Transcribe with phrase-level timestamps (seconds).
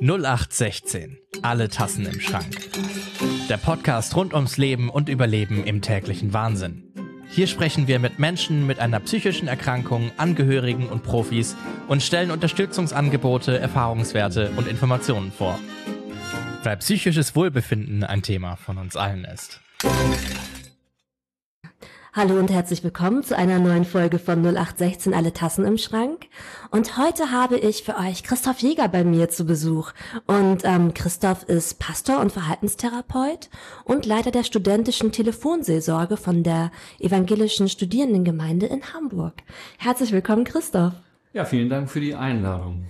[0.00, 1.18] 0816.
[1.42, 2.56] Alle Tassen im Schrank.
[3.48, 6.92] Der Podcast rund ums Leben und Überleben im täglichen Wahnsinn.
[7.30, 11.56] Hier sprechen wir mit Menschen mit einer psychischen Erkrankung, Angehörigen und Profis
[11.88, 15.58] und stellen Unterstützungsangebote, Erfahrungswerte und Informationen vor.
[16.62, 19.60] Weil psychisches Wohlbefinden ein Thema von uns allen ist.
[22.14, 26.26] Hallo und herzlich willkommen zu einer neuen Folge von 0816 Alle Tassen im Schrank.
[26.70, 29.92] Und heute habe ich für euch Christoph Jäger bei mir zu Besuch.
[30.26, 33.48] Und ähm, Christoph ist Pastor und Verhaltenstherapeut
[33.84, 39.32] und Leiter der studentischen Telefonseelsorge von der evangelischen Studierendengemeinde in Hamburg.
[39.78, 40.92] Herzlich willkommen, Christoph.
[41.32, 42.84] Ja, vielen Dank für die Einladung.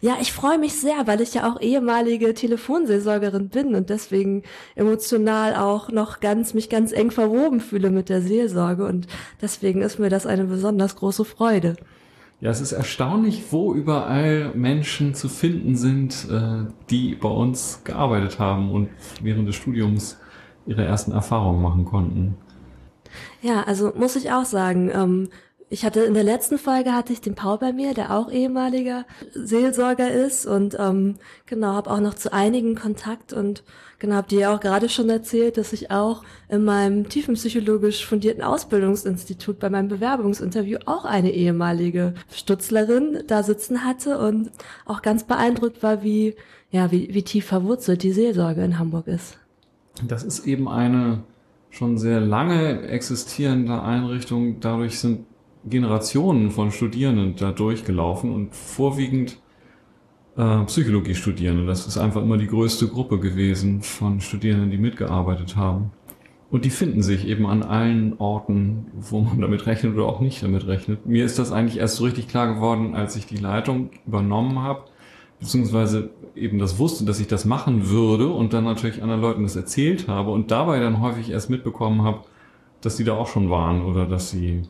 [0.00, 4.42] Ja, ich freue mich sehr, weil ich ja auch ehemalige Telefonseelsorgerin bin und deswegen
[4.74, 9.06] emotional auch noch ganz, mich ganz eng verwoben fühle mit der Seelsorge und
[9.40, 11.76] deswegen ist mir das eine besonders große Freude.
[12.40, 18.38] Ja, es ist erstaunlich, wo überall Menschen zu finden sind, äh, die bei uns gearbeitet
[18.38, 18.90] haben und
[19.22, 20.18] während des Studiums
[20.66, 22.36] ihre ersten Erfahrungen machen konnten.
[23.40, 25.28] Ja, also muss ich auch sagen, ähm,
[25.74, 29.04] ich hatte in der letzten Folge hatte ich den Paul bei mir, der auch ehemaliger
[29.32, 33.64] Seelsorger ist und ähm, genau habe auch noch zu einigen Kontakt und
[33.98, 39.58] genau habe dir auch gerade schon erzählt, dass ich auch in meinem tiefenpsychologisch fundierten Ausbildungsinstitut
[39.58, 44.52] bei meinem Bewerbungsinterview auch eine ehemalige Stutzlerin da sitzen hatte und
[44.84, 46.36] auch ganz beeindruckt war, wie
[46.70, 49.38] ja wie, wie tief verwurzelt die Seelsorge in Hamburg ist.
[50.06, 51.24] Das ist eben eine
[51.70, 54.60] schon sehr lange existierende Einrichtung.
[54.60, 55.26] Dadurch sind
[55.68, 59.38] Generationen von Studierenden da durchgelaufen und vorwiegend
[60.36, 61.66] äh, Psychologie-Studierende.
[61.66, 65.92] Das ist einfach immer die größte Gruppe gewesen von Studierenden, die mitgearbeitet haben.
[66.50, 70.42] Und die finden sich eben an allen Orten, wo man damit rechnet oder auch nicht
[70.42, 71.06] damit rechnet.
[71.06, 74.84] Mir ist das eigentlich erst so richtig klar geworden, als ich die Leitung übernommen habe,
[75.40, 79.56] beziehungsweise eben das wusste, dass ich das machen würde und dann natürlich anderen Leuten das
[79.56, 82.20] erzählt habe und dabei dann häufig erst mitbekommen habe,
[82.80, 84.62] dass die da auch schon waren oder dass sie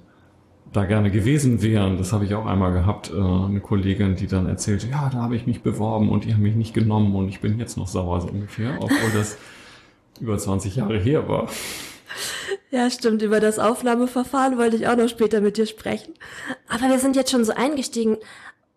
[0.74, 1.96] da gerne gewesen wären.
[1.96, 5.36] Das habe ich auch einmal gehabt, äh, eine Kollegin, die dann erzählte, ja, da habe
[5.36, 8.20] ich mich beworben und die haben mich nicht genommen und ich bin jetzt noch sauer
[8.20, 9.38] so ungefähr, obwohl das
[10.20, 11.48] über 20 Jahre her war.
[12.70, 13.22] Ja, stimmt.
[13.22, 16.14] Über das Aufnahmeverfahren wollte ich auch noch später mit dir sprechen.
[16.68, 18.16] Aber wir sind jetzt schon so eingestiegen.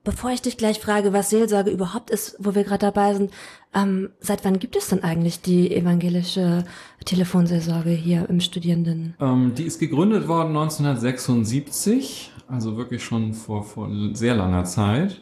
[0.08, 3.30] Bevor ich dich gleich frage, was Seelsorge überhaupt ist, wo wir gerade dabei sind,
[3.76, 6.64] ähm, seit wann gibt es denn eigentlich die evangelische
[7.04, 9.16] Telefonseelsorge hier im Studierenden?
[9.20, 15.20] Ähm, die ist gegründet worden 1976, also wirklich schon vor, vor sehr langer Zeit.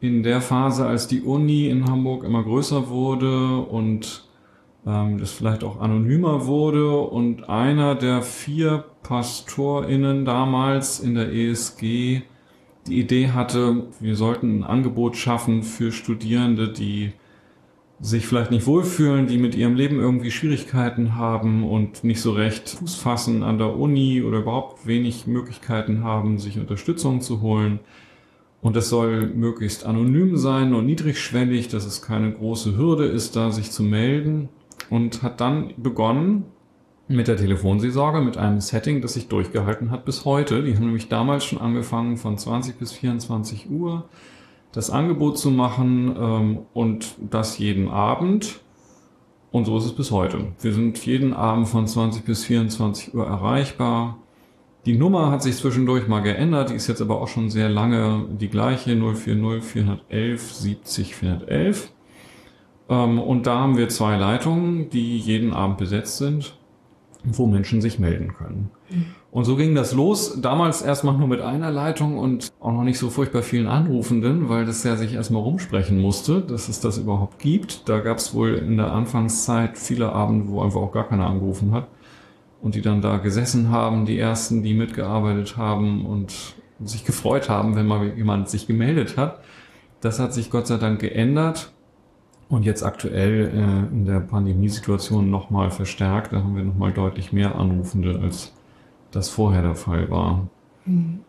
[0.00, 4.24] In der Phase, als die Uni in Hamburg immer größer wurde und
[4.86, 12.22] ähm, das vielleicht auch anonymer wurde und einer der vier PastorInnen damals in der ESG
[12.88, 17.12] die Idee hatte, wir sollten ein Angebot schaffen für Studierende, die
[18.00, 22.68] sich vielleicht nicht wohlfühlen, die mit ihrem Leben irgendwie Schwierigkeiten haben und nicht so recht
[22.68, 27.80] Fuß fassen an der Uni oder überhaupt wenig Möglichkeiten haben, sich Unterstützung zu holen.
[28.60, 33.50] Und das soll möglichst anonym sein und niedrigschwellig, dass es keine große Hürde ist, da
[33.50, 34.48] sich zu melden.
[34.90, 36.44] Und hat dann begonnen,
[37.08, 40.62] mit der Telefonseelsorge, mit einem Setting, das sich durchgehalten hat bis heute.
[40.62, 44.08] Die haben nämlich damals schon angefangen von 20 bis 24 Uhr
[44.72, 48.60] das Angebot zu machen ähm, und das jeden Abend.
[49.52, 50.48] Und so ist es bis heute.
[50.60, 54.18] Wir sind jeden Abend von 20 bis 24 Uhr erreichbar.
[54.84, 58.26] Die Nummer hat sich zwischendurch mal geändert, die ist jetzt aber auch schon sehr lange
[58.38, 61.92] die gleiche, 040 411 70 411.
[62.88, 66.56] Ähm, und da haben wir zwei Leitungen, die jeden Abend besetzt sind
[67.24, 68.70] wo Menschen sich melden können.
[69.30, 70.40] Und so ging das los.
[70.40, 74.64] Damals erstmal nur mit einer Leitung und auch noch nicht so furchtbar vielen Anrufenden, weil
[74.64, 77.88] das ja sich erstmal rumsprechen musste, dass es das überhaupt gibt.
[77.88, 81.72] Da gab es wohl in der Anfangszeit viele Abende, wo einfach auch gar keiner angerufen
[81.72, 81.88] hat.
[82.62, 86.34] Und die dann da gesessen haben, die ersten, die mitgearbeitet haben und
[86.82, 89.40] sich gefreut haben, wenn mal jemand sich gemeldet hat.
[90.00, 91.72] Das hat sich Gott sei Dank geändert.
[92.48, 96.32] Und jetzt aktuell äh, in der Pandemiesituation nochmal verstärkt.
[96.32, 98.52] Da haben wir nochmal deutlich mehr Anrufende, als
[99.10, 100.48] das vorher der Fall war.
[100.84, 101.20] Hm.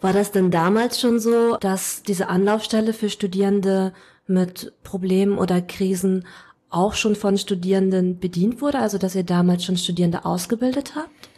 [0.00, 3.92] War das denn damals schon so, dass diese Anlaufstelle für Studierende
[4.28, 6.24] mit Problemen oder Krisen
[6.68, 8.78] auch schon von Studierenden bedient wurde?
[8.78, 11.30] Also dass ihr damals schon Studierende ausgebildet habt?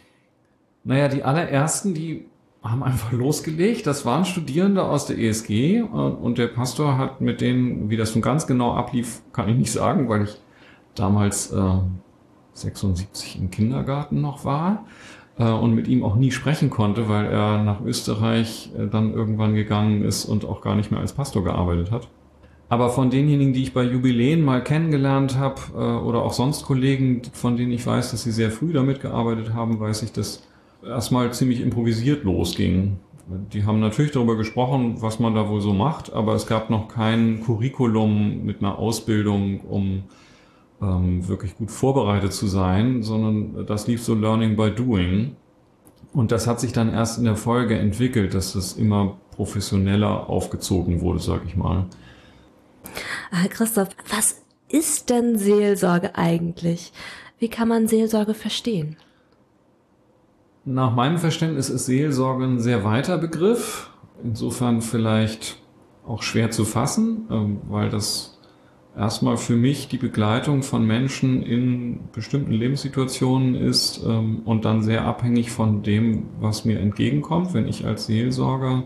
[0.83, 2.27] Naja, die allerersten, die
[2.63, 3.85] haben einfach losgelegt.
[3.85, 8.21] Das waren Studierende aus der ESG und der Pastor hat mit denen, wie das nun
[8.21, 10.37] ganz genau ablief, kann ich nicht sagen, weil ich
[10.95, 11.79] damals äh,
[12.53, 14.85] 76 im Kindergarten noch war
[15.37, 19.55] äh, und mit ihm auch nie sprechen konnte, weil er nach Österreich äh, dann irgendwann
[19.55, 22.07] gegangen ist und auch gar nicht mehr als Pastor gearbeitet hat.
[22.69, 27.21] Aber von denjenigen, die ich bei Jubiläen mal kennengelernt habe äh, oder auch sonst Kollegen,
[27.33, 30.43] von denen ich weiß, dass sie sehr früh damit gearbeitet haben, weiß ich, dass
[30.85, 32.97] erstmal ziemlich improvisiert losging.
[33.53, 36.89] Die haben natürlich darüber gesprochen, was man da wohl so macht, aber es gab noch
[36.89, 40.03] kein Curriculum mit einer Ausbildung, um
[40.81, 45.35] ähm, wirklich gut vorbereitet zu sein, sondern das lief so Learning by Doing.
[46.11, 51.01] Und das hat sich dann erst in der Folge entwickelt, dass das immer professioneller aufgezogen
[51.01, 51.85] wurde, sag ich mal.
[53.31, 56.91] Ah, Christoph, was ist denn Seelsorge eigentlich?
[57.39, 58.97] Wie kann man Seelsorge verstehen?
[60.65, 63.89] Nach meinem Verständnis ist Seelsorge ein sehr weiter Begriff,
[64.23, 65.61] insofern vielleicht
[66.07, 68.39] auch schwer zu fassen, ähm, weil das
[68.95, 75.03] erstmal für mich die Begleitung von Menschen in bestimmten Lebenssituationen ist ähm, und dann sehr
[75.03, 78.83] abhängig von dem, was mir entgegenkommt, wenn ich als Seelsorger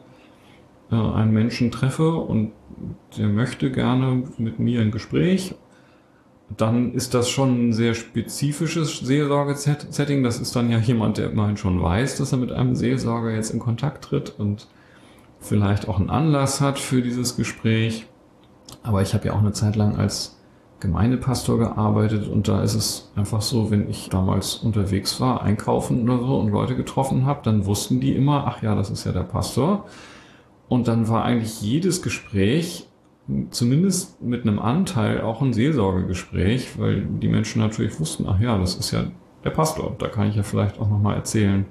[0.92, 2.54] äh, einen Menschen treffe und
[3.20, 5.54] der möchte gerne mit mir ein Gespräch
[6.56, 10.24] dann ist das schon ein sehr spezifisches Seelsorge-Setting.
[10.24, 13.52] Das ist dann ja jemand, der immerhin schon weiß, dass er mit einem Seelsorger jetzt
[13.52, 14.68] in Kontakt tritt und
[15.40, 18.08] vielleicht auch einen Anlass hat für dieses Gespräch.
[18.82, 20.38] Aber ich habe ja auch eine Zeit lang als
[20.80, 26.20] Gemeindepastor gearbeitet und da ist es einfach so, wenn ich damals unterwegs war, einkaufen oder
[26.20, 29.22] so und Leute getroffen habe, dann wussten die immer, ach ja, das ist ja der
[29.22, 29.86] Pastor.
[30.70, 32.87] Und dann war eigentlich jedes Gespräch
[33.52, 38.76] zumindest mit einem Anteil auch ein Seelsorgegespräch, weil die Menschen natürlich wussten, ach ja, das
[38.76, 39.06] ist ja
[39.44, 39.96] der Pastor.
[40.00, 41.66] Da kann ich ja vielleicht auch nochmal erzählen,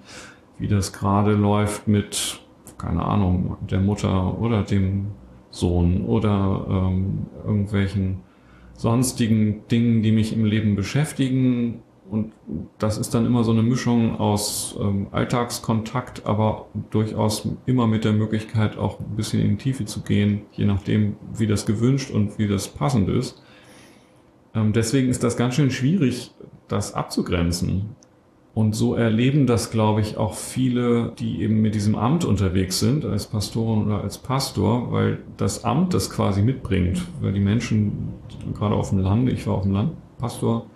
[0.58, 2.40] wie das gerade läuft mit,
[2.78, 5.08] keine Ahnung, der Mutter oder dem
[5.50, 8.18] Sohn oder ähm, irgendwelchen
[8.74, 12.32] sonstigen Dingen, die mich im Leben beschäftigen und
[12.78, 18.12] das ist dann immer so eine Mischung aus ähm, Alltagskontakt, aber durchaus immer mit der
[18.12, 22.38] Möglichkeit, auch ein bisschen in die Tiefe zu gehen, je nachdem, wie das gewünscht und
[22.38, 23.42] wie das passend ist.
[24.54, 26.30] Ähm, deswegen ist das ganz schön schwierig,
[26.68, 27.96] das abzugrenzen.
[28.54, 33.04] Und so erleben das, glaube ich, auch viele, die eben mit diesem Amt unterwegs sind,
[33.04, 37.02] als Pastorin oder als Pastor, weil das Amt das quasi mitbringt.
[37.20, 38.14] Weil die Menschen,
[38.54, 40.70] gerade auf dem Lande, ich war auf dem Land, Pastor,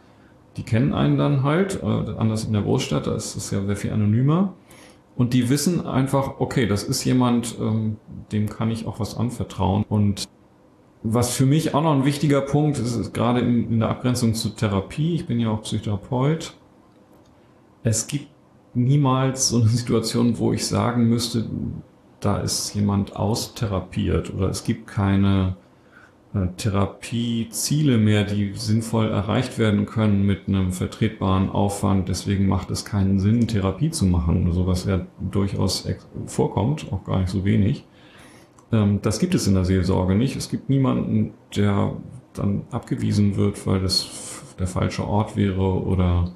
[0.60, 3.76] die kennen einen dann halt, äh, anders in der Großstadt, da ist es ja sehr
[3.76, 4.52] viel anonymer.
[5.16, 7.96] Und die wissen einfach, okay, das ist jemand, ähm,
[8.30, 9.86] dem kann ich auch was anvertrauen.
[9.88, 10.28] Und
[11.02, 14.34] was für mich auch noch ein wichtiger Punkt ist, ist gerade in, in der Abgrenzung
[14.34, 16.54] zur Therapie, ich bin ja auch Psychotherapeut,
[17.82, 18.28] es gibt
[18.74, 21.46] niemals so eine Situation, wo ich sagen müsste,
[22.20, 25.56] da ist jemand austherapiert oder es gibt keine
[26.32, 32.08] Therapieziele mehr, die sinnvoll erreicht werden können mit einem vertretbaren Aufwand.
[32.08, 34.52] Deswegen macht es keinen Sinn, Therapie zu machen.
[34.52, 35.88] Sowas ja durchaus
[36.26, 37.84] vorkommt, auch gar nicht so wenig.
[38.70, 40.36] Ähm, das gibt es in der Seelsorge nicht.
[40.36, 41.96] Es gibt niemanden, der
[42.34, 46.30] dann abgewiesen wird, weil das der falsche Ort wäre oder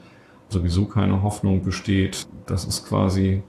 [0.49, 2.27] sowieso keine Hoffnung besteht.
[2.47, 3.45] Das ist quasi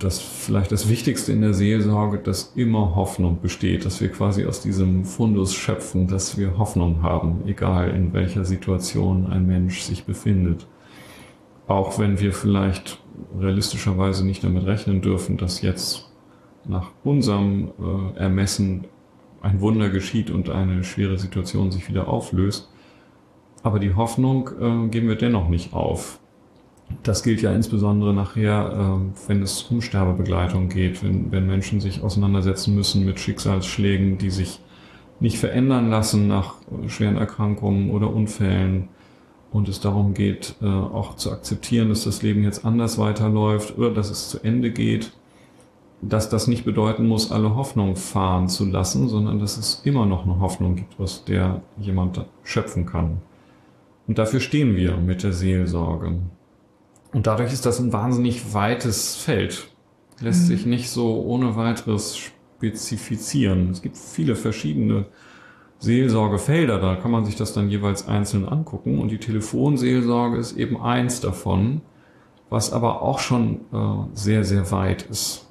[0.00, 4.62] das vielleicht das Wichtigste in der Seelsorge, dass immer Hoffnung besteht, dass wir quasi aus
[4.62, 10.66] diesem Fundus schöpfen, dass wir Hoffnung haben, egal in welcher Situation ein Mensch sich befindet.
[11.66, 12.98] Auch wenn wir vielleicht
[13.38, 16.10] realistischerweise nicht damit rechnen dürfen, dass jetzt
[16.66, 18.86] nach unserem äh, Ermessen
[19.42, 22.70] ein Wunder geschieht und eine schwere Situation sich wieder auflöst.
[23.62, 26.19] Aber die Hoffnung äh, geben wir dennoch nicht auf.
[27.02, 32.02] Das gilt ja insbesondere nachher, ähm, wenn es um Sterbebegleitung geht, wenn, wenn Menschen sich
[32.02, 34.60] auseinandersetzen müssen mit Schicksalsschlägen, die sich
[35.20, 36.54] nicht verändern lassen nach
[36.88, 38.88] schweren Erkrankungen oder Unfällen
[39.52, 43.90] und es darum geht, äh, auch zu akzeptieren, dass das Leben jetzt anders weiterläuft oder
[43.90, 45.12] dass es zu Ende geht,
[46.02, 50.24] dass das nicht bedeuten muss, alle Hoffnung fahren zu lassen, sondern dass es immer noch
[50.24, 53.18] eine Hoffnung gibt, aus der jemand schöpfen kann.
[54.06, 56.14] Und dafür stehen wir mit der Seelsorge.
[57.12, 59.68] Und dadurch ist das ein wahnsinnig weites Feld.
[60.20, 60.46] Lässt mhm.
[60.46, 63.70] sich nicht so ohne weiteres spezifizieren.
[63.70, 65.06] Es gibt viele verschiedene
[65.80, 68.98] Seelsorgefelder, da kann man sich das dann jeweils einzeln angucken.
[68.98, 71.80] Und die Telefonseelsorge ist eben eins davon,
[72.50, 75.46] was aber auch schon äh, sehr, sehr weit ist.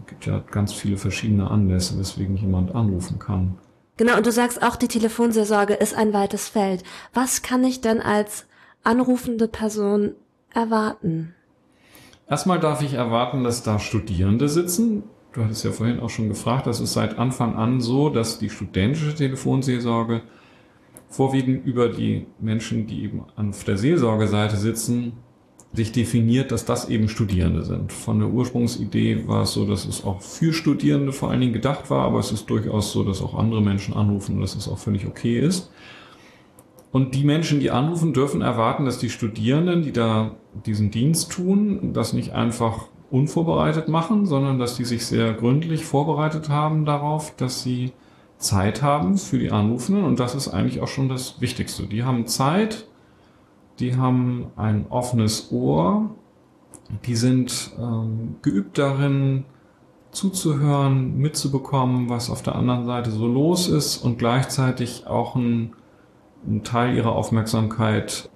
[0.00, 3.56] Es gibt ja ganz viele verschiedene Anlässe, weswegen jemand anrufen kann.
[3.96, 6.84] Genau, und du sagst auch, die Telefonseelsorge ist ein weites Feld.
[7.14, 8.46] Was kann ich denn als
[8.82, 10.12] anrufende Person
[10.54, 11.34] erwarten?
[12.28, 15.02] Erstmal darf ich erwarten, dass da Studierende sitzen.
[15.32, 18.50] Du hattest ja vorhin auch schon gefragt, das ist seit Anfang an so, dass die
[18.50, 20.22] studentische Telefonseelsorge
[21.08, 25.12] vorwiegend über die Menschen, die eben auf der Seelsorgeseite sitzen,
[25.72, 27.92] sich definiert, dass das eben Studierende sind.
[27.92, 31.90] Von der Ursprungsidee war es so, dass es auch für Studierende vor allen Dingen gedacht
[31.90, 34.78] war, aber es ist durchaus so, dass auch andere Menschen anrufen und dass es auch
[34.78, 35.70] völlig okay ist.
[36.92, 40.32] Und die Menschen, die anrufen, dürfen erwarten, dass die Studierenden, die da
[40.66, 46.48] diesen Dienst tun, das nicht einfach unvorbereitet machen, sondern dass die sich sehr gründlich vorbereitet
[46.48, 47.92] haben darauf, dass sie
[48.38, 50.04] Zeit haben für die Anrufenden.
[50.04, 51.84] Und das ist eigentlich auch schon das Wichtigste.
[51.84, 52.86] Die haben Zeit,
[53.78, 56.10] die haben ein offenes Ohr,
[57.06, 59.44] die sind ähm, geübt darin,
[60.10, 65.72] zuzuhören, mitzubekommen, was auf der anderen Seite so los ist und gleichzeitig auch ein
[66.46, 68.28] einen Teil ihrer Aufmerksamkeit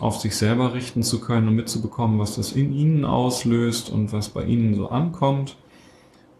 [0.00, 4.30] auf sich selber richten zu können und mitzubekommen, was das in ihnen auslöst und was
[4.30, 5.56] bei ihnen so ankommt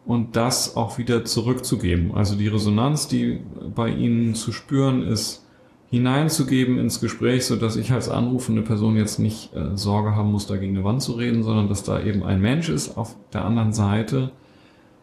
[0.05, 2.15] und das auch wieder zurückzugeben.
[2.15, 3.41] Also die Resonanz, die
[3.75, 5.45] bei ihnen zu spüren ist,
[5.89, 10.47] hineinzugeben ins Gespräch, so dass ich als anrufende Person jetzt nicht äh, Sorge haben muss,
[10.47, 13.45] da gegen eine Wand zu reden, sondern dass da eben ein Mensch ist auf der
[13.45, 14.33] anderen Seite,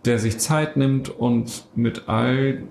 [0.06, 2.64] der sich Zeit nimmt und mit all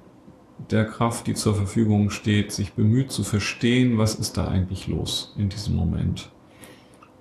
[0.71, 5.35] der Kraft, die zur Verfügung steht, sich bemüht zu verstehen, was ist da eigentlich los
[5.37, 6.31] in diesem Moment.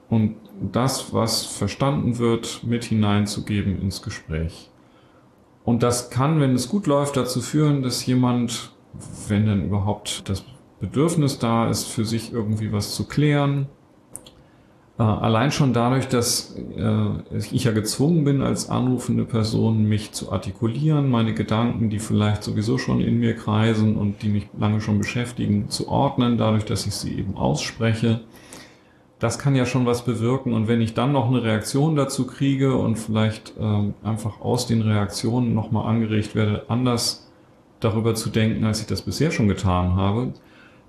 [0.09, 4.69] Und das, was verstanden wird, mit hineinzugeben ins Gespräch.
[5.63, 8.73] Und das kann, wenn es gut läuft, dazu führen, dass jemand,
[9.27, 10.43] wenn dann überhaupt das
[10.79, 13.67] Bedürfnis da ist, für sich irgendwie was zu klären,
[15.03, 21.09] allein schon dadurch, dass äh, ich ja gezwungen bin, als anrufende Person mich zu artikulieren,
[21.09, 25.69] meine Gedanken, die vielleicht sowieso schon in mir kreisen und die mich lange schon beschäftigen,
[25.69, 28.21] zu ordnen, dadurch, dass ich sie eben ausspreche.
[29.19, 30.53] Das kann ja schon was bewirken.
[30.53, 34.81] Und wenn ich dann noch eine Reaktion dazu kriege und vielleicht äh, einfach aus den
[34.81, 37.31] Reaktionen nochmal angeregt werde, anders
[37.79, 40.33] darüber zu denken, als ich das bisher schon getan habe,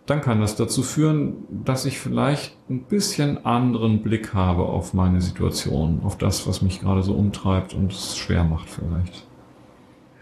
[0.06, 5.20] dann kann das dazu führen, dass ich vielleicht ein bisschen anderen Blick habe auf meine
[5.20, 9.26] Situation, auf das, was mich gerade so umtreibt und es schwer macht vielleicht.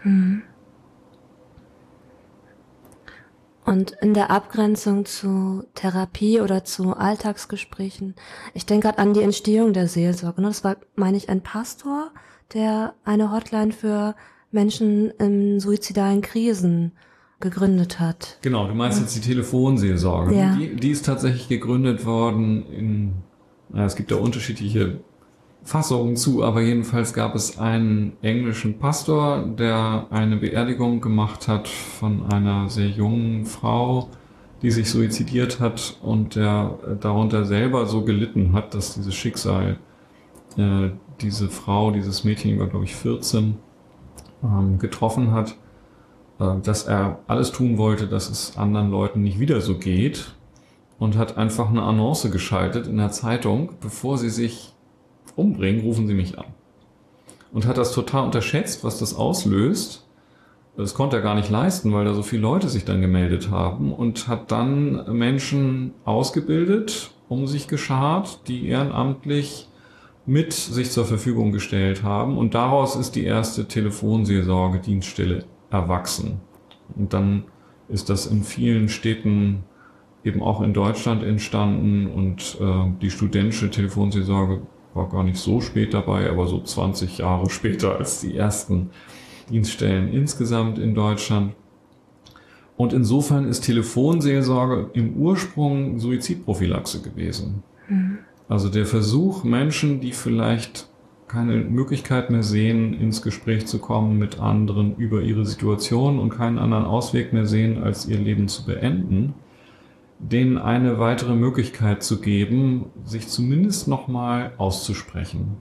[0.01, 0.43] Hm.
[3.63, 8.15] Und in der Abgrenzung zu Therapie oder zu Alltagsgesprächen,
[8.53, 10.41] ich denke gerade an die Entstehung der Seelsorge.
[10.41, 10.47] Ne?
[10.47, 12.11] Das war, meine ich, ein Pastor,
[12.53, 14.15] der eine Hotline für
[14.51, 16.93] Menschen in suizidalen Krisen
[17.41, 18.37] gegründet hat.
[18.41, 20.35] Genau, du meinst jetzt die Telefonseelsorge.
[20.35, 20.55] Ja.
[20.55, 23.13] Die, die ist tatsächlich gegründet worden in,
[23.69, 24.99] na, es gibt da unterschiedliche
[25.63, 32.31] Fassungen zu, aber jedenfalls gab es einen englischen Pastor, der eine Beerdigung gemacht hat von
[32.31, 34.09] einer sehr jungen Frau,
[34.61, 39.77] die sich suizidiert hat und der darunter selber so gelitten hat, dass dieses Schicksal
[40.57, 40.89] äh,
[41.21, 43.55] diese Frau, dieses Mädchen, war glaube ich 14,
[44.43, 45.55] ähm, getroffen hat
[46.63, 50.33] dass er alles tun wollte, dass es anderen Leuten nicht wieder so geht
[50.97, 54.73] und hat einfach eine Annonce geschaltet in der Zeitung, bevor sie sich
[55.35, 56.45] umbringen, rufen sie mich an.
[57.51, 60.07] Und hat das total unterschätzt, was das auslöst.
[60.77, 63.93] Das konnte er gar nicht leisten, weil da so viele Leute sich dann gemeldet haben
[63.93, 69.67] und hat dann Menschen ausgebildet, um sich geschart, die ehrenamtlich
[70.25, 72.37] mit sich zur Verfügung gestellt haben.
[72.37, 76.41] Und daraus ist die erste Telefonseelsorge-Dienststelle erwachsen.
[76.95, 77.45] Und dann
[77.87, 79.63] ist das in vielen Städten
[80.23, 84.61] eben auch in Deutschland entstanden und äh, die studentische Telefonseelsorge
[84.93, 88.91] war gar nicht so spät dabei, aber so 20 Jahre später als die ersten
[89.49, 91.55] Dienststellen insgesamt in Deutschland.
[92.77, 97.63] Und insofern ist Telefonseelsorge im Ursprung Suizidprophylaxe gewesen.
[97.87, 98.19] Mhm.
[98.47, 100.89] Also der Versuch, Menschen, die vielleicht
[101.31, 106.59] keine Möglichkeit mehr sehen, ins Gespräch zu kommen mit anderen über ihre Situation und keinen
[106.59, 109.33] anderen Ausweg mehr sehen, als ihr Leben zu beenden,
[110.19, 115.57] denen eine weitere Möglichkeit zu geben, sich zumindest nochmal auszusprechen.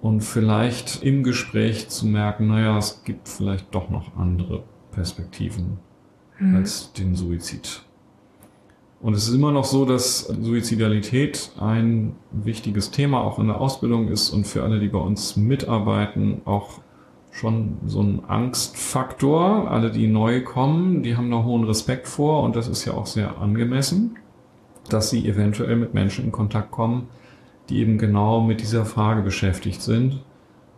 [0.00, 5.78] Und vielleicht im Gespräch zu merken, naja, es gibt vielleicht doch noch andere Perspektiven
[6.38, 6.56] mhm.
[6.56, 7.84] als den Suizid.
[9.00, 14.08] Und es ist immer noch so, dass Suizidalität ein wichtiges Thema auch in der Ausbildung
[14.08, 16.80] ist und für alle, die bei uns mitarbeiten, auch
[17.30, 19.70] schon so ein Angstfaktor.
[19.70, 23.06] Alle, die neu kommen, die haben da hohen Respekt vor und das ist ja auch
[23.06, 24.18] sehr angemessen,
[24.90, 27.08] dass sie eventuell mit Menschen in Kontakt kommen,
[27.70, 30.22] die eben genau mit dieser Frage beschäftigt sind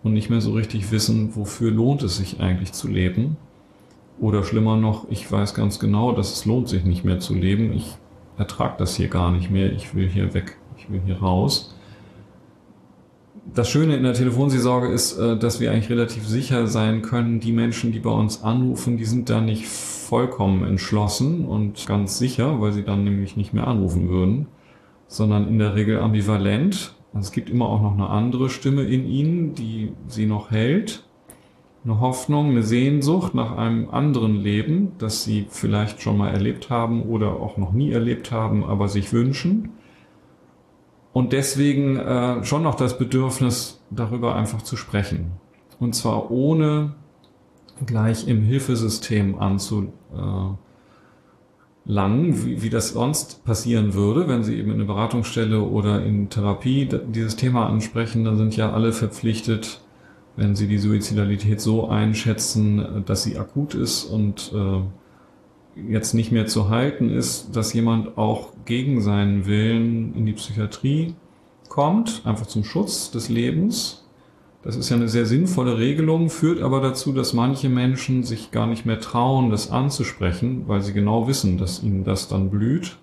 [0.05, 3.37] und nicht mehr so richtig wissen, wofür lohnt es sich eigentlich zu leben.
[4.21, 7.73] Oder schlimmer noch, ich weiß ganz genau, dass es lohnt sich nicht mehr zu leben.
[7.73, 7.97] Ich
[8.39, 11.77] ertrage das hier gar nicht mehr, ich will hier weg, ich will hier raus.
[13.55, 17.53] Das Schöne in der Telefonseelsorge ist, äh, dass wir eigentlich relativ sicher sein können, die
[17.53, 22.73] Menschen, die bei uns anrufen, die sind da nicht vollkommen entschlossen und ganz sicher, weil
[22.73, 24.47] sie dann nämlich nicht mehr anrufen würden,
[25.09, 26.95] sondern in der Regel ambivalent.
[27.13, 31.05] Also es gibt immer auch noch eine andere Stimme in ihnen, die sie noch hält.
[31.85, 37.03] Eine Hoffnung, eine Sehnsucht nach einem anderen Leben, das sie vielleicht schon mal erlebt haben
[37.03, 39.71] oder auch noch nie erlebt haben, aber sich wünschen.
[41.13, 45.33] Und deswegen äh, schon noch das Bedürfnis, darüber einfach zu sprechen.
[45.79, 46.95] Und zwar ohne
[47.85, 50.59] gleich im Hilfesystem anzulangen,
[51.85, 56.89] wie, wie das sonst passieren würde, wenn Sie eben in eine Beratungsstelle oder in Therapie
[57.09, 59.81] dieses Thema ansprechen, dann sind ja alle verpflichtet,
[60.37, 66.47] wenn Sie die Suizidalität so einschätzen, dass sie akut ist und äh, jetzt nicht mehr
[66.47, 71.15] zu halten ist, dass jemand auch gegen seinen Willen in die Psychiatrie
[71.69, 74.03] kommt, einfach zum Schutz des Lebens
[74.63, 78.69] das ist ja eine sehr sinnvolle Regelung, führt aber dazu, dass manche Menschen sich gar
[78.69, 82.97] nicht mehr trauen, das anzusprechen, weil sie genau wissen, dass ihnen das dann blüht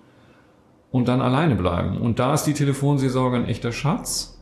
[0.90, 1.98] und dann alleine bleiben.
[1.98, 4.39] Und da ist die Telefonseelsorge ein echter Schatz,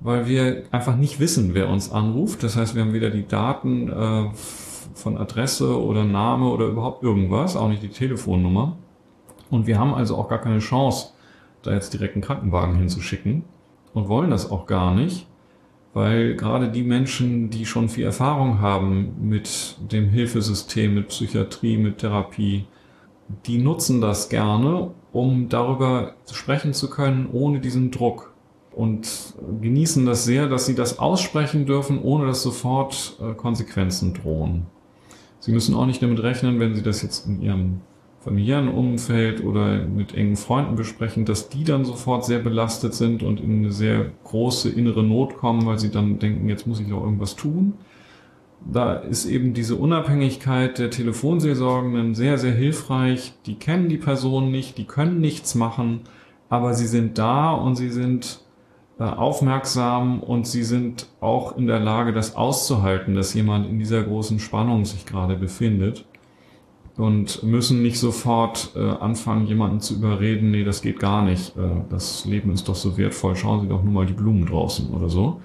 [0.00, 2.42] weil wir einfach nicht wissen, wer uns anruft.
[2.42, 4.30] Das heißt, wir haben weder die Daten äh,
[4.94, 8.76] von Adresse oder Name oder überhaupt irgendwas, auch nicht die Telefonnummer.
[9.50, 11.10] Und wir haben also auch gar keine Chance,
[11.62, 13.44] da jetzt direkt einen Krankenwagen hinzuschicken
[13.94, 15.26] und wollen das auch gar nicht
[15.94, 21.98] weil gerade die Menschen, die schon viel Erfahrung haben mit dem Hilfesystem, mit Psychiatrie, mit
[21.98, 22.66] Therapie,
[23.46, 28.32] die nutzen das gerne, um darüber sprechen zu können, ohne diesen Druck.
[28.78, 34.66] Und genießen das sehr, dass sie das aussprechen dürfen, ohne dass sofort äh, Konsequenzen drohen.
[35.40, 37.80] Sie müssen auch nicht damit rechnen, wenn sie das jetzt in ihrem
[38.20, 43.40] familiären Umfeld oder mit engen Freunden besprechen, dass die dann sofort sehr belastet sind und
[43.40, 47.02] in eine sehr große innere Not kommen, weil sie dann denken, jetzt muss ich auch
[47.02, 47.72] irgendwas tun.
[48.64, 53.32] Da ist eben diese Unabhängigkeit der Telefonseelsorgenden sehr, sehr hilfreich.
[53.44, 56.02] Die kennen die Person nicht, die können nichts machen,
[56.48, 58.46] aber sie sind da und sie sind
[59.04, 64.40] aufmerksam und sie sind auch in der Lage, das auszuhalten, dass jemand in dieser großen
[64.40, 66.04] Spannung sich gerade befindet
[66.96, 71.60] und müssen nicht sofort äh, anfangen, jemanden zu überreden, nee, das geht gar nicht, äh,
[71.88, 75.08] das Leben ist doch so wertvoll, schauen Sie doch nur mal die Blumen draußen oder
[75.08, 75.40] so.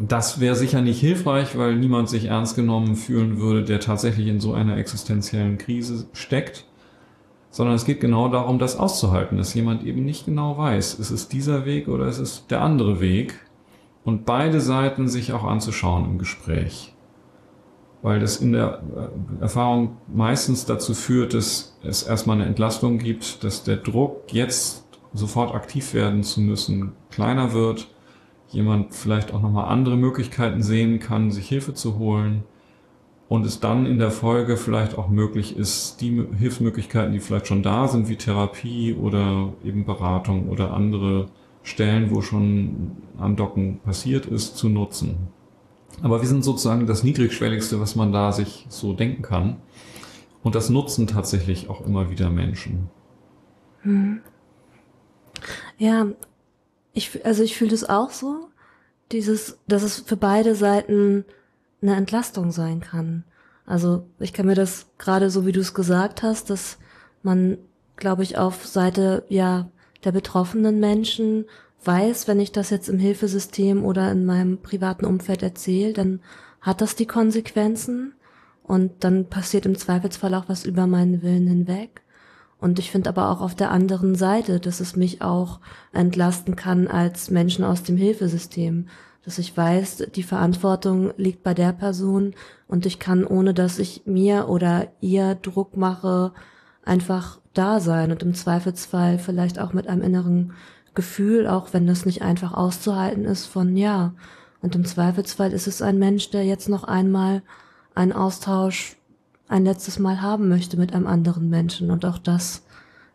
[0.00, 4.38] Das wäre sicher nicht hilfreich, weil niemand sich ernst genommen fühlen würde, der tatsächlich in
[4.38, 6.66] so einer existenziellen Krise steckt,
[7.50, 11.28] sondern es geht genau darum, das auszuhalten, dass jemand eben nicht genau weiß, ist es
[11.28, 13.34] dieser Weg oder ist es der andere Weg.
[14.04, 16.94] Und beide Seiten sich auch anzuschauen im Gespräch.
[18.02, 23.44] Weil das in der äh, Erfahrung meistens dazu führt, dass es erstmal eine Entlastung gibt,
[23.44, 27.88] dass der Druck, jetzt sofort aktiv werden zu müssen, kleiner wird,
[28.48, 32.44] jemand vielleicht auch nochmal andere Möglichkeiten sehen kann, sich Hilfe zu holen
[33.30, 37.62] und es dann in der Folge vielleicht auch möglich ist, die Hilfsmöglichkeiten, die vielleicht schon
[37.62, 41.28] da sind, wie Therapie oder eben Beratung oder andere
[41.62, 45.28] Stellen, wo schon Andocken passiert ist, zu nutzen.
[46.02, 49.58] Aber wir sind sozusagen das Niedrigschwelligste, was man da sich so denken kann.
[50.42, 52.90] Und das nutzen tatsächlich auch immer wieder Menschen.
[53.82, 54.22] Hm.
[55.78, 56.08] Ja,
[56.94, 58.48] ich, also ich fühle das auch so,
[59.12, 61.24] dieses, dass es für beide Seiten
[61.82, 63.24] eine Entlastung sein kann.
[63.66, 66.78] Also ich kann mir das gerade so, wie du es gesagt hast, dass
[67.22, 67.58] man,
[67.96, 69.70] glaube ich, auf Seite ja
[70.04, 71.44] der betroffenen Menschen
[71.84, 76.20] weiß, wenn ich das jetzt im Hilfesystem oder in meinem privaten Umfeld erzähle, dann
[76.60, 78.14] hat das die Konsequenzen
[78.62, 82.02] und dann passiert im Zweifelsfall auch was über meinen Willen hinweg.
[82.58, 85.60] Und ich finde aber auch auf der anderen Seite, dass es mich auch
[85.92, 88.88] entlasten kann als Menschen aus dem Hilfesystem,
[89.30, 92.34] dass ich weiß, die Verantwortung liegt bei der Person
[92.66, 96.32] und ich kann, ohne dass ich mir oder ihr Druck mache,
[96.84, 100.54] einfach da sein und im Zweifelsfall vielleicht auch mit einem inneren
[100.96, 104.14] Gefühl, auch wenn das nicht einfach auszuhalten ist, von ja.
[104.62, 107.42] Und im Zweifelsfall ist es ein Mensch, der jetzt noch einmal
[107.94, 108.96] einen Austausch
[109.46, 111.92] ein letztes Mal haben möchte mit einem anderen Menschen.
[111.92, 112.64] Und auch das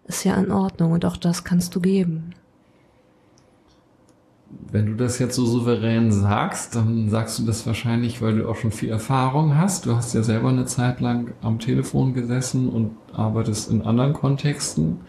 [0.07, 2.33] ist ja in Ordnung und auch das kannst du geben.
[4.71, 8.55] Wenn du das jetzt so souverän sagst, dann sagst du das wahrscheinlich, weil du auch
[8.55, 9.85] schon viel Erfahrung hast.
[9.85, 15.01] Du hast ja selber eine Zeit lang am Telefon gesessen und arbeitest in anderen Kontexten.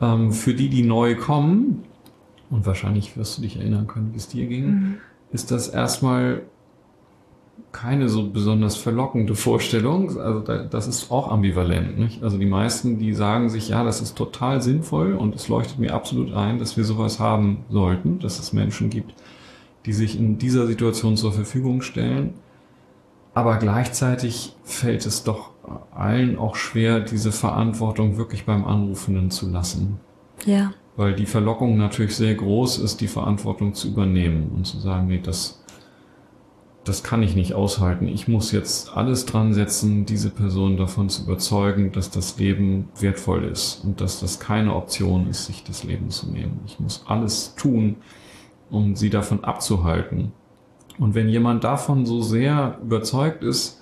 [0.00, 1.84] Ähm, für die, die neu kommen,
[2.50, 4.94] und wahrscheinlich wirst du dich erinnern können, wie es dir ging, mhm.
[5.32, 6.42] ist das erstmal
[7.72, 10.18] keine so besonders verlockende Vorstellung.
[10.18, 11.98] Also das ist auch ambivalent.
[11.98, 12.22] Nicht?
[12.22, 15.92] Also die meisten, die sagen sich, ja, das ist total sinnvoll und es leuchtet mir
[15.92, 19.14] absolut ein, dass wir sowas haben sollten, dass es Menschen gibt,
[19.86, 22.34] die sich in dieser Situation zur Verfügung stellen.
[23.34, 25.50] Aber gleichzeitig fällt es doch
[25.94, 29.98] allen auch schwer, diese Verantwortung wirklich beim Anrufenden zu lassen.
[30.46, 30.72] Ja.
[30.96, 35.20] weil die Verlockung natürlich sehr groß ist, die Verantwortung zu übernehmen und zu sagen, nee,
[35.22, 35.63] das,
[36.84, 38.08] das kann ich nicht aushalten.
[38.08, 43.44] Ich muss jetzt alles dran setzen, diese Person davon zu überzeugen, dass das Leben wertvoll
[43.44, 46.60] ist und dass das keine Option ist, sich das Leben zu nehmen.
[46.66, 47.96] Ich muss alles tun,
[48.70, 50.32] um sie davon abzuhalten.
[50.98, 53.80] Und wenn jemand davon so sehr überzeugt ist,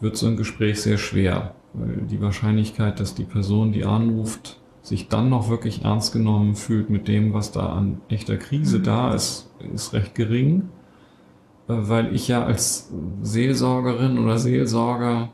[0.00, 5.08] wird so ein Gespräch sehr schwer, weil die Wahrscheinlichkeit, dass die Person, die anruft, sich
[5.08, 8.84] dann noch wirklich ernst genommen fühlt mit dem, was da an echter Krise mhm.
[8.84, 10.68] da ist, ist recht gering,
[11.68, 12.90] weil ich ja als
[13.22, 15.28] Seelsorgerin oder Seelsorger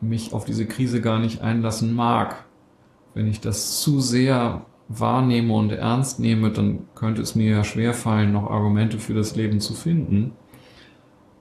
[0.00, 2.44] mich auf diese Krise gar nicht einlassen mag.
[3.14, 8.32] Wenn ich das zu sehr wahrnehme und ernst nehme, dann könnte es mir ja schwerfallen,
[8.32, 10.32] noch Argumente für das Leben zu finden.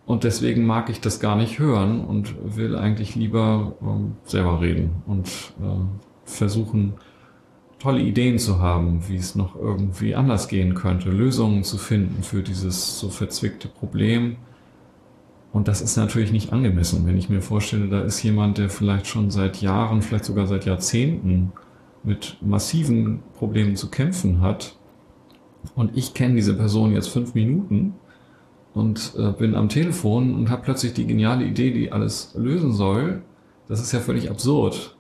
[0.05, 5.03] Und deswegen mag ich das gar nicht hören und will eigentlich lieber ähm, selber reden
[5.05, 5.27] und
[5.61, 6.95] äh, versuchen,
[7.79, 12.43] tolle Ideen zu haben, wie es noch irgendwie anders gehen könnte, Lösungen zu finden für
[12.43, 14.35] dieses so verzwickte Problem.
[15.51, 19.07] Und das ist natürlich nicht angemessen, wenn ich mir vorstelle, da ist jemand, der vielleicht
[19.07, 21.53] schon seit Jahren, vielleicht sogar seit Jahrzehnten
[22.03, 24.77] mit massiven Problemen zu kämpfen hat.
[25.75, 27.95] Und ich kenne diese Person jetzt fünf Minuten
[28.73, 33.23] und äh, bin am Telefon und habe plötzlich die geniale Idee, die alles lösen soll.
[33.67, 34.95] Das ist ja völlig absurd.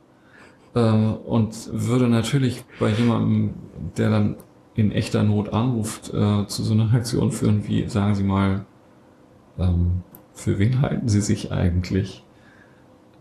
[0.79, 3.53] Äh, und würde natürlich bei jemandem,
[3.97, 4.35] der dann
[4.75, 8.65] in echter Not anruft, äh, zu so einer Reaktion führen wie, sagen Sie mal,
[9.57, 12.23] ähm, für wen halten Sie sich eigentlich,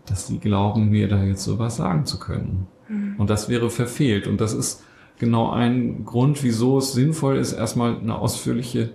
[0.05, 2.67] dass Sie glauben, mir da jetzt sowas sagen zu können?
[2.87, 3.15] Mhm.
[3.17, 4.27] Und das wäre verfehlt.
[4.27, 4.83] Und das ist
[5.17, 8.91] genau ein Grund, wieso es sinnvoll ist, erstmal eine ausführliche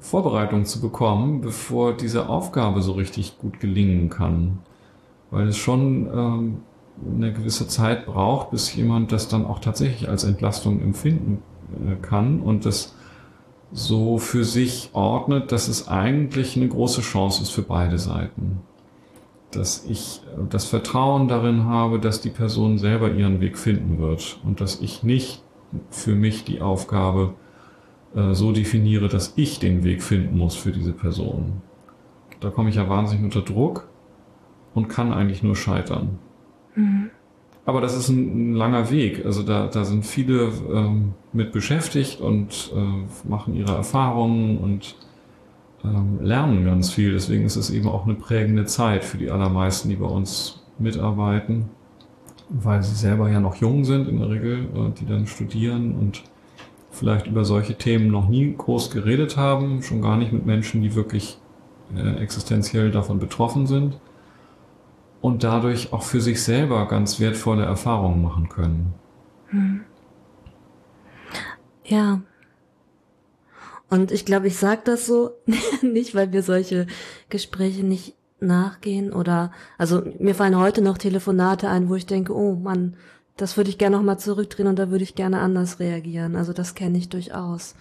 [0.00, 4.58] Vorbereitung zu bekommen, bevor diese Aufgabe so richtig gut gelingen kann.
[5.30, 6.56] Weil es schon ähm,
[7.04, 11.42] eine gewisse Zeit braucht, bis jemand das dann auch tatsächlich als Entlastung empfinden
[11.86, 12.94] äh, kann und das
[13.72, 18.60] so für sich ordnet, dass es eigentlich eine große Chance ist für beide Seiten.
[19.50, 24.38] Dass ich äh, das Vertrauen darin habe, dass die Person selber ihren Weg finden wird
[24.44, 25.42] und dass ich nicht
[25.90, 27.34] für mich die Aufgabe
[28.14, 31.62] äh, so definiere, dass ich den Weg finden muss für diese Person.
[32.40, 33.88] Da komme ich ja wahnsinnig unter Druck
[34.74, 36.18] und kann eigentlich nur scheitern.
[36.74, 37.10] Mhm.
[37.66, 39.24] Aber das ist ein, ein, langer Weg.
[39.24, 44.96] Also da, da sind viele ähm, mit beschäftigt und äh, machen ihre Erfahrungen und
[45.82, 47.12] ähm, lernen ganz viel.
[47.12, 51.70] Deswegen ist es eben auch eine prägende Zeit für die allermeisten, die bei uns mitarbeiten,
[52.50, 56.22] weil sie selber ja noch jung sind in der Regel, äh, die dann studieren und
[56.90, 60.94] vielleicht über solche Themen noch nie groß geredet haben, schon gar nicht mit Menschen, die
[60.94, 61.38] wirklich
[61.96, 63.98] äh, existenziell davon betroffen sind
[65.24, 68.92] und dadurch auch für sich selber ganz wertvolle Erfahrungen machen können.
[69.46, 69.80] Hm.
[71.86, 72.20] Ja.
[73.88, 75.30] Und ich glaube, ich sage das so
[75.82, 76.86] nicht, weil wir solche
[77.30, 82.56] Gespräche nicht nachgehen oder also mir fallen heute noch Telefonate ein, wo ich denke, oh
[82.56, 82.94] Mann,
[83.38, 86.36] das würde ich gerne nochmal zurückdrehen und da würde ich gerne anders reagieren.
[86.36, 87.76] Also das kenne ich durchaus.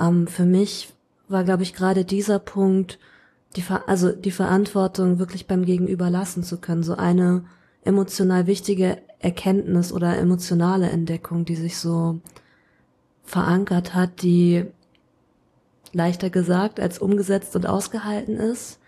[0.00, 0.92] Ähm, für mich
[1.28, 2.98] war, glaube ich, gerade dieser Punkt,
[3.56, 6.82] die, Ver also die Verantwortung wirklich beim Gegenüber lassen zu können.
[6.82, 7.44] So eine
[7.84, 12.20] emotional wichtige Erkenntnis oder emotionale Entdeckung, die sich so
[13.24, 14.66] verankert hat, die
[15.92, 18.78] leichter gesagt als umgesetzt und ausgehalten ist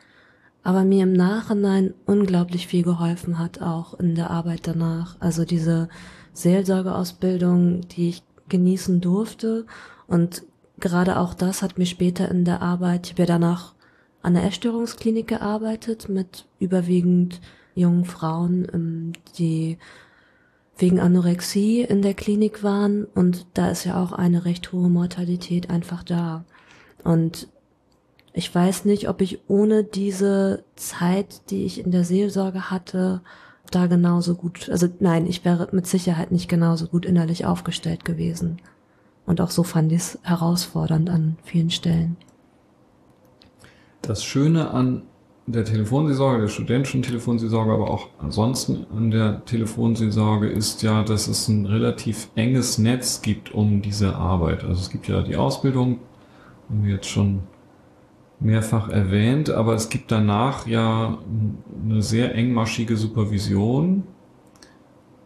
[0.64, 5.16] aber mir im Nachhinein unglaublich viel geholfen hat, auch in der Arbeit danach.
[5.20, 5.90] Also diese
[6.32, 9.66] Seelsorgeausbildung, die ich genießen durfte
[10.06, 10.42] und
[10.80, 13.74] gerade auch das hat mir später in der Arbeit, ich habe ja danach
[14.24, 17.40] an der Essstörungsklinik gearbeitet mit überwiegend
[17.74, 19.78] jungen Frauen, ähm, die
[20.76, 25.70] wegen Anorexie in der Klinik waren und da ist ja auch eine recht hohe Mortalität
[25.70, 26.44] einfach da.
[27.04, 27.48] Und
[28.32, 33.20] ich weiß nicht, ob ich ohne diese Zeit, die ich in der Seelsorge hatte,
[33.70, 38.60] da genauso gut, also nein, ich wäre mit Sicherheit nicht genauso gut innerlich aufgestellt gewesen.
[39.26, 42.16] Und auch so fand ich es herausfordernd an vielen Stellen.
[44.06, 45.02] Das Schöne an
[45.46, 51.48] der Telefonseelsorge, der studentischen Telefonseelsorge, aber auch ansonsten an der Telefonseelsorge ist ja, dass es
[51.48, 54.62] ein relativ enges Netz gibt um diese Arbeit.
[54.62, 56.00] Also es gibt ja die Ausbildung,
[56.68, 57.40] haben wir jetzt schon
[58.40, 61.18] mehrfach erwähnt, aber es gibt danach ja
[61.82, 64.02] eine sehr engmaschige Supervision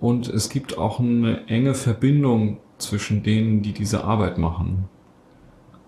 [0.00, 4.88] und es gibt auch eine enge Verbindung zwischen denen, die diese Arbeit machen,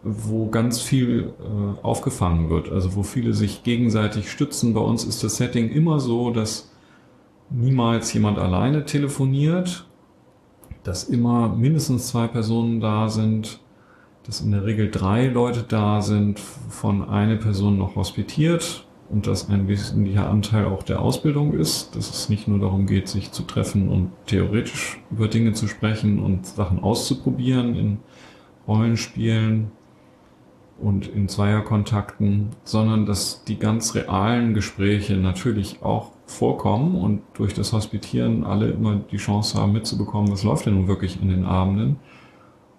[0.03, 4.73] wo ganz viel äh, aufgefangen wird, also wo viele sich gegenseitig stützen.
[4.73, 6.71] Bei uns ist das Setting immer so, dass
[7.51, 9.87] niemals jemand alleine telefoniert,
[10.85, 13.61] dass immer mindestens zwei Personen da sind,
[14.25, 19.51] dass in der Regel drei Leute da sind, von eine Person noch hospitiert und dass
[19.51, 23.43] ein wesentlicher Anteil auch der Ausbildung ist, dass es nicht nur darum geht, sich zu
[23.43, 27.99] treffen und theoretisch über Dinge zu sprechen und Sachen auszuprobieren in
[28.69, 29.73] Rollenspielen
[30.81, 37.73] und in Zweierkontakten, sondern dass die ganz realen Gespräche natürlich auch vorkommen und durch das
[37.73, 41.97] Hospitieren alle immer die Chance haben mitzubekommen, was läuft denn nun wirklich in den Abenden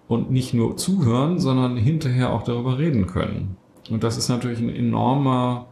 [0.08, 3.56] und nicht nur zuhören, sondern hinterher auch darüber reden können.
[3.90, 5.66] Und das ist natürlich ein enormer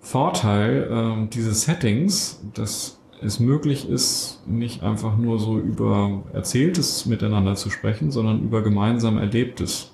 [0.00, 7.54] Vorteil äh, dieses Settings, dass es möglich ist, nicht einfach nur so über Erzähltes miteinander
[7.54, 9.92] zu sprechen, sondern über gemeinsam Erlebtes.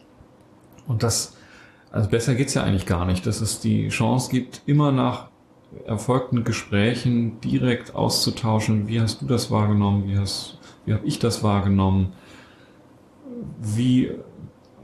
[0.87, 1.36] Und das,
[1.97, 5.29] also besser geht's ja eigentlich gar nicht, dass es die Chance gibt, immer nach
[5.87, 10.19] erfolgten Gesprächen direkt auszutauschen, wie hast du das wahrgenommen, wie
[10.85, 12.13] wie habe ich das wahrgenommen,
[13.61, 14.13] wie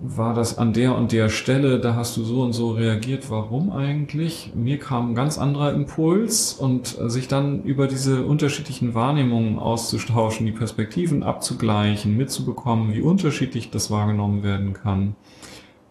[0.01, 3.71] war das an der und der Stelle, da hast du so und so reagiert, warum
[3.71, 4.51] eigentlich?
[4.57, 10.53] Mir kam ein ganz anderer Impuls und sich dann über diese unterschiedlichen Wahrnehmungen auszutauschen, die
[10.53, 15.15] Perspektiven abzugleichen, mitzubekommen, wie unterschiedlich das wahrgenommen werden kann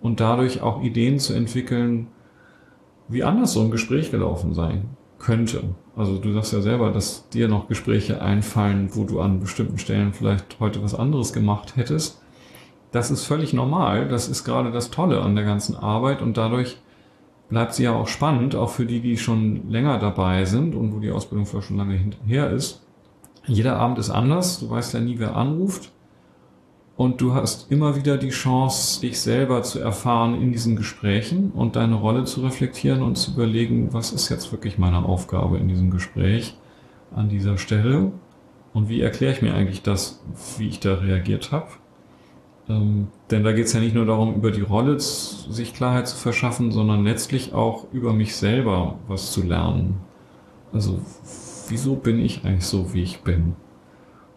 [0.01, 2.07] und dadurch auch Ideen zu entwickeln,
[3.07, 5.63] wie anders so ein Gespräch gelaufen sein könnte.
[5.95, 10.13] Also du sagst ja selber, dass dir noch Gespräche einfallen, wo du an bestimmten Stellen
[10.13, 12.21] vielleicht heute was anderes gemacht hättest.
[12.91, 14.07] Das ist völlig normal.
[14.07, 16.77] Das ist gerade das Tolle an der ganzen Arbeit und dadurch
[17.49, 20.99] bleibt sie ja auch spannend, auch für die, die schon länger dabei sind und wo
[20.99, 22.81] die Ausbildung vielleicht schon lange hinterher ist.
[23.45, 24.59] Jeder Abend ist anders.
[24.59, 25.91] Du weißt ja nie, wer anruft.
[27.01, 31.75] Und du hast immer wieder die Chance, dich selber zu erfahren in diesen Gesprächen und
[31.75, 35.89] deine Rolle zu reflektieren und zu überlegen, was ist jetzt wirklich meine Aufgabe in diesem
[35.89, 36.55] Gespräch
[37.15, 38.11] an dieser Stelle
[38.75, 40.21] und wie erkläre ich mir eigentlich das,
[40.59, 41.69] wie ich da reagiert habe.
[42.69, 46.17] Ähm, denn da geht es ja nicht nur darum, über die Rolle sich Klarheit zu
[46.17, 49.95] verschaffen, sondern letztlich auch über mich selber was zu lernen.
[50.71, 50.99] Also
[51.67, 53.55] wieso bin ich eigentlich so, wie ich bin?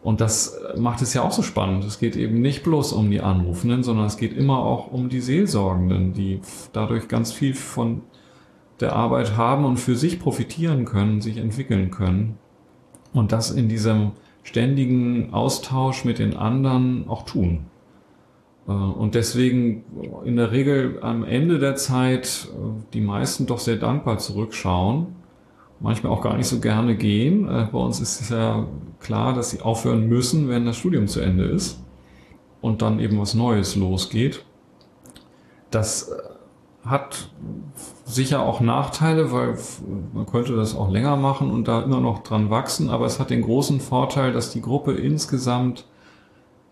[0.04, 1.82] Und das macht es ja auch so spannend.
[1.84, 5.22] Es geht eben nicht bloß um die Anrufenden, sondern es geht immer auch um die
[5.22, 6.42] Seelsorgenden, die
[6.74, 8.02] dadurch ganz viel von
[8.80, 12.38] der Arbeit haben und für sich profitieren können, sich entwickeln können.
[13.14, 14.12] Und das in diesem
[14.42, 17.64] ständigen Austausch mit den anderen auch tun.
[18.68, 19.84] Äh, und deswegen
[20.26, 25.23] in der Regel am Ende der Zeit äh, die meisten doch sehr dankbar zurückschauen
[25.80, 27.48] manchmal auch gar nicht so gerne gehen.
[27.48, 28.66] Äh, bei uns ist es ja
[29.00, 31.82] klar, dass sie aufhören müssen, wenn das Studium zu Ende ist
[32.60, 34.44] und dann eben was Neues losgeht.
[35.70, 37.30] Das äh, hat
[38.04, 39.56] sicher auch Nachteile, weil
[40.12, 43.30] man könnte das auch länger machen und da immer noch dran wachsen, aber es hat
[43.30, 45.86] den großen Vorteil, dass die Gruppe insgesamt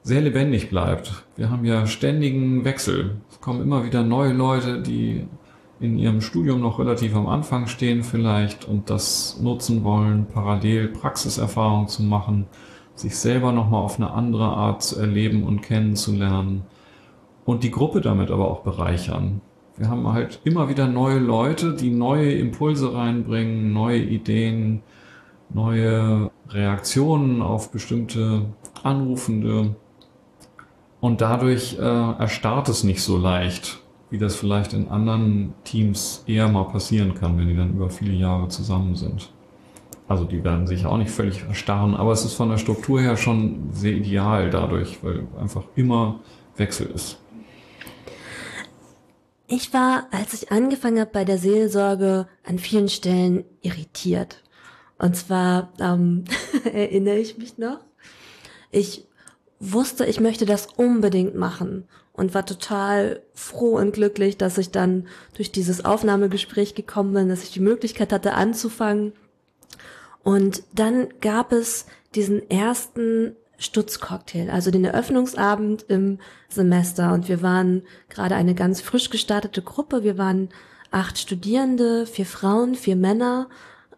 [0.03, 1.25] sehr lebendig bleibt.
[1.37, 3.17] Wir haben ja ständigen Wechsel.
[3.31, 5.27] Es kommen immer wieder neue Leute, die
[5.83, 11.89] in ihrem Studium noch relativ am Anfang stehen vielleicht und das nutzen wollen, parallel Praxiserfahrung
[11.89, 12.47] zu machen,
[12.95, 16.63] sich selber nochmal auf eine andere Art zu erleben und kennenzulernen
[17.45, 19.41] und die Gruppe damit aber auch bereichern.
[19.77, 24.83] Wir haben halt immer wieder neue Leute, die neue Impulse reinbringen, neue Ideen,
[25.51, 28.47] neue Reaktionen auf bestimmte
[28.85, 29.75] Anrufende.
[31.01, 33.82] Und dadurch äh, erstarrt es nicht so leicht,
[34.13, 38.13] wie das vielleicht in anderen Teams eher mal passieren kann, wenn die dann über viele
[38.13, 39.33] Jahre zusammen sind.
[40.07, 43.17] Also die werden sich auch nicht völlig erstarren, aber es ist von der Struktur her
[43.17, 46.21] schon sehr ideal dadurch, weil einfach immer
[46.59, 47.19] Wechsel ist.
[49.47, 54.43] Ich war, als ich angefangen habe bei der Seelsorge, an vielen Stellen irritiert.
[54.99, 56.25] Und zwar ähm,
[56.65, 57.79] erinnere ich mich noch.
[58.71, 59.07] Ich
[59.59, 65.07] wusste, ich möchte das unbedingt machen und war total froh und glücklich, dass ich dann
[65.35, 69.13] durch dieses Aufnahmegespräch gekommen bin, dass ich die Möglichkeit hatte anzufangen.
[70.23, 77.13] Und dann gab es diesen ersten Stutzcocktail, also den Eröffnungsabend im Semester.
[77.13, 80.05] Und wir waren gerade eine ganz frisch gestartete Gruppe.
[80.05, 80.51] Wir waren
[80.91, 83.49] acht Studierende, vier Frauen, vier Männer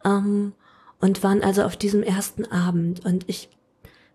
[0.04, 0.52] ähm,
[1.00, 3.04] und waren also auf diesem ersten Abend.
[3.04, 3.48] Und ich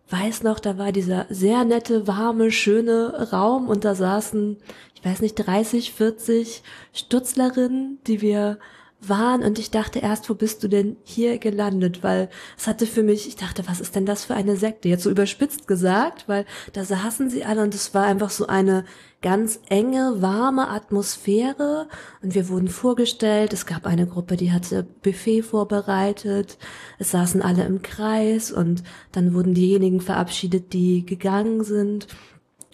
[0.09, 4.57] weiß noch, da war dieser sehr nette, warme, schöne Raum und da saßen,
[4.95, 8.59] ich weiß nicht, 30, 40 Stutzlerinnen, die wir
[9.01, 12.03] waren und ich dachte erst, wo bist du denn hier gelandet?
[12.03, 14.89] Weil es hatte für mich, ich dachte, was ist denn das für eine Sekte?
[14.89, 18.83] Jetzt so überspitzt gesagt, weil da saßen sie alle und es war einfach so eine
[19.21, 21.87] ganz enge, warme Atmosphäre
[22.21, 23.53] und wir wurden vorgestellt.
[23.53, 26.57] Es gab eine Gruppe, die hatte Buffet vorbereitet.
[26.99, 32.07] Es saßen alle im Kreis und dann wurden diejenigen verabschiedet, die gegangen sind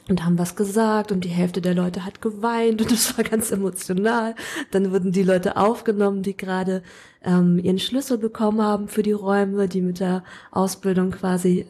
[0.09, 3.51] und haben was gesagt und die Hälfte der Leute hat geweint und das war ganz
[3.51, 4.35] emotional.
[4.71, 6.83] Dann wurden die Leute aufgenommen, die gerade
[7.23, 11.65] ähm, ihren Schlüssel bekommen haben für die Räume, die mit der Ausbildung quasi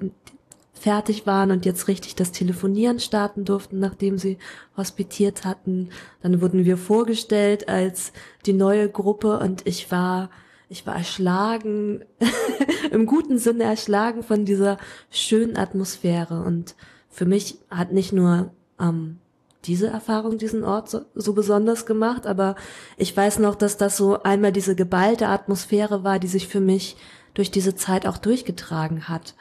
[0.73, 4.37] fertig waren und jetzt richtig das Telefonieren starten durften, nachdem sie
[4.75, 5.89] hospitiert hatten.
[6.21, 8.11] Dann wurden wir vorgestellt als
[8.45, 10.29] die neue Gruppe und ich war
[10.67, 12.03] ich war erschlagen,
[12.91, 14.77] im guten Sinne erschlagen von dieser
[15.11, 16.75] schönen Atmosphäre und
[17.15, 19.19] für mich hat nicht nur ähm,
[19.63, 22.55] diese Erfahrung diesen Ort so, so besonders gemacht, aber
[22.97, 26.97] ich weiß noch, dass das so einmal diese geballte Atmosphäre war, die sich für mich
[27.33, 29.33] durch diese Zeit auch durchgetragen hat.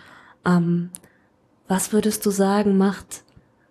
[0.46, 0.90] Ähm,
[1.66, 3.24] was würdest du sagen, macht,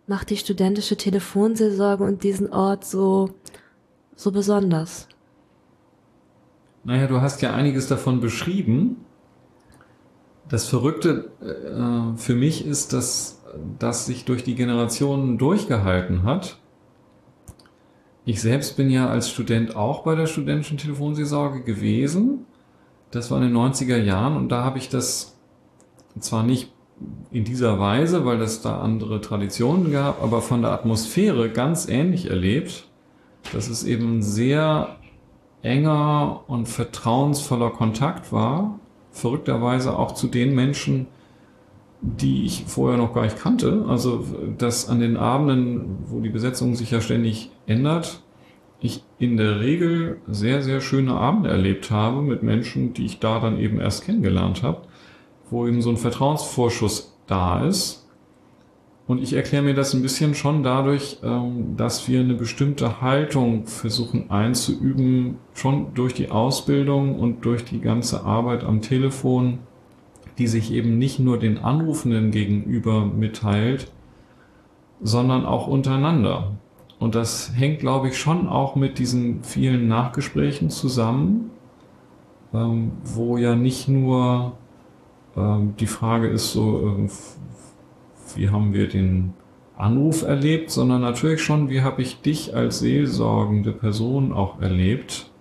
[0.06, 3.30] macht die studentische Telefonseelsorge und diesen Ort so,
[4.18, 5.08] so besonders?
[6.84, 8.98] Naja, du hast ja einiges davon beschrieben.
[10.50, 13.43] Das Verrückte äh, für mich ist, dass
[13.80, 16.58] das sich durch die Generationen durchgehalten hat.
[18.26, 22.46] Ich selbst bin ja als Student auch bei der studentischen Telefonseelsorge gewesen.
[23.12, 25.36] Das war in den 90er Jahren und da habe ich das
[26.20, 26.72] zwar nicht
[27.32, 32.30] in dieser Weise, weil es da andere Traditionen gab, aber von der Atmosphäre ganz ähnlich
[32.30, 32.88] erlebt,
[33.52, 34.96] dass es eben sehr
[35.64, 38.80] enger und vertrauensvoller Kontakt war,
[39.12, 41.08] verrückterweise auch zu den Menschen,
[42.04, 43.86] die ich vorher noch gar nicht kannte.
[43.88, 44.26] Also,
[44.58, 48.22] dass an den Abenden, wo die Besetzung sich ja ständig ändert,
[48.82, 53.40] ich in der Regel sehr, sehr schöne Abende erlebt habe mit Menschen, die ich da
[53.40, 54.82] dann eben erst kennengelernt habe,
[55.50, 58.06] wo eben so ein Vertrauensvorschuss da ist.
[59.08, 63.68] Und ich erkläre mir das ein bisschen schon dadurch, ähm, dass wir eine bestimmte Haltung
[63.68, 69.60] versuchen einzuüben, schon durch die Ausbildung und durch die ganze Arbeit am Telefon,
[70.38, 73.92] die sich eben nicht nur den Anrufenden gegenüber mitteilt,
[75.02, 76.52] sondern auch untereinander.
[77.00, 81.52] Und das hängt, glaube ich, schon auch mit diesen vielen Nachgesprächen zusammen,
[82.54, 84.54] ähm, wo ja nicht nur
[85.36, 87.10] ähm, die Frage ist so, äh,
[88.36, 89.34] wie haben wir den
[89.76, 95.33] Anruf erlebt, sondern natürlich schon, wie habe ich dich als seelsorgende Person auch erlebt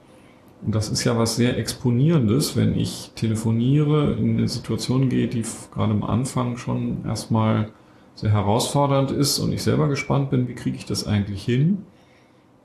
[0.64, 5.44] das ist ja was sehr Exponierendes, wenn ich telefoniere, in eine Situation gehe, die
[5.74, 7.70] gerade am Anfang schon erstmal
[8.14, 11.84] sehr herausfordernd ist und ich selber gespannt bin, wie kriege ich das eigentlich hin.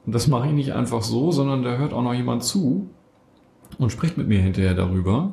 [0.06, 2.90] Und das mache ich nicht einfach so, sondern da hört auch noch jemand zu
[3.80, 5.32] und spricht mit mir hinterher darüber.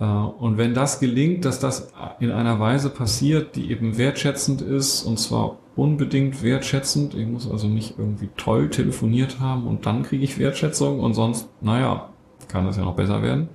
[0.00, 5.02] Äh, und wenn das gelingt, dass das in einer Weise passiert, die eben wertschätzend ist,
[5.02, 10.24] und zwar unbedingt wertschätzend, ich muss also nicht irgendwie toll telefoniert haben und dann kriege
[10.24, 12.10] ich Wertschätzung und sonst, naja,
[12.48, 13.48] kann das ja noch besser werden,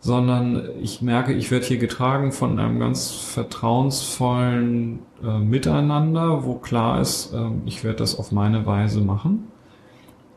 [0.00, 7.00] sondern ich merke, ich werde hier getragen von einem ganz vertrauensvollen äh, Miteinander, wo klar
[7.00, 9.48] ist, äh, ich werde das auf meine Weise machen.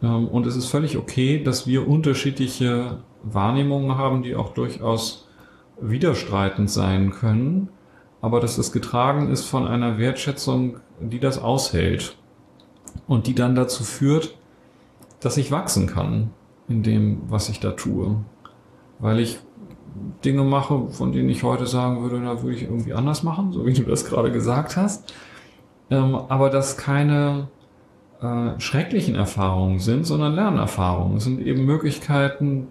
[0.02, 5.28] Ähm, und es ist völlig okay, dass wir unterschiedliche Wahrnehmungen haben, die auch durchaus
[5.80, 7.70] widerstreitend sein können,
[8.22, 12.18] aber dass es getragen ist von einer Wertschätzung, die das aushält
[13.08, 14.38] und die dann dazu führt,
[15.20, 16.32] dass ich wachsen kann
[16.68, 18.18] in dem, was ich da tue.
[19.00, 19.40] Weil ich
[20.26, 23.66] Dinge mache, von denen ich heute sagen würde, da würde ich irgendwie anders machen, so
[23.66, 25.14] wie du das gerade gesagt hast.
[25.90, 27.48] Ähm, aber das keine
[28.22, 31.18] äh, schrecklichen Erfahrungen sind, sondern Lernerfahrungen.
[31.18, 32.68] Es sind eben Möglichkeiten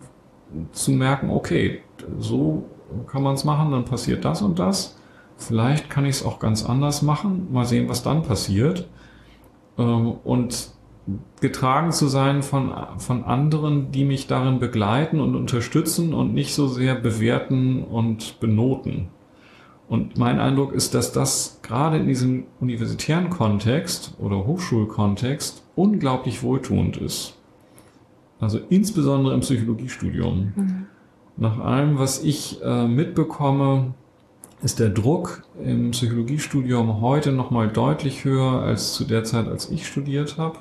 [0.72, 1.80] zu merken, okay,
[2.18, 2.64] so
[3.06, 4.96] kann man es machen, dann passiert das und das.
[5.36, 7.48] Vielleicht kann ich es auch ganz anders machen.
[7.52, 8.88] Mal sehen, was dann passiert.
[9.78, 10.70] Ähm, und
[11.40, 16.66] getragen zu sein von, von anderen, die mich darin begleiten und unterstützen und nicht so
[16.66, 19.08] sehr bewerten und benoten.
[19.88, 26.96] Und mein Eindruck ist, dass das gerade in diesem universitären Kontext oder Hochschulkontext unglaublich wohltuend
[26.96, 27.35] ist.
[28.40, 30.52] Also insbesondere im Psychologiestudium.
[30.54, 30.86] Mhm.
[31.36, 33.94] Nach allem, was ich äh, mitbekomme,
[34.62, 39.86] ist der Druck im Psychologiestudium heute nochmal deutlich höher als zu der Zeit, als ich
[39.86, 40.58] studiert habe.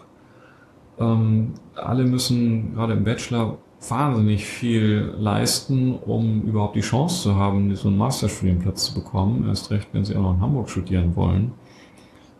[1.00, 3.58] Ähm, alle müssen gerade im Bachelor
[3.90, 9.48] wahnsinnig viel leisten, um überhaupt die Chance zu haben, so einen Masterstudienplatz zu bekommen.
[9.48, 11.52] Erst recht, wenn sie auch noch in Hamburg studieren wollen.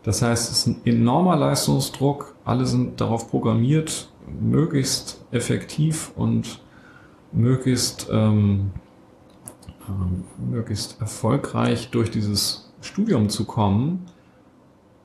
[0.02, 2.36] Das heißt, es ist ein enormer Leistungsdruck.
[2.44, 4.08] Alle sind darauf programmiert,
[4.40, 6.60] möglichst effektiv und
[7.32, 8.70] möglichst, ähm,
[9.88, 14.06] äh, möglichst erfolgreich durch dieses Studium zu kommen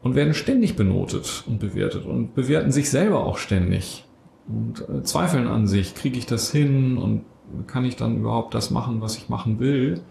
[0.02, 4.06] und werden ständig benotet und bewertet und bewerten sich selber auch ständig
[4.48, 7.24] und äh, zweifeln an sich, kriege ich das hin und
[7.68, 10.02] kann ich dann überhaupt das machen, was ich machen will?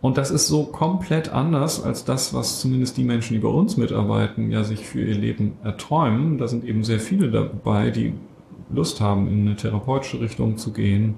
[0.00, 3.76] Und das ist so komplett anders als das, was zumindest die Menschen, die bei uns
[3.76, 6.38] mitarbeiten, ja sich für ihr Leben erträumen.
[6.38, 8.12] Da sind eben sehr viele dabei, die
[8.70, 11.16] Lust haben, in eine therapeutische Richtung zu gehen,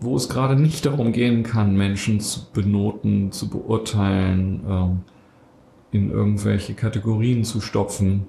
[0.00, 5.00] wo es gerade nicht darum gehen kann, Menschen zu benoten, zu beurteilen, ähm,
[5.90, 8.26] in irgendwelche Kategorien zu stopfen,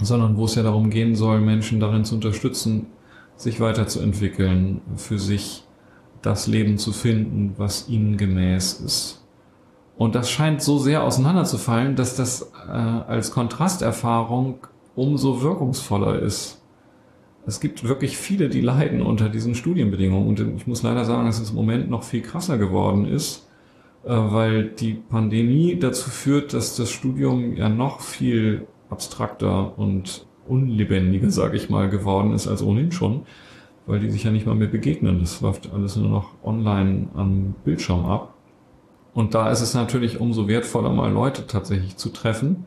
[0.00, 2.86] sondern wo es ja darum gehen soll, Menschen darin zu unterstützen,
[3.36, 5.64] sich weiterzuentwickeln, für sich
[6.22, 9.24] das Leben zu finden, was ihnen gemäß ist.
[9.96, 14.66] Und das scheint so sehr auseinanderzufallen, dass das äh, als Kontrasterfahrung
[14.96, 16.63] umso wirkungsvoller ist.
[17.46, 20.28] Es gibt wirklich viele, die leiden unter diesen Studienbedingungen.
[20.28, 23.48] Und ich muss leider sagen, dass es im Moment noch viel krasser geworden ist,
[24.04, 31.30] äh, weil die Pandemie dazu führt, dass das Studium ja noch viel abstrakter und unlebendiger,
[31.30, 33.22] sage ich mal, geworden ist als ohnehin schon,
[33.86, 35.20] weil die sich ja nicht mal mehr begegnen.
[35.20, 38.34] Das läuft alles nur noch online am Bildschirm ab.
[39.14, 42.64] Und da ist es natürlich umso wertvoller, mal Leute tatsächlich zu treffen,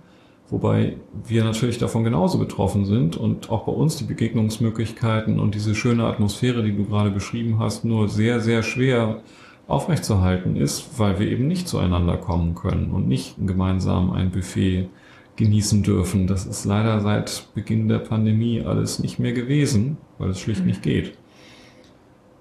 [0.49, 5.75] wobei wir natürlich davon genauso betroffen sind und auch bei uns die Begegnungsmöglichkeiten und diese
[5.75, 9.21] schöne Atmosphäre, die du gerade beschrieben hast, nur sehr, sehr schwer
[9.67, 14.87] aufrechtzuerhalten ist, weil wir eben nicht zueinander kommen können und nicht gemeinsam ein Buffet
[15.35, 16.27] genießen dürfen.
[16.27, 20.67] Das ist leider seit Beginn der Pandemie alles nicht mehr gewesen, weil es schlicht mhm.
[20.67, 21.17] nicht geht.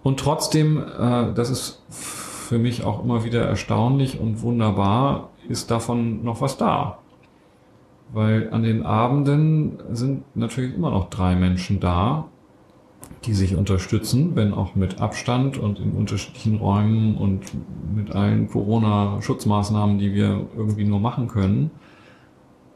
[0.02, 6.22] Und trotzdem, äh, das ist für mich auch immer wieder erstaunlich und wunderbar, ist davon
[6.24, 6.98] noch was da.
[8.12, 12.28] Weil an den Abenden sind natürlich immer noch drei Menschen da,
[13.24, 17.40] die sich unterstützen, wenn auch mit Abstand und in unterschiedlichen Räumen und
[17.94, 21.70] mit allen Corona-Schutzmaßnahmen, die wir irgendwie nur machen können.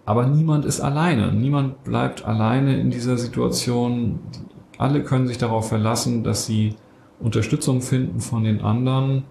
[0.04, 1.32] Aber niemand ist alleine.
[1.32, 4.18] Niemand bleibt alleine in dieser Situation.
[4.76, 6.74] Alle können sich darauf verlassen, dass sie
[7.20, 9.24] Unterstützung finden von den anderen.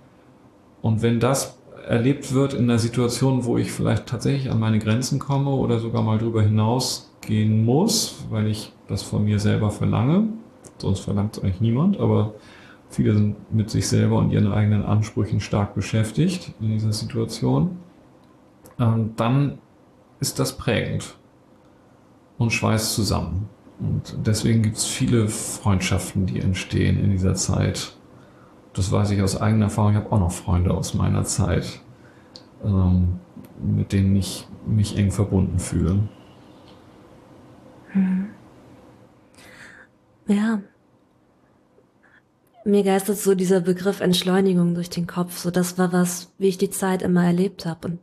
[0.82, 1.59] Und wenn das
[1.90, 6.04] erlebt wird in einer Situation, wo ich vielleicht tatsächlich an meine Grenzen komme oder sogar
[6.04, 10.28] mal drüber hinausgehen muss, weil ich das von mir selber verlange,
[10.78, 12.36] sonst verlangt es eigentlich niemand, aber
[12.90, 17.80] viele sind mit sich selber und ihren eigenen Ansprüchen stark beschäftigt in dieser Situation,
[18.80, 19.58] ähm, dann
[20.20, 21.18] ist das prägend
[22.38, 23.50] und schweißt zusammen.
[23.80, 27.96] Und deswegen gibt es viele Freundschaften, die entstehen in dieser Zeit.
[28.74, 29.92] Das weiß ich aus eigener Erfahrung.
[29.92, 31.82] Ich habe auch noch Freunde aus meiner Zeit,
[32.64, 33.20] ähm,
[33.62, 36.08] mit denen ich mich eng verbunden fühle.
[37.92, 38.30] Hm.
[40.28, 40.62] Ja.
[42.66, 45.38] Mir geistert so dieser Begriff Entschleunigung durch den Kopf.
[45.38, 47.88] So das war was, wie ich die Zeit immer erlebt habe.
[47.88, 48.00] Und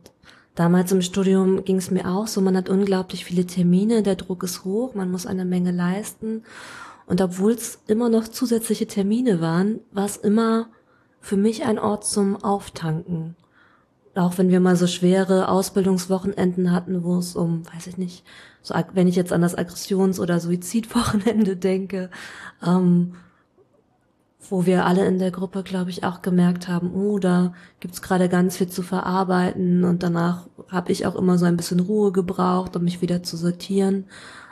[0.57, 4.41] Damals im Studium ging es mir auch so, man hat unglaublich viele Termine, der Druck
[4.41, 6.41] ist hoch, man muss eine Menge leisten.
[7.07, 10.67] Und obwohl es immer noch zusätzliche Termine waren, war es immer
[11.21, 13.35] für mich ein Ort zum Auftanken.
[14.13, 18.23] Auch wenn wir mal so schwere Ausbildungswochenenden hatten, wo es um, weiß ich nicht,
[18.61, 22.09] so wenn ich jetzt an das Aggressions- oder Suizidwochenende denke,
[22.65, 23.13] ähm,
[24.49, 28.29] wo wir alle in der Gruppe, glaube ich, auch gemerkt haben, oh, da gibt's gerade
[28.29, 32.75] ganz viel zu verarbeiten und danach habe ich auch immer so ein bisschen Ruhe gebraucht,
[32.75, 34.05] um mich wieder zu sortieren.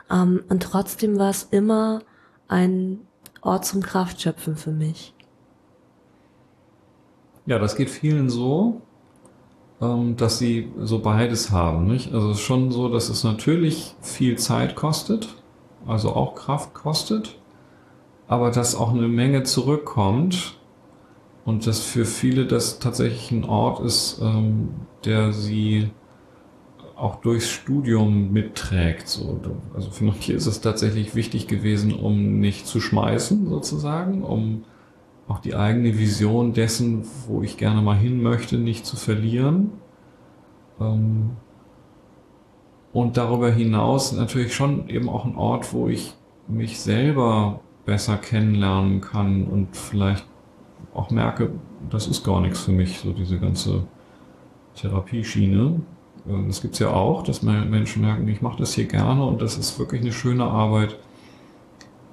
[0.10, 2.02] Ähm, und trotzdem war es immer
[2.48, 3.00] ein
[3.42, 5.14] Ort zum Kraftschöpfen für mich.
[7.46, 8.82] Ja, das geht vielen so,
[9.82, 11.88] ähm, dass sie so beides haben.
[11.88, 12.14] Nicht?
[12.14, 15.36] Also es ist schon so, dass es natürlich viel Zeit kostet,
[15.86, 17.38] also auch Kraft kostet
[18.28, 20.58] aber dass auch eine Menge zurückkommt
[21.46, 24.70] und dass für viele das tatsächlich ein Ort ist, ähm,
[25.04, 25.92] der sie
[26.96, 29.08] auch durchs Studium mitträgt.
[29.08, 29.40] So.
[29.74, 34.64] Also für manche ist es tatsächlich wichtig gewesen, um nicht zu schmeißen sozusagen, um
[35.28, 39.72] auch die eigene Vision dessen, wo ich gerne mal hin möchte, nicht zu verlieren.
[40.80, 41.32] Ähm,
[42.94, 46.14] und darüber hinaus natürlich schon eben auch ein Ort, wo ich
[46.48, 50.26] mich selber besser kennenlernen kann und vielleicht
[50.94, 51.52] auch merke,
[51.90, 53.84] das ist gar nichts für mich, so diese ganze
[54.76, 55.82] Therapieschiene.
[56.48, 59.78] Das gibt's ja auch, dass Menschen merken, ich mache das hier gerne und das ist
[59.78, 60.98] wirklich eine schöne Arbeit.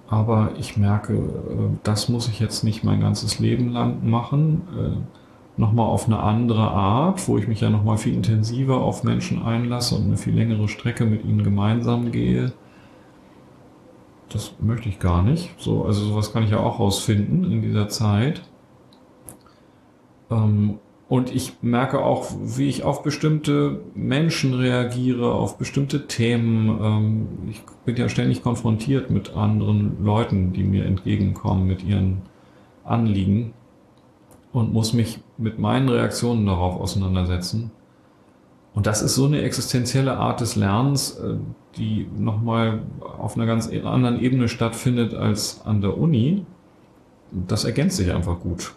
[0.09, 4.63] Aber ich merke, äh, das muss ich jetzt nicht mein ganzes Leben lang machen.
[4.79, 9.43] Äh, nochmal auf eine andere Art, wo ich mich ja nochmal viel intensiver auf Menschen
[9.43, 12.53] einlasse und eine viel längere Strecke mit ihnen gemeinsam gehe
[14.33, 15.51] das möchte ich gar nicht.
[15.59, 18.43] So, also sowas kann ich ja auch rausfinden in dieser Zeit.
[21.13, 26.81] Und ich merke auch, wie ich auf bestimmte Menschen reagiere, auf bestimmte Themen.
[26.83, 32.23] Ähm, ich bin ja ständig konfrontiert mit anderen Leuten, die mir entgegenkommen mit ihren
[32.83, 33.53] Anliegen
[34.55, 37.73] und muss mich mit meinen Reaktionen darauf auseinandersetzen.
[38.73, 41.35] Und das ist so eine existenzielle Art des Lernens, äh,
[41.77, 42.85] die nochmal
[43.19, 46.47] auf einer ganz anderen Ebene stattfindet als an der Uni.
[47.33, 48.73] Das ergänzt sich einfach gut.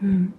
[0.00, 0.32] Hm.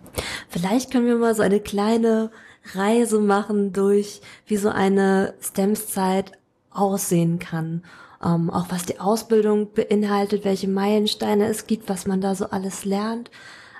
[0.49, 2.31] Vielleicht können wir mal so eine kleine
[2.73, 6.31] Reise machen durch, wie so eine STEMS-Zeit
[6.71, 7.83] aussehen kann.
[8.23, 12.85] Ähm, auch was die Ausbildung beinhaltet, welche Meilensteine es gibt, was man da so alles
[12.85, 13.29] lernt.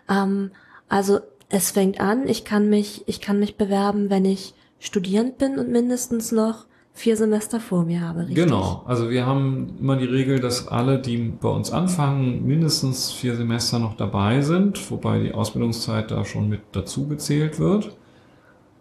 [0.10, 0.52] Ähm,
[0.88, 1.20] also
[1.50, 5.70] es fängt an, ich kann mich, ich kann mich bewerben, wenn ich Studierend bin und
[5.70, 6.66] mindestens noch
[6.96, 8.36] vier Semester vor mir habe, richtig?
[8.38, 8.82] Genau.
[8.88, 13.80] Also wir haben immer die Regel, dass alle, die bei uns anfangen, mindestens vier Semester
[13.80, 17.96] noch dabei sind, wobei die Ausbildungszeit da schon mit dazu gezählt wird.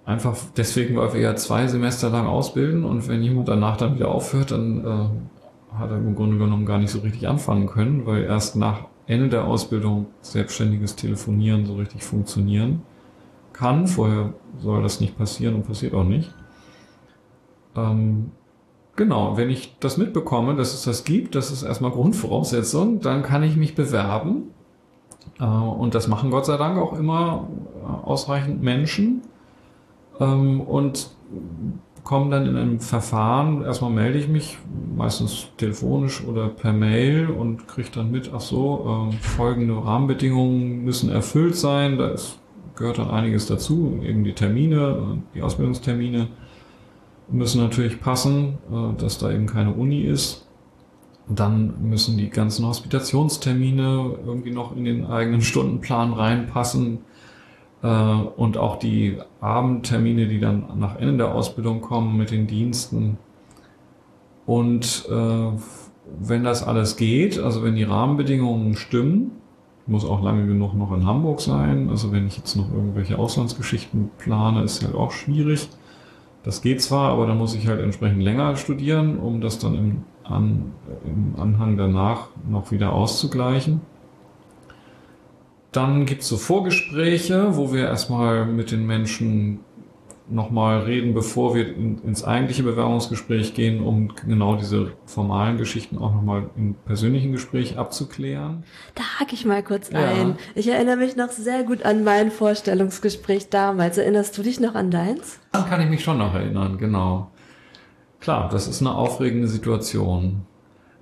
[0.07, 4.09] Einfach deswegen, weil wir ja zwei Semester lang ausbilden und wenn jemand danach dann wieder
[4.09, 8.23] aufhört, dann äh, hat er im Grunde genommen gar nicht so richtig anfangen können, weil
[8.23, 12.83] erst nach Ende der Ausbildung selbstständiges Telefonieren so richtig funktionieren
[13.53, 13.89] kann.
[13.89, 16.33] Vorher soll das nicht passieren und passiert auch nicht.
[17.77, 18.31] Ähm,
[18.97, 23.43] genau, wenn ich das mitbekomme, dass es das gibt, das ist erstmal Grundvoraussetzung, dann kann
[23.43, 24.51] ich mich bewerben.
[25.41, 27.49] Äh, und das machen Gott sei Dank auch immer
[27.83, 29.22] äh, ausreichend Menschen.
[30.20, 31.11] Ähm, und
[32.05, 34.59] komme dann in einem Verfahren, erstmal melde ich mich,
[34.95, 41.09] meistens telefonisch oder per Mail und kriege dann mit, ach so, äh, folgende Rahmenbedingungen müssen
[41.09, 42.39] erfüllt sein, da ist,
[42.77, 46.29] gehört dann einiges dazu, eben die Termine, die Ausbildungstermine
[47.29, 50.47] müssen natürlich passen, äh, dass da eben keine Uni ist.
[51.29, 56.99] Dann müssen die ganzen Hospitationstermine irgendwie noch in den eigenen Stundenplan reinpassen
[57.83, 63.18] äh, und auch die Abendtermine, die dann nach Ende der Ausbildung kommen mit den Diensten.
[64.47, 65.51] Und äh,
[66.20, 69.33] wenn das alles geht, also wenn die Rahmenbedingungen stimmen,
[69.87, 71.89] muss auch lange genug noch in Hamburg sein.
[71.91, 75.68] Also wenn ich jetzt noch irgendwelche Auslandsgeschichten plane, ist halt auch schwierig.
[76.45, 80.05] Das geht zwar, aber dann muss ich halt entsprechend länger studieren, um das dann im,
[80.22, 80.72] An,
[81.05, 83.80] im Anhang danach noch wieder auszugleichen.
[85.72, 89.61] Dann gibt's so Vorgespräche, wo wir erstmal mit den Menschen
[90.29, 96.14] nochmal reden, bevor wir in, ins eigentliche Bewerbungsgespräch gehen, um genau diese formalen Geschichten auch
[96.14, 98.64] nochmal im persönlichen Gespräch abzuklären.
[98.95, 100.01] Da hake ich mal kurz ja.
[100.01, 100.37] ein.
[100.55, 103.99] Ich erinnere mich noch sehr gut an mein Vorstellungsgespräch damals.
[103.99, 105.41] Erinnerst du dich noch an deins?
[105.53, 107.31] Dann kann ich mich schon noch erinnern, genau.
[108.20, 110.47] Klar, das ist eine aufregende Situation.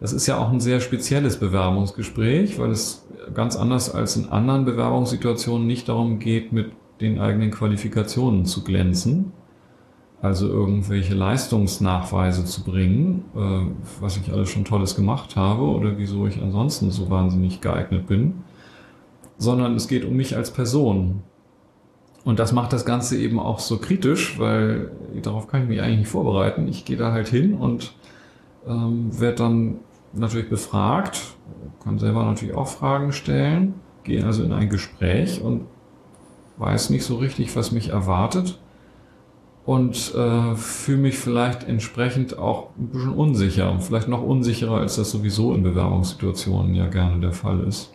[0.00, 4.64] Das ist ja auch ein sehr spezielles Bewerbungsgespräch, weil es ganz anders als in anderen
[4.64, 9.32] Bewerbungssituationen nicht darum geht, mit den eigenen Qualifikationen zu glänzen,
[10.20, 16.26] also irgendwelche Leistungsnachweise zu bringen, äh, was ich alles schon Tolles gemacht habe oder wieso
[16.26, 18.34] ich ansonsten so wahnsinnig geeignet bin,
[19.36, 21.22] sondern es geht um mich als Person.
[22.24, 26.00] Und das macht das Ganze eben auch so kritisch, weil darauf kann ich mich eigentlich
[26.00, 26.68] nicht vorbereiten.
[26.68, 27.94] Ich gehe da halt hin und
[28.66, 29.76] ähm, werde dann
[30.12, 31.20] natürlich befragt,
[31.82, 33.74] kann selber natürlich auch Fragen stellen,
[34.04, 35.62] gehe also in ein Gespräch und
[36.58, 38.58] weiß nicht so richtig, was mich erwartet
[39.64, 45.10] und äh, fühle mich vielleicht entsprechend auch ein bisschen unsicher, vielleicht noch unsicherer, als das
[45.10, 47.92] sowieso in Bewerbungssituationen ja gerne der Fall ist.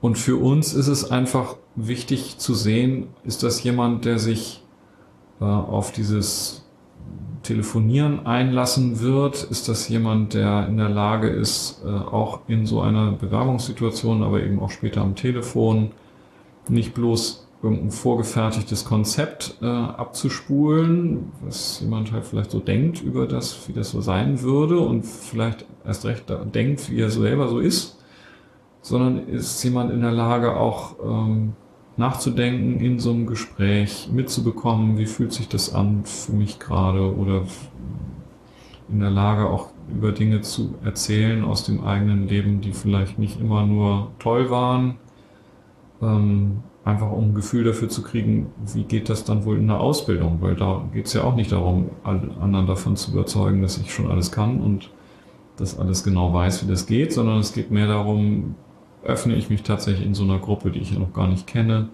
[0.00, 4.62] Und für uns ist es einfach wichtig zu sehen, ist das jemand, der sich
[5.40, 6.64] äh, auf dieses
[7.42, 9.44] Telefonieren einlassen wird?
[9.44, 14.42] Ist das jemand, der in der Lage ist, äh, auch in so einer Bewerbungssituation, aber
[14.42, 15.92] eben auch später am Telefon,
[16.68, 23.68] nicht bloß irgendein vorgefertigtes Konzept äh, abzuspulen, was jemand halt vielleicht so denkt über das,
[23.68, 27.98] wie das so sein würde und vielleicht erst recht denkt, wie er selber so ist,
[28.82, 31.54] sondern ist jemand in der Lage auch ähm,
[31.96, 37.42] nachzudenken in so einem Gespräch, mitzubekommen, wie fühlt sich das an für mich gerade oder
[38.88, 43.40] in der Lage auch über Dinge zu erzählen aus dem eigenen Leben, die vielleicht nicht
[43.40, 44.98] immer nur toll waren.
[46.02, 49.80] Ähm, einfach um ein Gefühl dafür zu kriegen, wie geht das dann wohl in der
[49.80, 53.92] Ausbildung, weil da geht es ja auch nicht darum, anderen davon zu überzeugen, dass ich
[53.92, 54.90] schon alles kann und
[55.56, 58.54] das alles genau weiß, wie das geht, sondern es geht mehr darum,
[59.02, 61.88] öffne ich mich tatsächlich in so einer Gruppe, die ich ja noch gar nicht kenne,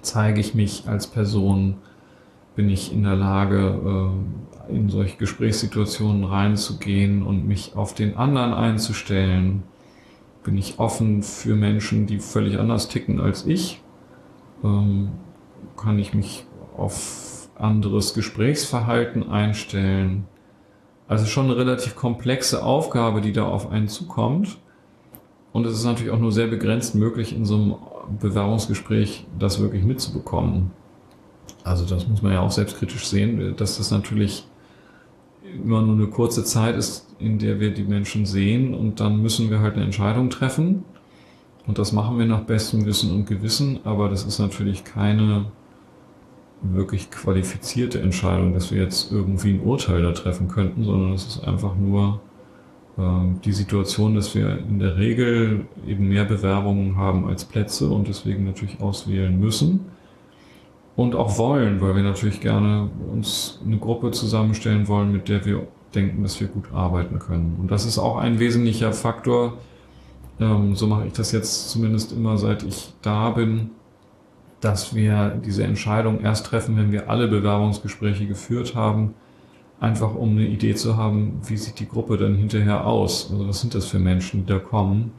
[0.00, 1.76] zeige ich mich als Person,
[2.56, 4.12] bin ich in der Lage,
[4.70, 9.62] äh, in solche Gesprächssituationen reinzugehen und mich auf den anderen einzustellen?
[10.42, 13.82] Bin ich offen für Menschen, die völlig anders ticken als ich?
[14.64, 15.10] Ähm,
[15.76, 20.26] kann ich mich auf anderes Gesprächsverhalten einstellen?
[21.08, 24.58] Also schon eine relativ komplexe Aufgabe, die da auf einen zukommt.
[25.52, 27.74] Und es ist natürlich auch nur sehr begrenzt möglich, in so einem
[28.20, 30.70] Bewerbungsgespräch das wirklich mitzubekommen.
[31.64, 34.46] Also das muss man ja auch selbstkritisch sehen, dass das natürlich
[35.54, 39.50] immer nur eine kurze Zeit ist, in der wir die Menschen sehen und dann müssen
[39.50, 40.84] wir halt eine Entscheidung treffen.
[41.66, 45.46] Und das machen wir nach bestem Wissen und Gewissen, aber das ist natürlich keine
[46.62, 51.44] wirklich qualifizierte Entscheidung, dass wir jetzt irgendwie ein Urteil da treffen könnten, sondern es ist
[51.46, 52.20] einfach nur
[52.98, 53.02] äh,
[53.44, 58.44] die Situation, dass wir in der Regel eben mehr Bewerbungen haben als Plätze und deswegen
[58.44, 59.86] natürlich auswählen müssen
[60.96, 65.66] und auch wollen, weil wir natürlich gerne uns eine Gruppe zusammenstellen wollen, mit der wir
[65.94, 67.56] denken, dass wir gut arbeiten können.
[67.60, 69.54] Und das ist auch ein wesentlicher Faktor.
[70.38, 73.70] Ähm, so mache ich das jetzt zumindest immer, seit ich da bin,
[74.60, 79.14] dass wir diese Entscheidung erst treffen, wenn wir alle Bewerbungsgespräche geführt haben,
[79.80, 83.30] einfach um eine Idee zu haben, wie sieht die Gruppe dann hinterher aus?
[83.32, 85.12] Also was sind das für Menschen, die da kommen?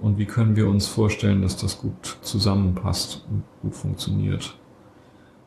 [0.00, 4.57] Und wie können wir uns vorstellen, dass das gut zusammenpasst und gut funktioniert?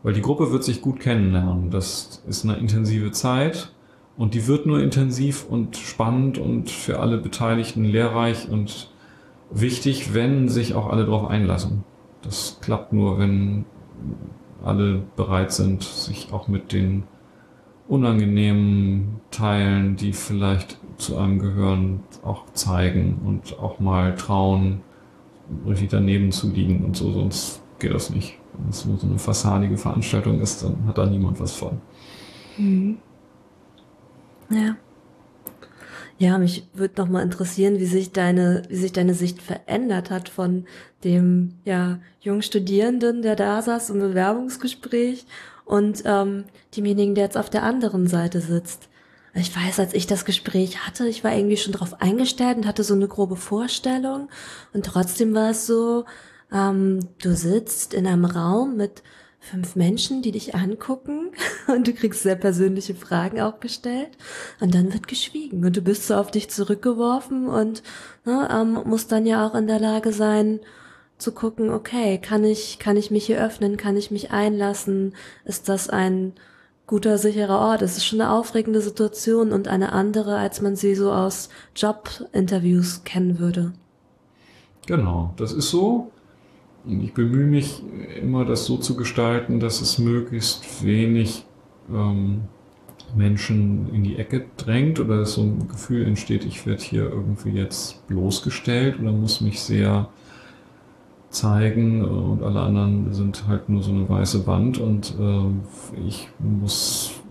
[0.04, 1.70] Weil die Gruppe wird sich gut kennenlernen.
[1.70, 3.72] Das ist eine intensive Zeit
[4.18, 8.91] und die wird nur intensiv und spannend und für alle Beteiligten lehrreich und
[9.52, 11.84] wichtig, wenn sich auch alle darauf einlassen.
[12.22, 13.66] Das klappt nur, wenn
[14.64, 17.04] alle bereit sind, sich auch mit den
[17.88, 24.82] unangenehmen Teilen, die vielleicht zu einem gehören, auch zeigen und auch mal trauen,
[25.68, 28.41] richtig daneben zu liegen und so, sonst geht das nicht.
[28.62, 31.82] Wenn es nur so eine fassadige Veranstaltung ist, dann hat da niemand was von.
[32.57, 32.97] Mhm.
[34.49, 34.76] Ja.
[36.18, 40.30] Ja, mich würde noch mal interessieren, wie sich deine, wie sich deine Sicht verändert hat
[40.30, 40.66] von
[41.03, 45.26] dem ja jungen Studierenden, der da saß im Bewerbungsgespräch
[45.66, 46.43] und ähm,
[46.78, 48.88] demjenigen, der jetzt auf der anderen Seite sitzt.
[49.34, 52.84] Ich weiß, als ich das Gespräch hatte, ich war irgendwie schon drauf eingestellt und hatte
[52.84, 54.30] so eine grobe Vorstellung
[54.74, 56.05] und trotzdem war es so,
[56.52, 59.04] ähm, du sitzt in einem Raum mit
[59.39, 61.32] fünf Menschen, die dich angucken
[61.68, 64.12] und du kriegst sehr persönliche Fragen auch gestellt
[64.60, 67.82] und dann wird geschwiegen und du bist so auf dich zurückgeworfen und
[68.26, 70.60] ne, ähm, musst dann ja auch in der Lage sein
[71.18, 75.14] zu gucken, okay, kann ich, kann ich mich hier öffnen, kann ich mich einlassen,
[75.45, 76.34] ist das ein
[76.88, 77.82] guter, sicherer Ort.
[77.84, 83.04] Es ist schon eine aufregende Situation und eine andere, als man sie so aus Jobinterviews
[83.06, 83.72] kennen würde.
[84.88, 86.12] Genau, das ist so.
[86.88, 87.84] Ich bemühe mich
[88.20, 91.46] immer, das so zu gestalten, dass es möglichst wenig
[91.94, 92.42] ähm,
[93.16, 98.08] Menschen in die Ecke drängt oder so ein Gefühl entsteht, ich werde hier irgendwie jetzt
[98.08, 100.10] bloßgestellt oder muss mich sehr
[101.30, 107.22] zeigen und alle anderen sind halt nur so eine weiße Wand und äh, ich muss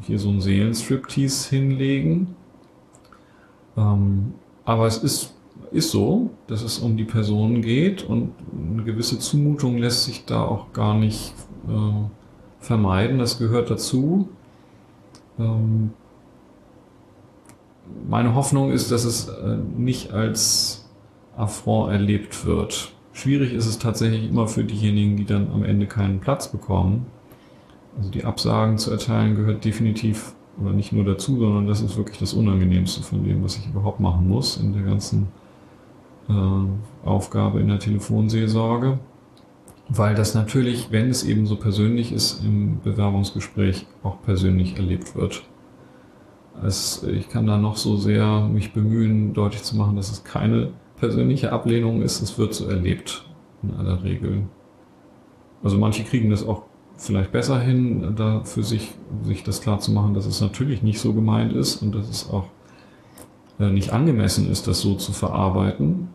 [0.00, 2.34] hier so ein Seelenstriptease hinlegen.
[3.76, 4.34] Ähm,
[4.64, 5.35] aber es ist
[5.76, 10.42] ist so, dass es um die Person geht und eine gewisse Zumutung lässt sich da
[10.42, 11.34] auch gar nicht
[11.68, 12.08] äh,
[12.58, 13.18] vermeiden.
[13.18, 14.28] Das gehört dazu.
[15.38, 15.90] Ähm,
[18.08, 20.88] meine Hoffnung ist, dass es äh, nicht als
[21.36, 22.92] Affront erlebt wird.
[23.12, 27.06] Schwierig ist es tatsächlich immer für diejenigen, die dann am Ende keinen Platz bekommen.
[27.96, 32.18] Also die Absagen zu erteilen gehört definitiv oder nicht nur dazu, sondern das ist wirklich
[32.18, 35.28] das Unangenehmste von dem, was ich überhaupt machen muss in der ganzen
[36.28, 38.98] äh, Aufgabe in der Telefonseelsorge,
[39.88, 45.44] weil das natürlich, wenn es eben so persönlich ist, im Bewerbungsgespräch auch persönlich erlebt wird.
[46.64, 50.70] Es, ich kann da noch so sehr mich bemühen, deutlich zu machen, dass es keine
[50.96, 53.26] persönliche Ablehnung ist, es wird so erlebt
[53.62, 54.44] in aller Regel.
[55.62, 56.62] Also manche kriegen das auch
[56.96, 60.98] vielleicht besser hin, da für sich, sich das klar zu machen, dass es natürlich nicht
[60.98, 62.46] so gemeint ist und dass es auch
[63.58, 66.08] äh, nicht angemessen ist, das so zu verarbeiten.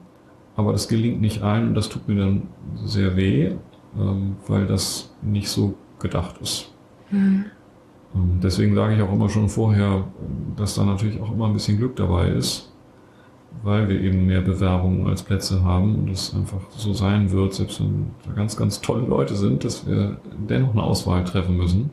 [0.56, 2.44] Aber das gelingt nicht allen und das tut mir dann
[2.84, 3.52] sehr weh,
[3.98, 6.74] ähm, weil das nicht so gedacht ist.
[7.10, 7.46] Mhm.
[8.14, 10.04] Deswegen sage ich auch immer schon vorher,
[10.58, 12.74] dass da natürlich auch immer ein bisschen Glück dabei ist,
[13.64, 17.80] weil wir eben mehr Bewerbungen als Plätze haben und es einfach so sein wird, selbst
[17.80, 20.18] wenn da ganz, ganz tolle Leute sind, dass wir
[20.50, 21.90] dennoch eine Auswahl treffen müssen.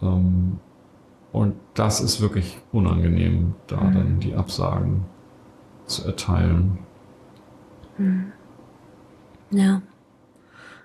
[0.00, 0.58] Ähm,
[1.32, 3.94] und das ist wirklich unangenehm, da mhm.
[3.94, 5.04] dann die Absagen
[5.86, 6.78] zu erteilen.
[7.98, 8.32] Mhm.
[9.50, 9.82] Ja,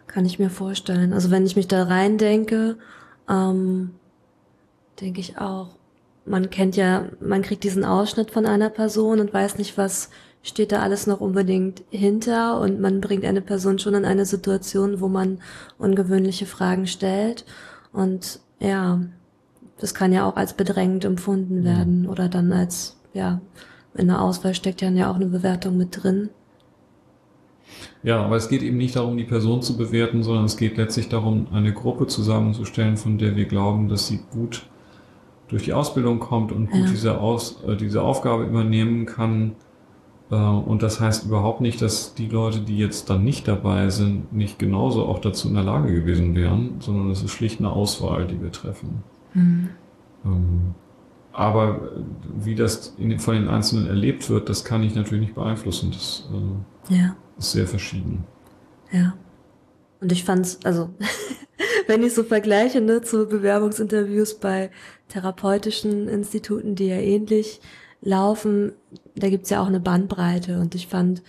[0.07, 1.13] kann ich mir vorstellen.
[1.13, 2.77] Also wenn ich mich da rein denke,
[3.29, 3.91] Ähm,
[5.01, 5.69] denke ich auch.
[6.25, 10.09] Man kennt ja, man kriegt diesen Ausschnitt von einer Person und weiß nicht, was
[10.43, 15.01] steht da alles noch unbedingt hinter und man bringt eine Person schon in eine Situation,
[15.01, 15.39] wo man
[15.77, 17.45] ungewöhnliche Fragen stellt
[17.93, 19.01] und ja,
[19.79, 23.41] das kann ja auch als bedrängend empfunden werden oder dann als, ja,
[23.95, 26.29] in der Auswahl steckt ja auch eine Bewertung mit drin.
[28.03, 31.09] Ja, aber es geht eben nicht darum, die Person zu bewerten, sondern es geht letztlich
[31.09, 34.67] darum, eine Gruppe zusammenzustellen, von der wir glauben, dass sie gut
[35.47, 36.89] durch die Ausbildung kommt und gut ja.
[36.89, 39.55] diese, Aus, äh, diese Aufgabe übernehmen kann.
[40.29, 44.31] Äh, und das heißt überhaupt nicht, dass die Leute, die jetzt dann nicht dabei sind,
[44.33, 48.27] nicht genauso auch dazu in der Lage gewesen wären, sondern es ist schlicht eine Auswahl,
[48.27, 49.03] die wir treffen.
[49.33, 49.69] Mhm.
[50.25, 50.75] Ähm,
[51.31, 51.81] aber
[52.35, 55.91] wie das in, von den Einzelnen erlebt wird, das kann ich natürlich nicht beeinflussen.
[55.91, 56.29] Das
[56.89, 57.15] äh, ja.
[57.37, 58.25] Sehr verschieden.
[58.91, 59.13] Ja.
[59.99, 60.89] Und ich fand's, also
[61.87, 64.69] wenn ich so vergleiche ne, zu Bewerbungsinterviews bei
[65.09, 67.61] therapeutischen Instituten, die ja ähnlich
[68.01, 68.73] laufen,
[69.15, 70.59] da gibt's ja auch eine Bandbreite.
[70.59, 71.23] Und ich fand,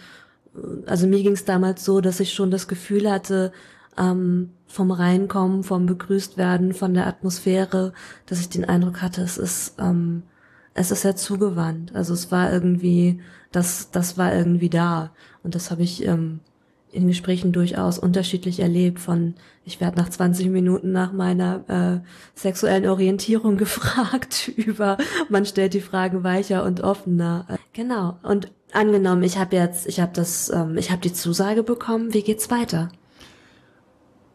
[0.86, 3.52] also mir ging's damals so, dass ich schon das Gefühl hatte,
[3.96, 7.92] ähm, vom Reinkommen, vom begrüßt werden, von der Atmosphäre,
[8.26, 10.22] dass ich den Eindruck hatte, es ist, ähm,
[10.78, 11.94] es ist ja zugewandt.
[11.94, 13.20] Also es war irgendwie,
[13.50, 15.10] das, das war irgendwie da.
[15.42, 16.40] Und das habe ich ähm,
[16.92, 19.00] in Gesprächen durchaus unterschiedlich erlebt.
[19.00, 24.96] Von ich werde nach 20 Minuten nach meiner äh, sexuellen Orientierung gefragt über,
[25.28, 27.46] man stellt die Fragen weicher und offener.
[27.72, 28.18] Genau.
[28.22, 32.14] Und angenommen, ich habe jetzt, ich habe das, ähm, ich habe die Zusage bekommen.
[32.14, 32.90] Wie geht's weiter?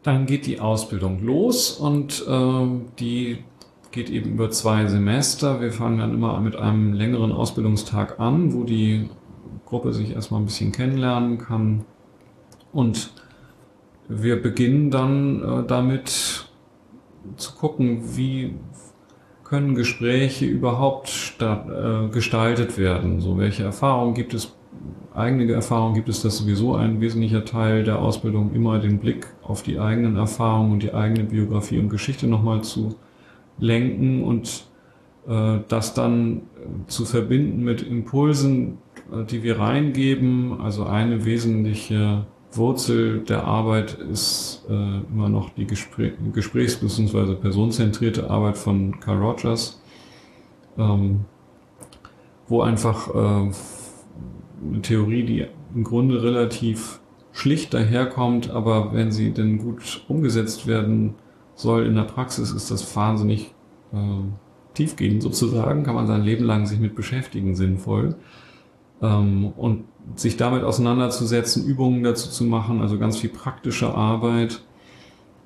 [0.02, 2.66] Dann geht die Ausbildung los und äh,
[2.98, 3.42] die
[3.94, 5.60] geht eben über zwei Semester.
[5.60, 9.08] Wir fangen dann immer mit einem längeren Ausbildungstag an, wo die
[9.64, 11.84] Gruppe sich erstmal ein bisschen kennenlernen kann.
[12.72, 13.12] Und
[14.08, 16.48] wir beginnen dann äh, damit
[17.36, 18.54] zu gucken, wie
[19.44, 23.20] können Gespräche überhaupt statt, äh, gestaltet werden.
[23.20, 24.52] So, welche Erfahrungen gibt es
[25.14, 29.62] eigene Erfahrung gibt es das sowieso ein wesentlicher Teil der Ausbildung, immer den Blick auf
[29.62, 32.96] die eigenen Erfahrungen und die eigene Biografie und Geschichte nochmal zu
[33.58, 34.66] lenken und
[35.26, 36.40] äh, das dann äh,
[36.86, 38.78] zu verbinden mit Impulsen,
[39.12, 40.60] äh, die wir reingeben.
[40.60, 47.34] Also eine wesentliche Wurzel der Arbeit ist äh, immer noch die Gespräch Gesprächs- bzw.
[47.34, 49.80] personenzentrierte Arbeit von Carl Rogers,
[50.78, 51.24] ähm,
[52.46, 53.50] wo einfach äh,
[54.66, 57.00] eine Theorie, die im Grunde relativ
[57.32, 61.14] schlicht daherkommt, aber wenn sie denn gut umgesetzt werden
[61.54, 63.54] soll in der Praxis, ist das wahnsinnig
[63.92, 63.96] äh,
[64.74, 68.16] tiefgehend sozusagen, kann man sein Leben lang sich mit beschäftigen, sinnvoll.
[69.00, 69.84] Ähm, und
[70.16, 74.62] sich damit auseinanderzusetzen, Übungen dazu zu machen, also ganz viel praktische Arbeit.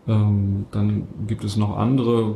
[0.06, 2.34] Ähm, dann gibt es noch andere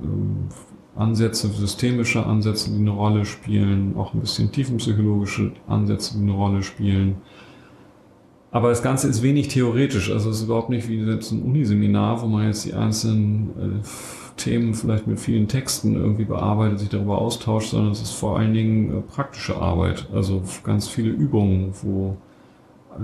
[0.00, 6.32] äh, Ansätze, systemische Ansätze, die eine Rolle spielen, auch ein bisschen tiefenpsychologische Ansätze, die eine
[6.32, 7.16] Rolle spielen.
[8.52, 12.20] Aber das Ganze ist wenig theoretisch, also es ist überhaupt nicht wie jetzt ein Uniseminar,
[12.20, 13.86] wo man jetzt die einzelnen äh,
[14.36, 18.52] Themen vielleicht mit vielen Texten irgendwie bearbeitet, sich darüber austauscht, sondern es ist vor allen
[18.52, 22.18] Dingen äh, praktische Arbeit, also ganz viele Übungen, wo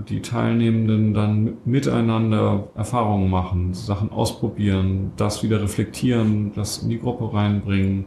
[0.08, 7.32] die Teilnehmenden dann miteinander Erfahrungen machen, Sachen ausprobieren, das wieder reflektieren, das in die Gruppe
[7.32, 8.04] reinbringen,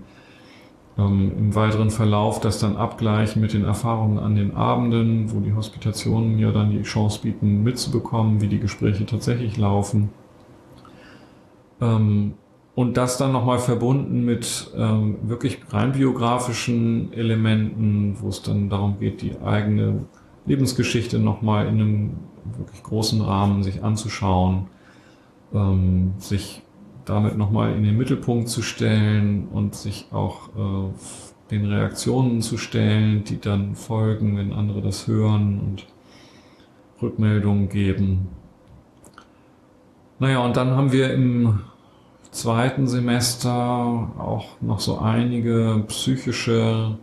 [1.01, 5.53] ähm, im weiteren Verlauf das dann abgleichen mit den Erfahrungen an den Abenden, wo die
[5.53, 10.09] Hospitationen ja dann die Chance bieten, mitzubekommen, wie die Gespräche tatsächlich laufen.
[11.81, 12.33] Ähm,
[12.73, 18.99] und das dann nochmal verbunden mit ähm, wirklich rein biografischen Elementen, wo es dann darum
[18.99, 20.05] geht, die eigene
[20.45, 22.11] Lebensgeschichte nochmal in einem
[22.57, 24.67] wirklich großen Rahmen sich anzuschauen,
[25.53, 26.63] ähm, sich
[27.05, 33.23] damit nochmal in den Mittelpunkt zu stellen und sich auch äh, den Reaktionen zu stellen,
[33.23, 35.87] die dann folgen, wenn andere das hören und
[37.01, 38.29] Rückmeldungen geben.
[40.19, 41.61] Naja, und dann haben wir im
[42.29, 43.51] zweiten Semester
[44.17, 46.97] auch noch so einige psychische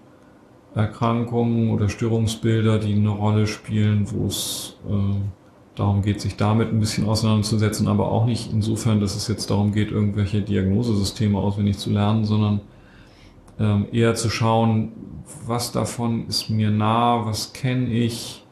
[0.74, 5.37] Erkrankungen oder Störungsbilder, die eine Rolle spielen, wo es äh,
[5.78, 9.72] darum geht, sich damit ein bisschen auseinanderzusetzen, aber auch nicht insofern, dass es jetzt darum
[9.72, 12.60] geht, irgendwelche Diagnosesysteme auswendig zu lernen, sondern
[13.60, 14.92] ähm, eher zu schauen,
[15.46, 18.44] was davon ist mir nah, was kenne ich,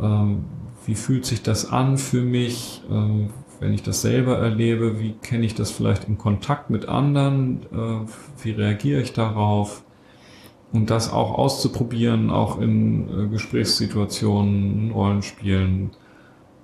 [0.00, 0.44] ähm,
[0.84, 5.46] wie fühlt sich das an für mich, ähm, wenn ich das selber erlebe, wie kenne
[5.46, 9.84] ich das vielleicht im Kontakt mit anderen, äh, wie reagiere ich darauf?
[10.70, 16.07] Und das auch auszuprobieren, auch in äh, Gesprächssituationen, Rollenspielen, äh,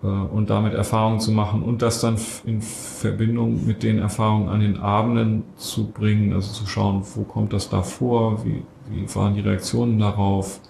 [0.09, 4.79] und damit Erfahrungen zu machen und das dann in Verbindung mit den Erfahrungen an den
[4.79, 9.41] Abenden zu bringen, also zu schauen, wo kommt das da vor, wie, wie waren die
[9.41, 10.61] Reaktionen darauf,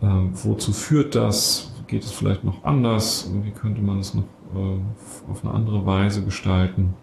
[0.00, 4.24] äh, wozu führt das, geht es vielleicht noch anders, wie könnte man es noch
[4.54, 6.94] äh, auf eine andere Weise gestalten.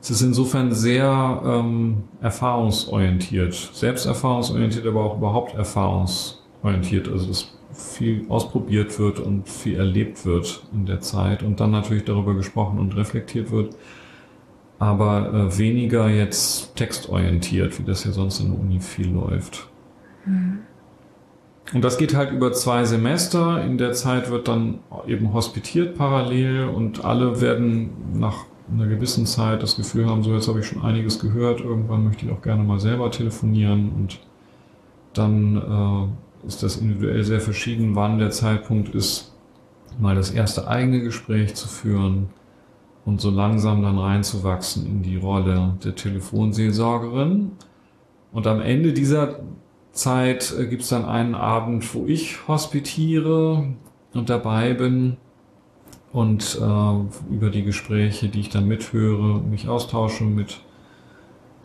[0.00, 6.37] Es ist insofern sehr ähm, erfahrungsorientiert, selbsterfahrungsorientiert, aber auch überhaupt erfahrungsorientiert.
[6.62, 12.04] Also dass viel ausprobiert wird und viel erlebt wird in der Zeit und dann natürlich
[12.04, 13.76] darüber gesprochen und reflektiert wird,
[14.78, 19.68] aber äh, weniger jetzt textorientiert, wie das ja sonst in der Uni viel läuft.
[20.24, 20.60] Mhm.
[21.74, 23.62] Und das geht halt über zwei Semester.
[23.62, 29.62] In der Zeit wird dann eben hospitiert parallel und alle werden nach einer gewissen Zeit
[29.62, 32.62] das Gefühl haben, so jetzt habe ich schon einiges gehört, irgendwann möchte ich auch gerne
[32.62, 34.18] mal selber telefonieren und
[35.14, 39.34] dann äh, ist das individuell sehr verschieden, wann der Zeitpunkt ist,
[39.98, 42.28] mal das erste eigene Gespräch zu führen
[43.04, 47.52] und so langsam dann reinzuwachsen in die Rolle der Telefonseelsorgerin.
[48.32, 49.40] Und am Ende dieser
[49.92, 53.66] Zeit äh, gibt es dann einen Abend, wo ich hospitiere
[54.14, 55.16] und dabei bin
[56.12, 60.60] und äh, über die Gespräche, die ich dann mithöre, mich austausche mit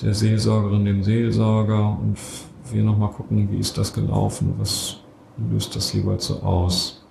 [0.01, 2.17] der Seelsorgerin, dem Seelsorger und
[2.72, 4.97] wir nochmal gucken, wie ist das gelaufen, was
[5.51, 7.05] löst das jeweils so aus.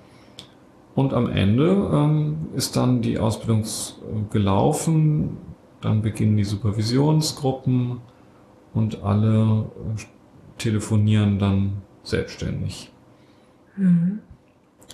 [0.95, 3.65] Und am Ende ähm, ist dann die Ausbildung
[4.31, 5.39] gelaufen,
[5.81, 8.01] dann beginnen die Supervisionsgruppen
[8.75, 12.91] und alle äh, telefonieren dann selbstständig.
[13.77, 14.21] Mhm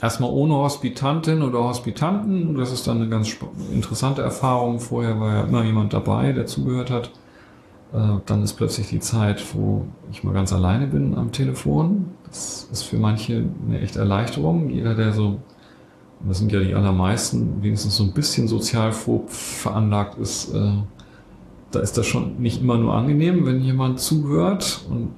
[0.00, 2.56] erstmal ohne Hospitantin oder Hospitanten.
[2.56, 3.36] Das ist dann eine ganz
[3.72, 4.80] interessante Erfahrung.
[4.80, 7.10] Vorher war ja immer jemand dabei, der zugehört hat.
[7.92, 12.06] Äh, dann ist plötzlich die Zeit, wo ich mal ganz alleine bin am Telefon.
[12.26, 14.68] Das ist für manche eine echte Erleichterung.
[14.70, 15.38] Jeder, der so,
[16.26, 20.72] das sind ja die allermeisten, wenigstens so ein bisschen sozialphob veranlagt ist, äh,
[21.70, 25.12] da ist das schon nicht immer nur angenehm, wenn jemand zuhört und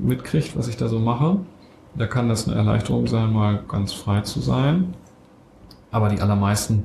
[0.00, 1.38] mitkriegt, was ich da so mache.
[1.94, 4.94] Da kann das eine Erleichterung sein, mal ganz frei zu sein.
[5.90, 6.84] Aber die allermeisten,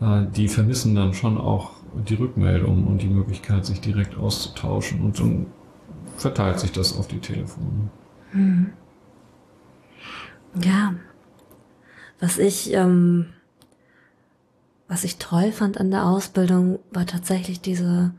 [0.00, 5.00] äh, die vermissen dann schon auch die Rückmeldung und die Möglichkeit, sich direkt auszutauschen.
[5.02, 5.46] Und dann
[6.16, 7.90] verteilt sich das auf die Telefone.
[8.30, 8.72] Hm.
[10.62, 10.94] Ja.
[12.20, 13.26] Was ich, ähm,
[14.88, 18.12] was ich toll fand an der Ausbildung, war tatsächlich diese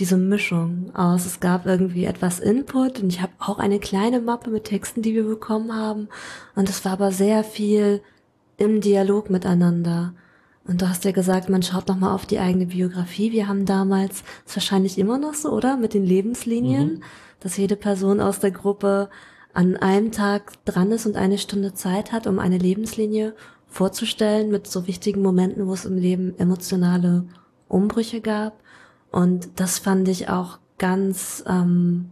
[0.00, 1.26] diese Mischung aus.
[1.26, 5.14] Es gab irgendwie etwas Input und ich habe auch eine kleine Mappe mit Texten, die
[5.14, 6.08] wir bekommen haben.
[6.54, 8.00] Und es war aber sehr viel
[8.56, 10.14] im Dialog miteinander.
[10.66, 13.32] Und du hast ja gesagt, man schaut nochmal auf die eigene Biografie.
[13.32, 15.76] Wir haben damals, ist wahrscheinlich immer noch so, oder?
[15.76, 17.02] Mit den Lebenslinien, mhm.
[17.40, 19.08] dass jede Person aus der Gruppe
[19.52, 23.34] an einem Tag dran ist und eine Stunde Zeit hat, um eine Lebenslinie
[23.66, 27.24] vorzustellen mit so wichtigen Momenten, wo es im Leben emotionale
[27.68, 28.60] Umbrüche gab.
[29.10, 32.10] Und das fand ich auch ganz, ähm,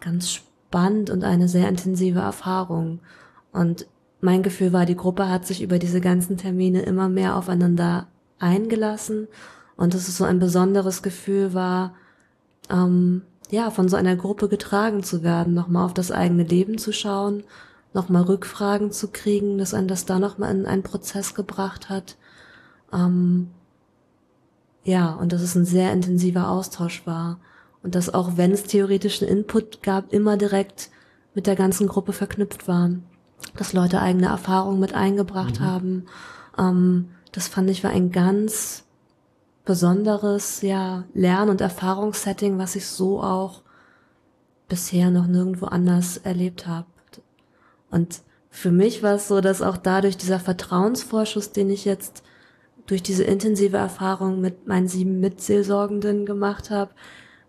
[0.00, 3.00] ganz spannend und eine sehr intensive Erfahrung.
[3.52, 3.86] Und
[4.22, 8.06] mein Gefühl war, die Gruppe hat sich über diese ganzen Termine immer mehr aufeinander
[8.38, 9.26] eingelassen
[9.76, 11.94] und dass es so ein besonderes Gefühl war,
[12.70, 16.92] ähm, ja, von so einer Gruppe getragen zu werden, nochmal auf das eigene Leben zu
[16.92, 17.42] schauen,
[17.92, 22.16] nochmal Rückfragen zu kriegen, dass einen das da nochmal in einen Prozess gebracht hat.
[22.92, 23.50] Ähm,
[24.84, 27.40] ja, und dass es ein sehr intensiver Austausch war.
[27.82, 30.90] Und dass auch wenn es theoretischen Input gab, immer direkt
[31.34, 32.90] mit der ganzen Gruppe verknüpft war.
[33.56, 35.64] Dass Leute eigene Erfahrungen mit eingebracht mhm.
[35.64, 36.06] haben.
[36.58, 38.84] Ähm, das fand ich war ein ganz
[39.64, 43.62] besonderes, ja, Lern- und Erfahrungssetting, was ich so auch
[44.68, 46.86] bisher noch nirgendwo anders erlebt habe.
[47.90, 52.22] Und für mich war es so, dass auch dadurch dieser Vertrauensvorschuss, den ich jetzt
[52.86, 56.90] durch diese intensive Erfahrung mit meinen sieben Mitseelsorgenden gemacht habe,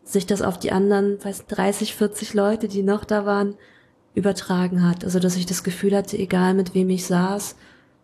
[0.04, 3.56] sich das auf die anderen, weiß 30, 40 Leute, die noch da waren,
[4.16, 5.03] übertragen hat.
[5.03, 7.55] Also dass ich das Gefühl hatte, egal mit wem ich saß,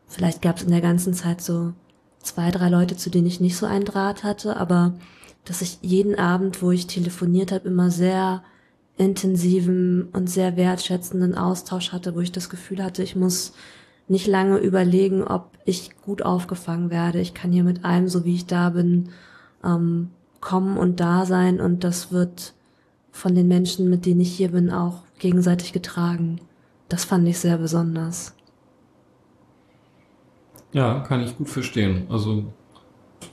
[0.07, 1.73] vielleicht gab es in der ganzen Zeit so
[2.21, 4.93] zwei, drei Leute, zu denen ich nicht so einen Draht hatte, aber
[5.45, 8.43] dass ich jeden Abend, wo ich telefoniert habe, immer sehr
[8.97, 13.53] intensiven und sehr wertschätzenden Austausch hatte, wo ich das Gefühl hatte, ich muss
[14.09, 17.21] nicht lange überlegen, ob ich gut aufgefangen werde.
[17.21, 19.09] Ich kann hier mit allem, so wie ich da bin,
[19.63, 20.09] ähm,
[20.41, 22.53] kommen und da sein und das wird
[23.11, 26.41] von den Menschen, mit denen ich hier bin, auch gegenseitig getragen.
[26.87, 28.33] Das fand ich sehr besonders.
[30.71, 32.05] Ja, kann ich gut verstehen.
[32.09, 32.45] Also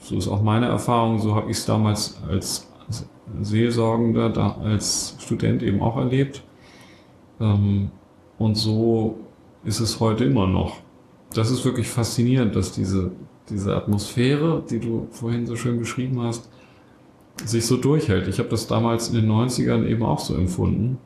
[0.00, 2.68] so ist auch meine Erfahrung, so habe ich es damals als
[3.40, 6.42] Seelsorgender, da als Student eben auch erlebt.
[7.40, 7.90] Ähm,
[8.38, 9.18] und so
[9.64, 10.78] ist es heute immer noch.
[11.34, 13.10] das ist wirklich faszinierend, dass diese,
[13.50, 16.48] diese Atmosphäre, die du vorhin so schön beschrieben hast,
[17.44, 18.28] sich so durchhält.
[18.28, 20.98] Ich habe das damals in den 90ern eben auch so empfunden,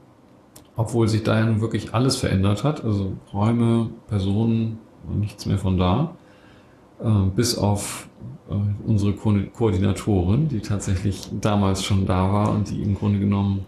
[0.80, 4.78] obwohl sich da ja nun wirklich alles verändert hat, also Räume, Personen,
[5.12, 6.16] nichts mehr von da,
[7.04, 8.08] äh, bis auf
[8.48, 8.54] äh,
[8.88, 13.66] unsere Ko Koordinatorin, die tatsächlich damals schon da war und die im Grunde genommen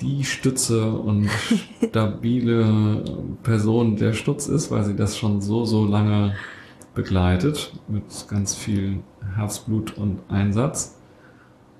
[0.00, 1.28] die Stütze und
[1.90, 3.04] stabile
[3.42, 6.36] Person der Stutz ist, weil sie das schon so, so lange
[6.94, 9.00] begleitet mit ganz viel
[9.36, 10.98] Herzblut und Einsatz.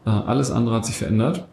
[0.05, 1.49] Äh, alles andere hat sich verändert.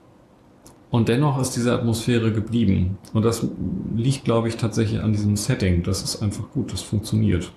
[0.92, 2.98] Und dennoch ist diese Atmosphäre geblieben.
[3.14, 3.48] Und das
[3.96, 5.84] liegt, glaube ich, tatsächlich an diesem Setting.
[5.84, 7.52] Das ist einfach gut, das funktioniert.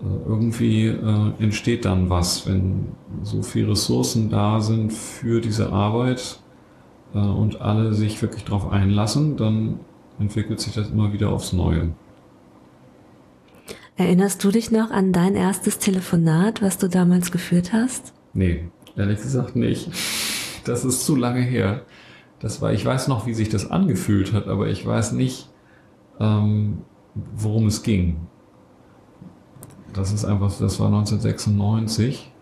[0.00, 2.88] Äh, irgendwie äh, entsteht dann was, wenn
[3.24, 6.38] so viele Ressourcen da sind für diese Arbeit
[7.12, 9.80] äh, und alle sich wirklich darauf einlassen, dann
[10.20, 11.90] entwickelt sich das immer wieder aufs Neue.
[13.96, 18.12] Erinnerst du dich noch an dein erstes Telefonat, was du damals geführt hast?
[18.32, 19.90] Nee, ehrlich gesagt nicht.
[20.64, 21.82] Das ist zu lange her.
[22.42, 25.48] Das war, ich weiß noch, wie sich das angefühlt hat, aber ich weiß nicht,
[26.18, 26.82] ähm,
[27.36, 28.26] worum es ging.
[29.92, 32.32] Das ist einfach, das war 1996.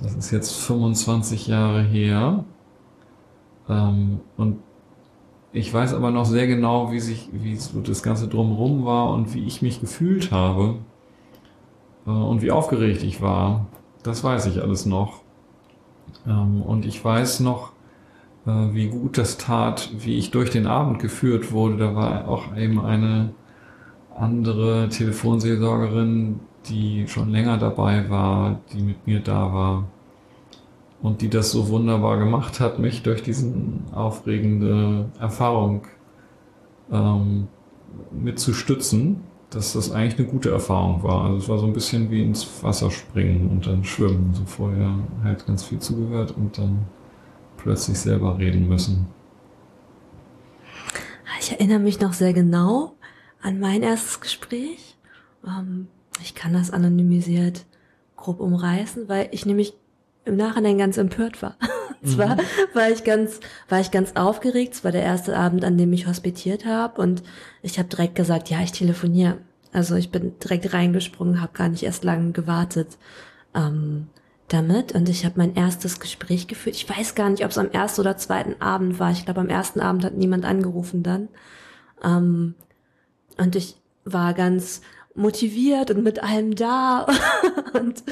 [0.00, 2.44] Das ist jetzt 25 Jahre her.
[3.68, 4.60] Ähm, und
[5.52, 9.34] ich weiß aber noch sehr genau, wie sich, wie so das Ganze drumherum war und
[9.34, 10.76] wie ich mich gefühlt habe
[12.06, 13.66] äh, und wie aufgeregt ich war.
[14.04, 15.22] Das weiß ich alles noch.
[16.28, 17.71] Ähm, und ich weiß noch,
[18.44, 21.76] wie gut das tat, wie ich durch den Abend geführt wurde.
[21.76, 23.34] Da war auch eben eine
[24.16, 29.84] andere Telefonseelsorgerin, die schon länger dabei war, die mit mir da war
[31.02, 35.82] und die das so wunderbar gemacht hat, mich durch diesen aufregende Erfahrung
[36.90, 37.48] ähm,
[38.12, 41.24] mit zu stützen, dass das eigentlich eine gute Erfahrung war.
[41.24, 44.32] Also es war so ein bisschen wie ins Wasser springen und dann schwimmen.
[44.34, 46.86] So vorher halt ganz viel zugehört und dann
[47.62, 49.06] plötzlich selber reden müssen.
[51.40, 52.94] Ich erinnere mich noch sehr genau
[53.40, 54.96] an mein erstes Gespräch.
[55.46, 55.88] Ähm,
[56.22, 57.64] ich kann das anonymisiert
[58.16, 59.74] grob umreißen, weil ich nämlich
[60.24, 61.56] im Nachhinein ganz empört war.
[62.04, 62.40] Zwar mhm.
[62.74, 64.74] war ich ganz, war ich ganz aufgeregt.
[64.74, 67.22] Es war der erste Abend, an dem ich hospitiert habe und
[67.62, 69.38] ich habe direkt gesagt, ja, ich telefoniere.
[69.72, 72.98] Also ich bin direkt reingesprungen, habe gar nicht erst lange gewartet
[73.54, 74.08] ähm,
[74.52, 76.76] damit und ich habe mein erstes Gespräch geführt.
[76.76, 79.10] Ich weiß gar nicht, ob es am ersten oder zweiten Abend war.
[79.10, 81.28] Ich glaube, am ersten Abend hat niemand angerufen dann.
[82.02, 82.54] Ähm,
[83.38, 84.82] und ich war ganz
[85.14, 87.06] motiviert und mit allem da
[87.74, 88.02] und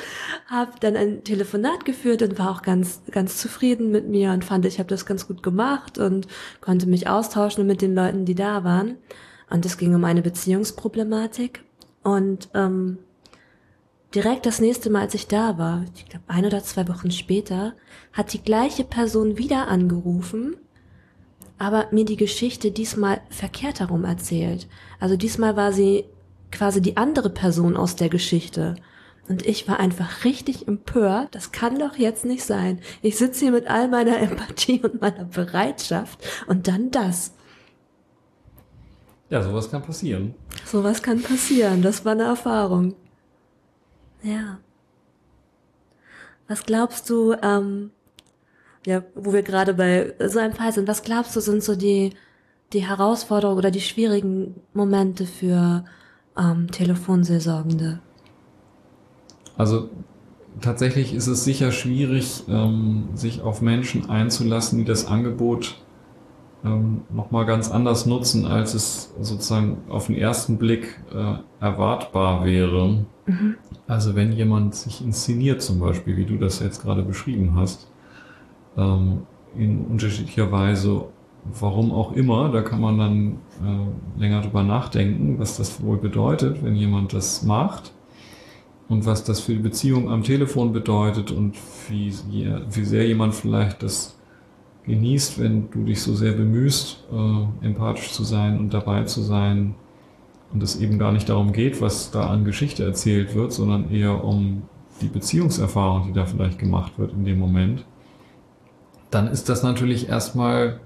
[0.46, 4.66] habe dann ein Telefonat geführt und war auch ganz ganz zufrieden mit mir und fand
[4.66, 6.26] ich habe das ganz gut gemacht und
[6.60, 8.98] konnte mich austauschen mit den Leuten, die da waren
[9.48, 11.62] und es ging um eine Beziehungsproblematik
[12.02, 12.98] und ähm,
[14.14, 17.74] direkt das nächste Mal, als ich da war, ich glaube ein oder zwei Wochen später,
[18.12, 20.56] hat die gleiche Person wieder angerufen
[21.60, 24.66] aber mir die Geschichte diesmal verkehrt herum erzählt.
[24.98, 26.06] Also diesmal war sie
[26.50, 28.76] quasi die andere Person aus der Geschichte.
[29.28, 31.34] Und ich war einfach richtig empört.
[31.34, 32.80] Das kann doch jetzt nicht sein.
[33.02, 37.34] Ich sitze hier mit all meiner Empathie und meiner Bereitschaft und dann das.
[39.28, 40.34] Ja, sowas kann passieren.
[40.64, 41.82] Sowas kann passieren.
[41.82, 42.94] Das war eine Erfahrung.
[44.22, 44.58] Ja.
[46.48, 47.90] Was glaubst du, ähm,
[48.86, 52.10] ja, wo wir gerade bei so einem Fall sind, was glaubst du, sind so die,
[52.72, 55.84] die Herausforderungen oder die schwierigen Momente für
[56.36, 58.00] ähm, Telefonseelsorgende?
[59.56, 59.90] Also
[60.60, 65.76] tatsächlich ist es sicher schwierig, ähm, sich auf Menschen einzulassen, die das Angebot
[66.64, 71.34] ähm, nochmal ganz anders nutzen, als es sozusagen auf den ersten Blick äh,
[71.64, 73.06] erwartbar wäre.
[73.26, 73.56] Mhm.
[73.86, 77.90] Also wenn jemand sich inszeniert zum Beispiel, wie du das jetzt gerade beschrieben hast,
[78.76, 79.22] ähm,
[79.56, 81.06] in unterschiedlicher Weise
[81.58, 86.62] warum auch immer, da kann man dann äh, länger drüber nachdenken, was das wohl bedeutet,
[86.62, 87.92] wenn jemand das macht
[88.88, 91.56] und was das für die Beziehung am Telefon bedeutet und
[91.88, 94.18] wie, wie sehr jemand vielleicht das
[94.86, 99.74] genießt, wenn du dich so sehr bemühst, äh, empathisch zu sein und dabei zu sein.
[100.52, 104.24] Und es eben gar nicht darum geht, was da an Geschichte erzählt wird, sondern eher
[104.24, 104.62] um
[105.00, 107.84] die Beziehungserfahrung, die da vielleicht gemacht wird in dem Moment,
[109.10, 110.80] dann ist das natürlich erstmal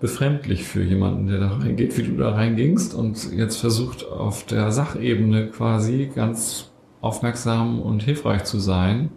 [0.00, 4.72] befremdlich für jemanden, der da reingeht, wie du da reingingst und jetzt versucht auf der
[4.72, 9.10] Sachebene quasi ganz aufmerksam und hilfreich zu sein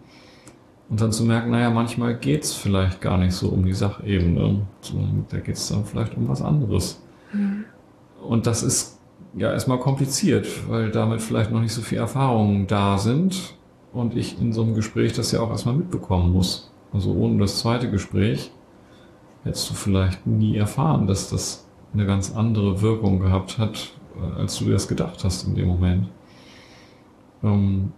[0.88, 5.26] und dann zu merken, naja, manchmal geht's vielleicht gar nicht so um die Sachebene, sondern
[5.28, 7.02] da geht's dann vielleicht um was anderes.
[7.32, 7.64] Mhm.
[8.22, 8.98] Und das ist
[9.36, 13.54] ja erstmal kompliziert, weil damit vielleicht noch nicht so viel Erfahrungen da sind
[13.92, 16.70] und ich in so einem Gespräch das ja auch erstmal mitbekommen muss.
[16.92, 18.50] Also ohne das zweite Gespräch
[19.44, 24.58] hättest du vielleicht nie erfahren, dass das eine ganz andere Wirkung gehabt hat, äh, als
[24.58, 26.08] du dir das gedacht hast in dem Moment.
[27.42, 27.92] Ähm,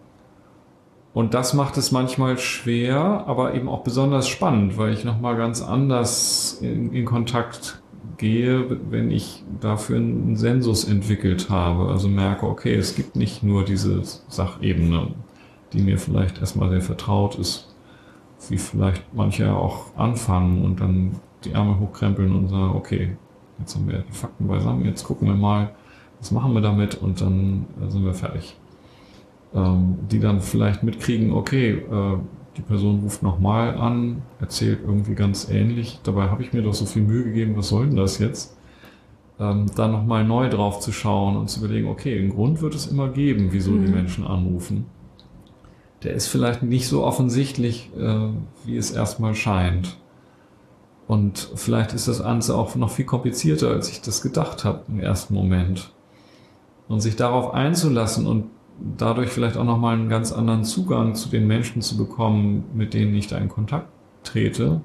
[1.15, 5.63] und das macht es manchmal schwer, aber eben auch besonders spannend, weil ich nochmal ganz
[5.63, 7.81] anders in, in, Kontakt
[8.19, 11.89] gehe, wenn ich dafür einen Sensus entwickelt habe.
[11.89, 15.09] Also merke, okay, es gibt nicht nur diese Sachebene,
[15.73, 17.75] die mir vielleicht erstmal sehr vertraut ist,
[18.49, 21.13] wie vielleicht manche auch anfangen und dann
[21.45, 23.17] die Ärmel hochkrempeln und sagen, okay,
[23.59, 25.75] jetzt haben wir die Fakten beisammen, jetzt gucken wir mal,
[26.21, 28.57] was machen wir damit und dann sind wir fertig.
[29.55, 32.19] Ähm, die dann vielleicht mitkriegen, okay, äh,
[32.59, 36.85] die Person ruft nochmal an, erzählt irgendwie ganz ähnlich, dabei habe ich mir doch so
[36.85, 38.59] viel Mühe gegeben, was soll denn das jetzt?
[39.41, 42.89] Ähm, dann nochmal neu drauf zu schauen und zu überlegen, okay, einen Grund wird es
[42.89, 43.87] immer geben, wieso mhm.
[43.87, 44.87] die Menschen anrufen.
[46.03, 48.29] Der ist vielleicht nicht so offensichtlich, äh,
[48.67, 49.97] wie es erstmal scheint.
[51.07, 55.01] Und vielleicht ist das Ganze auch noch viel komplizierter, als ich das gedacht habe im
[55.01, 55.91] ersten Moment.
[56.87, 58.51] Und sich darauf einzulassen und
[58.97, 63.15] dadurch vielleicht auch nochmal einen ganz anderen Zugang zu den Menschen zu bekommen, mit denen
[63.15, 63.89] ich da in Kontakt
[64.23, 64.83] trete,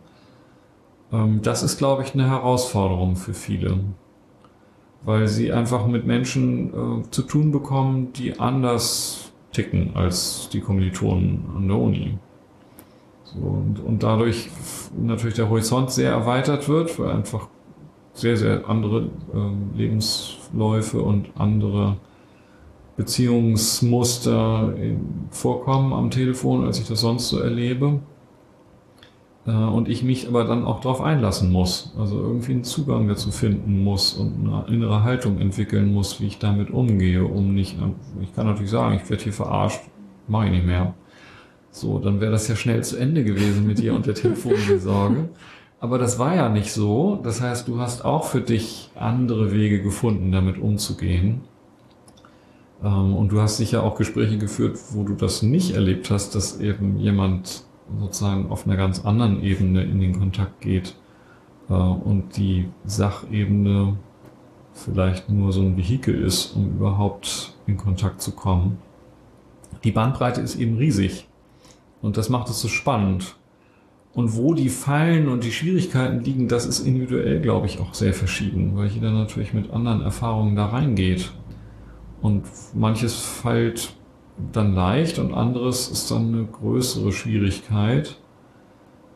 [1.11, 3.79] ähm, das ist, glaube ich, eine Herausforderung für viele.
[5.05, 11.45] Weil sie einfach mit Menschen äh, zu tun bekommen, die anders ticken als die Kommilitonen
[11.55, 12.17] an der Uni.
[13.25, 14.49] So, und, und dadurch
[14.97, 17.47] natürlich der Horizont sehr erweitert wird, weil einfach
[18.13, 21.97] sehr, sehr andere äh, Lebensläufe und andere
[22.95, 24.95] Beziehungsmuster äh,
[25.29, 27.99] vorkommen am Telefon, als ich das sonst so erlebe.
[29.45, 33.31] Äh, und ich mich aber dann auch darauf einlassen muss, also irgendwie einen Zugang dazu
[33.31, 37.77] finden muss und eine innere Haltung entwickeln muss, wie ich damit umgehe, um nicht,
[38.21, 39.81] ich kann natürlich sagen, ich werde hier verarscht,
[40.27, 40.93] mache ich nicht mehr.
[41.71, 45.29] So, dann wäre das ja schnell zu Ende gewesen mit dir und der Telefonsorge.
[45.79, 47.19] Aber das war ja nicht so.
[47.23, 51.41] Das heißt, du hast auch für dich andere Wege gefunden, damit umzugehen.
[52.83, 56.59] Ähm, und du hast sicher auch Gespräche geführt, wo du das nicht erlebt hast, dass
[56.59, 57.63] eben jemand
[57.99, 60.95] sozusagen auf einer ganz anderen Ebene in den Kontakt geht
[61.69, 63.97] äh, und die Sachebene
[64.73, 68.79] vielleicht nur so ein Vehikel ist, um überhaupt in Kontakt zu kommen.
[69.83, 71.27] Die Bandbreite ist eben riesig.
[72.01, 73.35] Und das macht es so spannend.
[74.13, 78.13] Und wo die Fallen und die Schwierigkeiten liegen, das ist individuell, glaube ich, auch sehr
[78.13, 81.31] verschieden, weil jeder natürlich mit anderen Erfahrungen da reingeht.
[82.23, 83.93] Und manches fällt
[84.53, 88.17] dann leicht und anderes ist dann eine größere Schwierigkeit.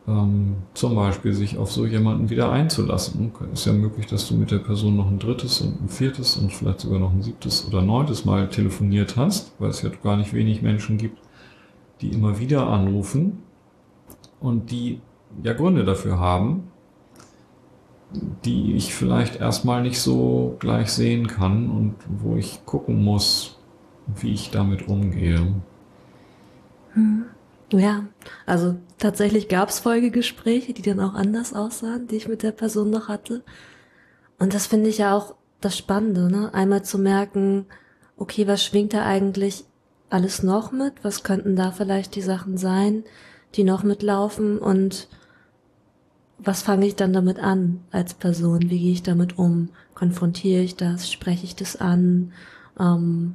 [0.06, 3.32] Ähm, zum Beispiel sich auf so jemanden wieder einzulassen.
[3.50, 6.52] Ist ja möglich, dass du mit der Person noch ein drittes und ein viertes und
[6.52, 10.34] vielleicht sogar noch ein siebtes oder neuntes Mal telefoniert hast, weil es ja gar nicht
[10.34, 11.18] wenig Menschen gibt,
[12.02, 13.42] die immer wieder anrufen
[14.38, 15.00] und die
[15.42, 16.64] ja Gründe dafür haben,
[18.10, 23.58] die ich vielleicht erstmal nicht so gleich sehen kann und wo ich gucken muss,
[24.06, 25.54] wie ich damit umgehe.
[26.92, 27.24] Hm.
[27.70, 28.06] Ja,
[28.46, 32.88] also tatsächlich gab es Folgegespräche, die dann auch anders aussahen, die ich mit der Person
[32.88, 33.44] noch hatte.
[34.38, 36.54] Und das finde ich ja auch das Spannende, ne?
[36.54, 37.66] Einmal zu merken,
[38.16, 39.64] okay, was schwingt da eigentlich
[40.08, 40.94] alles noch mit?
[41.02, 43.04] Was könnten da vielleicht die Sachen sein,
[43.54, 44.58] die noch mitlaufen?
[44.58, 45.08] Und
[46.38, 48.70] was fange ich dann damit an als Person?
[48.70, 49.70] Wie gehe ich damit um?
[49.94, 51.10] Konfrontiere ich das?
[51.10, 52.32] Spreche ich das an?
[52.78, 53.34] Ähm,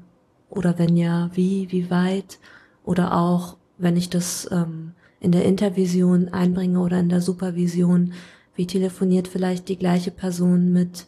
[0.50, 2.40] oder wenn ja, wie, wie weit?
[2.84, 8.14] Oder auch, wenn ich das ähm, in der Intervision einbringe oder in der Supervision,
[8.56, 11.08] wie telefoniert vielleicht die gleiche Person mit,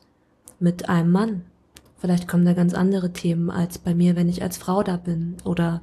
[0.59, 1.43] mit einem Mann?
[1.97, 5.37] Vielleicht kommen da ganz andere Themen als bei mir, wenn ich als Frau da bin.
[5.45, 5.81] Oder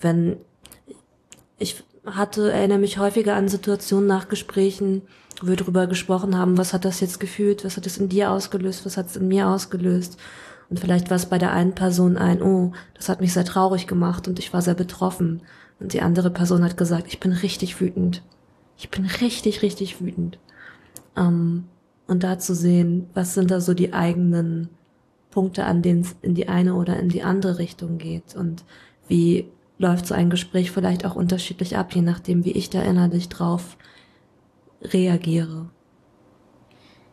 [0.00, 0.36] wenn
[1.58, 5.02] ich hatte, erinnere mich häufiger an Situationen nach Gesprächen,
[5.42, 8.86] wir darüber gesprochen haben, was hat das jetzt gefühlt, was hat es in dir ausgelöst,
[8.86, 10.18] was hat es in mir ausgelöst.
[10.68, 13.86] Und vielleicht war es bei der einen Person ein, oh, das hat mich sehr traurig
[13.86, 15.42] gemacht und ich war sehr betroffen.
[15.78, 18.22] Und die andere Person hat gesagt, ich bin richtig wütend.
[18.76, 20.38] Ich bin richtig, richtig wütend.
[21.16, 21.64] Ähm,
[22.06, 24.68] und da zu sehen, was sind da so die eigenen
[25.30, 28.64] Punkte, an denen es in die eine oder in die andere Richtung geht und
[29.06, 29.46] wie
[29.78, 33.76] läuft so ein Gespräch vielleicht auch unterschiedlich ab, je nachdem, wie ich da innerlich drauf
[34.82, 35.66] reagiere.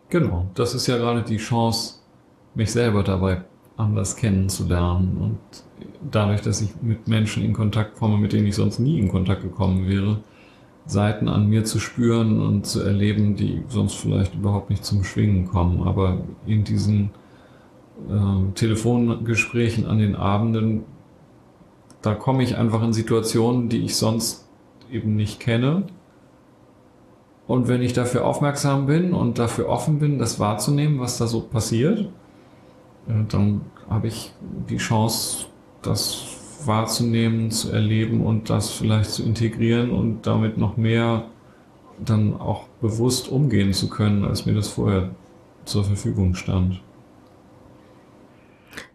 [0.10, 1.96] Genau, das ist ja gerade die Chance,
[2.56, 3.44] mich selber dabei
[3.78, 5.40] anders kennenzulernen und
[6.12, 9.42] dadurch, dass ich mit Menschen in Kontakt komme, mit denen ich sonst nie in Kontakt
[9.42, 10.20] gekommen wäre,
[10.86, 15.48] Seiten an mir zu spüren und zu erleben, die sonst vielleicht überhaupt nicht zum Schwingen
[15.48, 17.12] kommen, aber in diesen
[18.10, 20.84] äh, Telefongesprächen an den Abenden,
[22.02, 24.48] da komme ich einfach in Situationen, die ich sonst
[24.92, 25.88] eben nicht kenne.
[27.48, 31.42] Und wenn ich dafür aufmerksam bin und dafür offen bin, das wahrzunehmen, was da so
[31.42, 32.10] passiert,
[33.08, 34.34] äh, dann habe ich
[34.70, 35.48] die Chance,
[35.82, 36.26] das
[36.66, 41.26] wahrzunehmen, zu erleben und das vielleicht zu integrieren und damit noch mehr
[42.00, 45.10] dann auch bewusst umgehen zu können, als mir das vorher
[45.66, 46.82] zur Verfügung stand.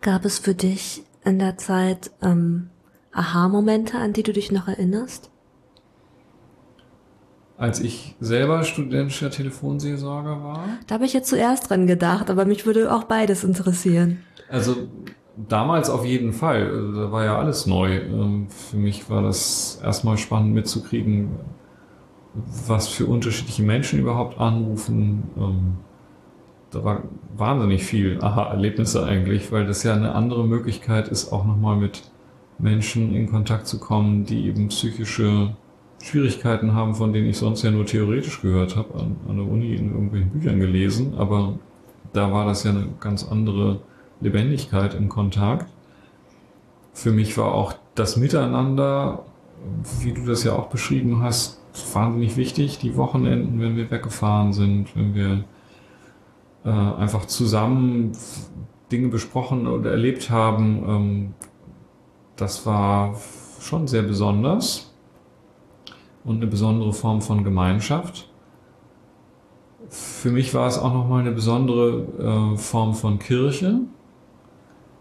[0.01, 2.71] Gab es für dich in der Zeit ähm,
[3.13, 5.31] Aha-Momente, an die du dich noch erinnerst?
[7.59, 10.65] Als ich selber studentischer Telefonseelsorger war?
[10.87, 14.21] Da habe ich jetzt zuerst dran gedacht, aber mich würde auch beides interessieren.
[14.49, 14.77] Also
[15.49, 16.93] damals auf jeden Fall.
[16.95, 17.97] Da war ja alles neu.
[17.97, 21.31] Ähm, für mich war das erstmal spannend mitzukriegen,
[22.69, 25.25] was für unterschiedliche Menschen überhaupt anrufen.
[25.37, 25.77] Ähm,
[26.71, 27.03] da war
[27.37, 32.03] wahnsinnig viel Aha-Erlebnisse eigentlich, weil das ja eine andere Möglichkeit ist, auch nochmal mit
[32.59, 35.57] Menschen in Kontakt zu kommen, die eben psychische
[36.03, 39.75] Schwierigkeiten haben, von denen ich sonst ja nur theoretisch gehört habe, an, an der Uni
[39.75, 41.59] in irgendwelchen Büchern gelesen, aber
[42.13, 43.81] da war das ja eine ganz andere
[44.21, 45.71] Lebendigkeit im Kontakt.
[46.93, 49.25] Für mich war auch das Miteinander,
[50.01, 51.61] wie du das ja auch beschrieben hast,
[51.93, 52.79] wahnsinnig wichtig.
[52.79, 55.45] Die Wochenenden, wenn wir weggefahren sind, wenn wir
[56.65, 58.13] äh, einfach zusammen
[58.91, 61.35] Dinge besprochen oder erlebt haben, ähm,
[62.37, 63.15] das war
[63.61, 64.88] schon sehr besonders
[66.25, 68.29] und eine besondere Form von Gemeinschaft.
[69.89, 73.81] Für mich war es auch nochmal eine besondere äh, Form von Kirche.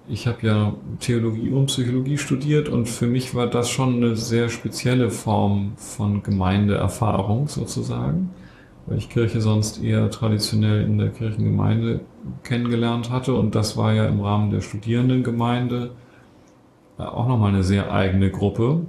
[0.08, 4.48] Ich habe ja Theologie und Psychologie studiert und für mich war das schon eine sehr
[4.48, 8.30] spezielle Form von Gemeindeerfahrung sozusagen,
[8.86, 12.00] weil ich Kirche sonst eher traditionell in der Kirchengemeinde
[12.44, 15.92] kennengelernt hatte und das war ja im Rahmen der Studierendengemeinde
[16.98, 18.86] auch nochmal eine sehr eigene Gruppe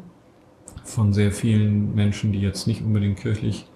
[0.88, 3.66] von sehr vielen Menschen, die jetzt nicht unbedingt kirchlich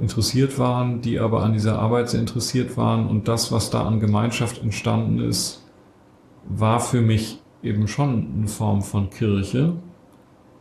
[0.00, 3.08] interessiert waren, die aber an dieser Arbeit sehr interessiert waren.
[3.08, 5.64] Und das, was da an Gemeinschaft entstanden ist,
[6.48, 9.74] war für mich eben schon eine Form von Kirche.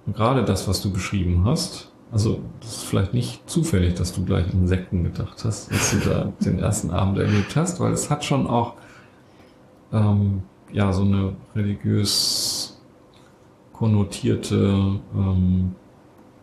[0.05, 4.23] Und gerade das, was du beschrieben hast, also das ist vielleicht nicht zufällig, dass du
[4.23, 8.09] gleich an Sekten gedacht hast, als du da den ersten Abend erlebt hast, weil es
[8.09, 8.75] hat schon auch
[9.91, 12.76] ähm, ja so eine religiös
[13.77, 15.75] konnotierte ähm,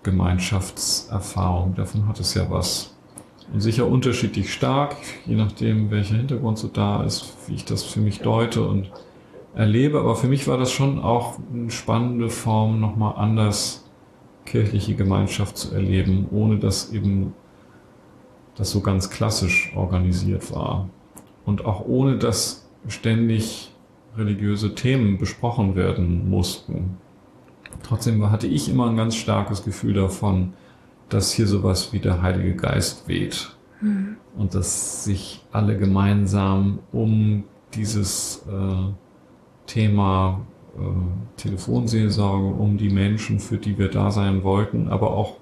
[0.02, 1.74] Gemeinschaftserfahrung.
[1.74, 2.94] Davon hat es ja was.
[3.52, 4.96] Und sicher unterschiedlich stark,
[5.26, 8.90] je nachdem, welcher Hintergrund so da ist, wie ich das für mich deute und
[9.54, 9.98] erlebe.
[10.00, 13.84] Aber für mich war das schon auch eine spannende Form, nochmal anders
[14.46, 17.34] kirchliche Gemeinschaft zu erleben, ohne dass eben
[18.56, 20.88] das so ganz klassisch organisiert war.
[21.44, 23.72] Und auch ohne dass ständig
[24.16, 26.98] religiöse Themen besprochen werden mussten.
[27.84, 30.54] Trotzdem hatte ich immer ein ganz starkes Gefühl davon,
[31.10, 33.54] dass hier sowas wie der Heilige Geist weht.
[33.80, 34.16] Mhm.
[34.36, 37.44] Und dass sich alle gemeinsam um
[37.74, 38.92] dieses äh,
[39.66, 40.40] Thema
[40.76, 40.80] äh,
[41.36, 45.36] Telefonseelsorge, um die Menschen, für die wir da sein wollten, aber auch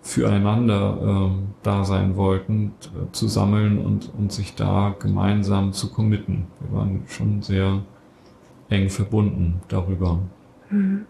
[0.00, 6.46] füreinander äh, da sein wollten, äh, zu sammeln und, und sich da gemeinsam zu committen.
[6.60, 7.82] Wir waren schon sehr
[8.70, 10.18] eng verbunden darüber.
[10.70, 11.04] Mhm.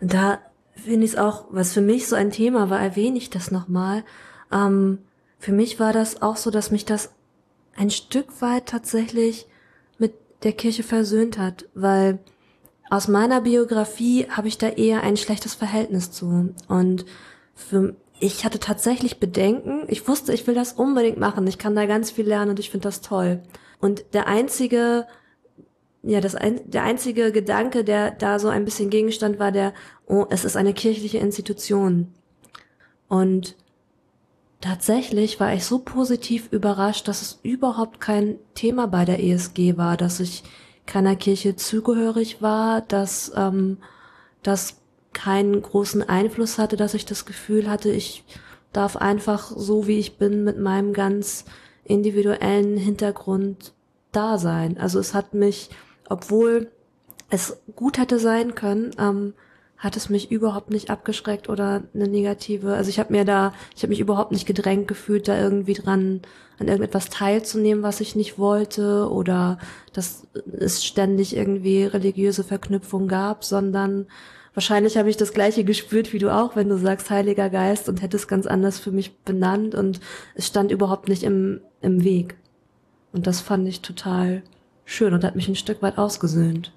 [0.00, 0.40] Da
[0.74, 4.04] finde ich es auch, was für mich so ein Thema war, erwähne ich das nochmal.
[4.52, 4.98] Ähm,
[5.38, 7.12] für mich war das auch so, dass mich das
[7.76, 9.46] ein Stück weit tatsächlich
[9.98, 12.18] mit der Kirche versöhnt hat, weil
[12.90, 16.54] aus meiner Biografie habe ich da eher ein schlechtes Verhältnis zu.
[16.68, 17.04] Und
[17.54, 19.84] für, ich hatte tatsächlich Bedenken.
[19.88, 21.46] Ich wusste, ich will das unbedingt machen.
[21.46, 23.42] Ich kann da ganz viel lernen und ich finde das toll.
[23.80, 25.06] Und der einzige
[26.06, 29.72] ja, das ein, der einzige Gedanke, der da so ein bisschen Gegenstand war, der,
[30.06, 32.12] oh, es ist eine kirchliche Institution.
[33.08, 33.56] Und
[34.60, 39.96] tatsächlich war ich so positiv überrascht, dass es überhaupt kein Thema bei der ESG war,
[39.96, 40.42] dass ich
[40.86, 43.78] keiner Kirche zugehörig war, dass ähm,
[44.42, 44.76] das
[45.14, 48.24] keinen großen Einfluss hatte, dass ich das Gefühl hatte, ich
[48.72, 51.44] darf einfach so wie ich bin mit meinem ganz
[51.84, 53.72] individuellen Hintergrund
[54.12, 54.78] da sein.
[54.78, 55.70] Also es hat mich
[56.08, 56.70] obwohl
[57.30, 59.34] es gut hätte sein können, ähm,
[59.76, 62.74] hat es mich überhaupt nicht abgeschreckt oder eine negative.
[62.74, 66.22] Also ich habe mir da, ich habe mich überhaupt nicht gedrängt gefühlt, da irgendwie dran
[66.58, 69.58] an irgendetwas teilzunehmen, was ich nicht wollte oder
[69.92, 70.26] dass
[70.58, 74.06] es ständig irgendwie religiöse Verknüpfungen gab, sondern
[74.54, 78.00] wahrscheinlich habe ich das gleiche gespürt wie du auch, wenn du sagst Heiliger Geist und
[78.00, 80.00] hätte es ganz anders für mich benannt und
[80.34, 82.36] es stand überhaupt nicht im, im Weg.
[83.12, 84.42] Und das fand ich total
[84.84, 86.72] schön und hat mich ein Stück weit ausgesöhnt.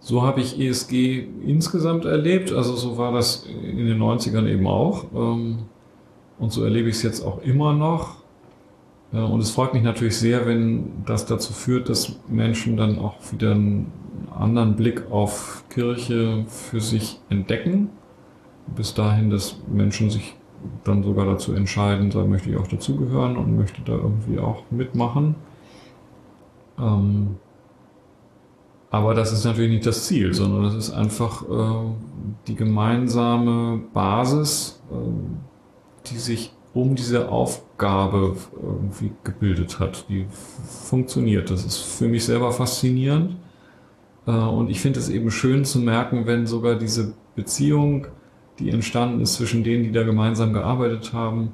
[0.00, 2.52] So habe ich ESG insgesamt erlebt.
[2.52, 5.04] Also so war das in den 90ern eben auch.
[5.14, 5.58] Ähm,
[6.38, 8.20] und so erlebe ich es jetzt auch immer noch.
[9.12, 13.50] Und es freut mich natürlich sehr, wenn das dazu führt, dass Menschen dann auch wieder
[13.50, 13.92] einen
[14.30, 17.90] anderen Blick auf Kirche für sich entdecken.
[18.76, 20.36] Bis dahin, dass Menschen sich
[20.84, 25.34] dann sogar dazu entscheiden, da möchte ich auch dazugehören und möchte da irgendwie auch mitmachen.
[26.80, 27.36] Ähm,
[28.90, 31.90] aber das ist natürlich nicht das Ziel, sondern das ist einfach äh,
[32.48, 40.06] die gemeinsame Basis, äh, die sich um diese Aufgabe irgendwie gebildet hat.
[40.08, 40.26] Die
[40.64, 41.50] funktioniert.
[41.50, 43.36] Das ist für mich selber faszinierend.
[44.26, 48.08] Äh, und ich finde es eben schön zu merken, wenn sogar diese Beziehung,
[48.58, 51.52] die entstanden ist zwischen denen, die da gemeinsam gearbeitet haben,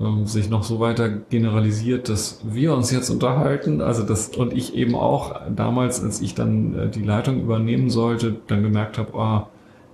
[0.00, 4.74] ähm, sich noch so weiter generalisiert, dass wir uns jetzt unterhalten, also das und ich
[4.74, 9.48] eben auch damals, als ich dann äh, die Leitung übernehmen sollte, dann gemerkt habe, ah,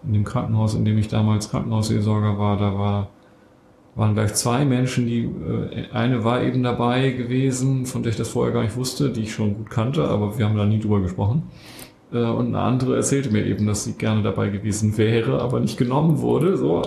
[0.06, 3.08] in dem Krankenhaus, in dem ich damals Krankenhausseelsorger war, da war
[3.96, 8.28] waren gleich zwei Menschen, die äh, eine war eben dabei gewesen, von der ich das
[8.28, 11.00] vorher gar nicht wusste, die ich schon gut kannte, aber wir haben da nie drüber
[11.00, 11.44] gesprochen.
[12.12, 15.78] Äh, und eine andere erzählte mir eben, dass sie gerne dabei gewesen wäre, aber nicht
[15.78, 16.56] genommen wurde.
[16.58, 16.82] So.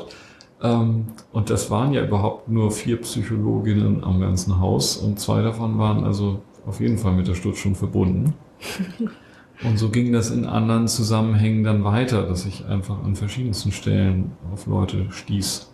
[0.61, 5.77] Ähm, und das waren ja überhaupt nur vier Psychologinnen am ganzen Haus und zwei davon
[5.77, 8.33] waren also auf jeden Fall mit der Sturz schon verbunden.
[9.61, 14.31] Und so ging das in anderen Zusammenhängen dann weiter, dass ich einfach an verschiedensten Stellen
[14.53, 15.69] auf Leute stieß,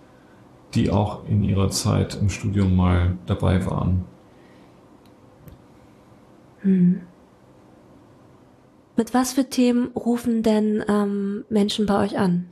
[0.74, 4.06] die auch in ihrer Zeit im Studium mal dabei waren.
[6.62, 7.02] Hm.
[8.98, 12.48] Mit was für Themen rufen denn ähm, Menschen bei euch an?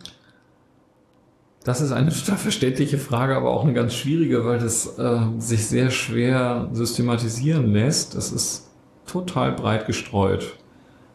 [1.63, 5.91] Das ist eine verständliche Frage, aber auch eine ganz schwierige, weil das äh, sich sehr
[5.91, 8.15] schwer systematisieren lässt.
[8.15, 8.69] Das ist
[9.05, 10.57] total breit gestreut.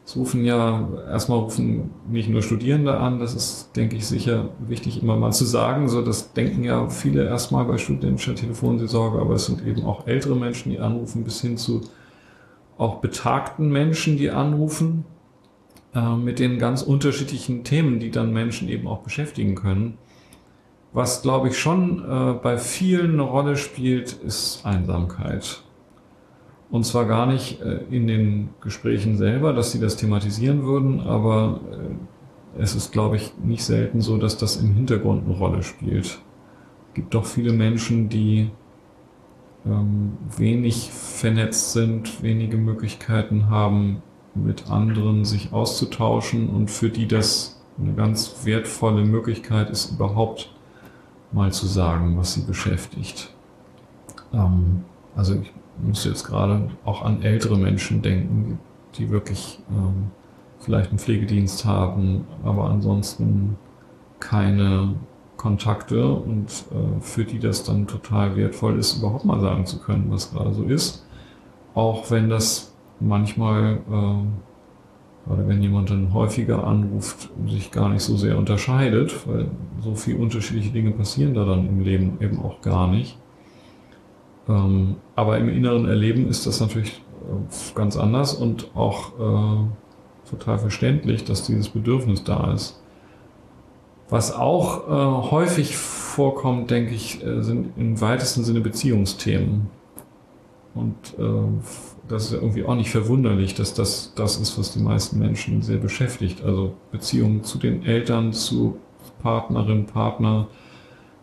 [0.09, 5.03] Es rufen ja, erstmal rufen nicht nur Studierende an, das ist, denke ich, sicher wichtig
[5.03, 5.91] immer mal zu sagen.
[5.91, 10.35] So, das denken ja viele erstmal bei studentischer Telefonseelsorge, aber es sind eben auch ältere
[10.35, 11.83] Menschen, die anrufen, bis hin zu
[12.79, 15.05] auch betagten Menschen, die anrufen,
[15.95, 19.99] äh, mit den ganz unterschiedlichen Themen, die dann Menschen eben auch beschäftigen können.
[20.93, 25.63] Was, glaube ich, schon äh, bei vielen eine Rolle spielt, ist Einsamkeit.
[26.71, 31.61] Und zwar gar nicht äh, in den Gesprächen selber, dass sie das thematisieren würden, aber
[32.57, 36.07] äh, es ist, glaube ich, nicht selten so, dass das im Hintergrund eine Rolle spielt.
[36.07, 38.51] Es gibt doch viele Menschen, die
[39.67, 44.03] ähm, wenig vernetzt sind, wenige Möglichkeiten haben,
[44.35, 50.51] mit anderen sich auszutauschen und für die das eine ganz wertvolle Möglichkeit ist, überhaupt
[51.33, 53.35] mal zu sagen, was sie beschäftigt.
[54.33, 54.85] Ähm,
[55.15, 55.53] also ich
[55.83, 58.59] muss jetzt gerade auch an ältere Menschen denken,
[58.97, 60.11] die wirklich ähm,
[60.59, 63.57] vielleicht einen Pflegedienst haben, aber ansonsten
[64.21, 64.97] keine
[65.37, 70.07] Kontakte und äh, für die das dann total wertvoll ist, überhaupt mal sagen zu können,
[70.11, 71.07] was gerade so ist.
[71.75, 74.48] Auch wenn das manchmal, äh,
[75.29, 79.51] oder wenn jemand dann häufiger anruft, sich gar nicht so sehr unterscheidet, weil
[79.81, 83.19] so viele unterschiedliche Dinge passieren da dann im Leben eben auch gar nicht.
[84.49, 90.59] Ähm, aber im inneren Erleben ist das natürlich äh, ganz anders und auch äh, total
[90.59, 92.81] verständlich, dass dieses Bedürfnis da ist.
[94.09, 99.69] Was auch äh, häufig vorkommt, denke ich, sind im weitesten Sinne Beziehungsthemen.
[100.75, 101.15] Und
[102.09, 105.77] das ist irgendwie auch nicht verwunderlich, dass das das ist, was die meisten Menschen sehr
[105.77, 106.43] beschäftigt.
[106.43, 108.79] Also Beziehungen zu den Eltern, zu
[109.21, 110.49] Partnerin, Partner,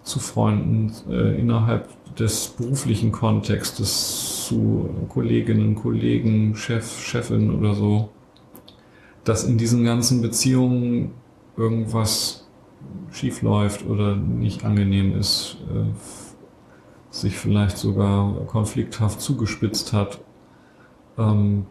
[0.03, 8.09] zu Freunden, äh, innerhalb des beruflichen Kontextes zu Kolleginnen, Kollegen, Chef, Chefin oder so,
[9.23, 11.11] dass in diesen ganzen Beziehungen
[11.57, 12.47] irgendwas
[13.11, 15.85] schief läuft oder nicht angenehm ist, äh,
[17.09, 20.19] sich vielleicht sogar konflikthaft zugespitzt hat.
[21.17, 21.65] Ähm,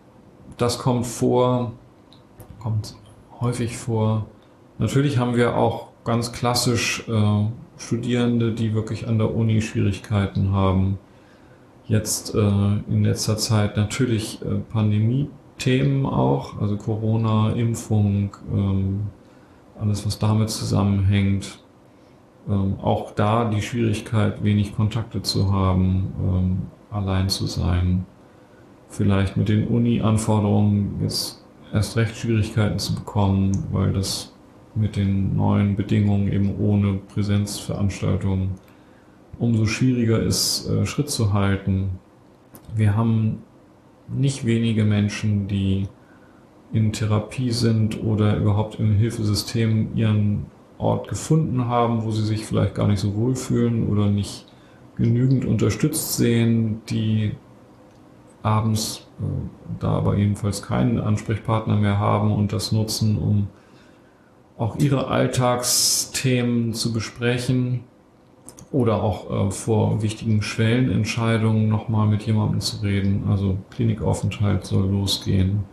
[0.57, 1.73] das kommt vor,
[2.61, 2.97] kommt
[3.41, 4.27] häufig vor.
[4.79, 7.47] Natürlich haben wir auch ganz klassisch äh,
[7.77, 10.99] Studierende, die wirklich an der Uni Schwierigkeiten haben.
[11.87, 19.01] Jetzt äh, in letzter Zeit natürlich äh, Pandemie-Themen auch, also Corona, Impfung, ähm,
[19.79, 21.59] alles was damit zusammenhängt.
[22.49, 26.59] Ähm, auch da die Schwierigkeit, wenig Kontakte zu haben, ähm,
[26.91, 28.07] allein zu sein.
[28.97, 34.33] Vielleicht mit den Uni-Anforderungen jetzt erst recht Schwierigkeiten zu bekommen, weil das
[34.77, 38.51] mit den neuen Bedingungen eben ohne Präsenzveranstaltungen
[39.41, 41.99] umso schwieriger ist, äh, Schritt zu halten.
[42.77, 43.43] Wir haben
[44.07, 45.89] nicht wenige Menschen, die
[46.73, 50.47] in Therapie sind oder überhaupt im Hilfesystem ihren
[50.79, 54.47] Ort gefunden haben, wo sie sich vielleicht gar nicht so wohlfühlen oder nicht
[54.97, 57.33] genügend unterstützt sehen, die
[58.45, 59.25] abends äh,
[59.81, 63.49] da aber jedenfalls keinen Ansprechpartner mehr haben und das nutzen, um
[64.57, 67.81] auch ihre Alltagsthemen zu besprechen
[68.71, 73.25] oder auch äh, vor wichtigen Schwellenentscheidungen nochmal mit jemandem zu reden.
[73.29, 75.65] Also Klinikaufenthalt soll losgehen.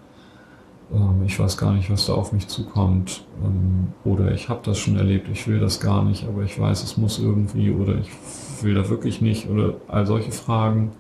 [0.94, 3.26] Ähm, ich weiß gar nicht, was da auf mich zukommt.
[3.44, 6.84] Ähm, oder ich habe das schon erlebt, ich will das gar nicht, aber ich weiß,
[6.84, 8.10] es muss irgendwie oder ich
[8.64, 10.92] will da wirklich nicht oder all solche Fragen.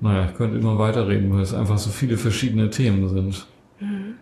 [0.00, 3.46] Naja, ich könnte immer weiterreden, weil es einfach so viele verschiedene Themen sind.
[3.80, 4.14] Mhm.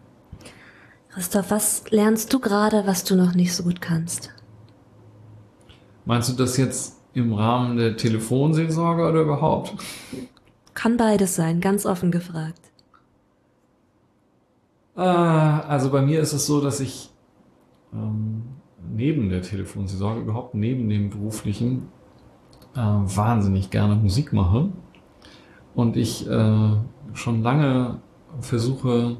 [1.12, 4.32] Christoph, was lernst du gerade, was du noch nicht so gut kannst?
[6.04, 9.74] Meinst du das jetzt im Rahmen der Telefonseelsorge oder überhaupt?
[10.74, 12.60] Kann beides sein, ganz offen gefragt.
[14.96, 17.10] Äh, also bei mir ist es so, dass ich
[17.92, 18.42] ähm,
[18.92, 21.88] neben der Telefonseelsorge, überhaupt neben dem beruflichen,
[22.74, 24.72] äh, wahnsinnig gerne Musik mache.
[25.74, 26.70] Und ich äh,
[27.14, 27.98] schon lange
[28.40, 29.16] versuche,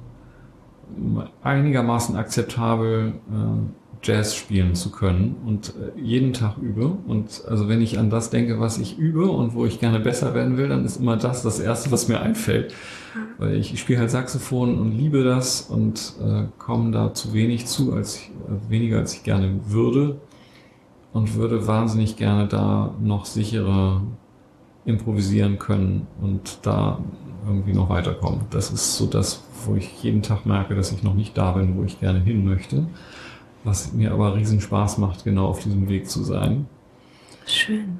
[1.42, 6.86] einigermaßen akzeptabel äh, Jazz spielen zu können und äh, jeden Tag übe.
[7.06, 10.34] Und also wenn ich an das denke, was ich übe und wo ich gerne besser
[10.34, 12.74] werden will, dann ist immer das das Erste, was mir einfällt.
[13.38, 17.66] Weil ich, ich spiele halt Saxophon und liebe das und äh, komme da zu wenig
[17.66, 20.20] zu, als ich, äh, weniger als ich gerne würde.
[21.14, 24.02] Und würde wahnsinnig gerne da noch sicherer
[24.84, 26.98] improvisieren können und da
[27.46, 28.42] irgendwie noch weiterkommen.
[28.50, 31.76] Das ist so das, wo ich jeden Tag merke, dass ich noch nicht da bin,
[31.76, 32.86] wo ich gerne hin möchte.
[33.64, 36.66] Was mir aber riesen Spaß macht, genau auf diesem Weg zu sein.
[37.46, 37.98] Schön.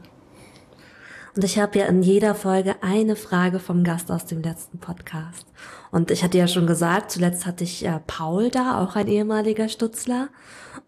[1.37, 5.47] Und ich habe ja in jeder Folge eine Frage vom Gast aus dem letzten Podcast.
[5.91, 9.69] Und ich hatte ja schon gesagt, zuletzt hatte ich äh, Paul da, auch ein ehemaliger
[9.69, 10.29] Stutzler.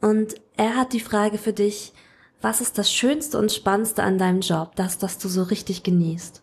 [0.00, 1.92] Und er hat die Frage für dich,
[2.40, 6.42] was ist das Schönste und Spannendste an deinem Job, das, das du so richtig genießt?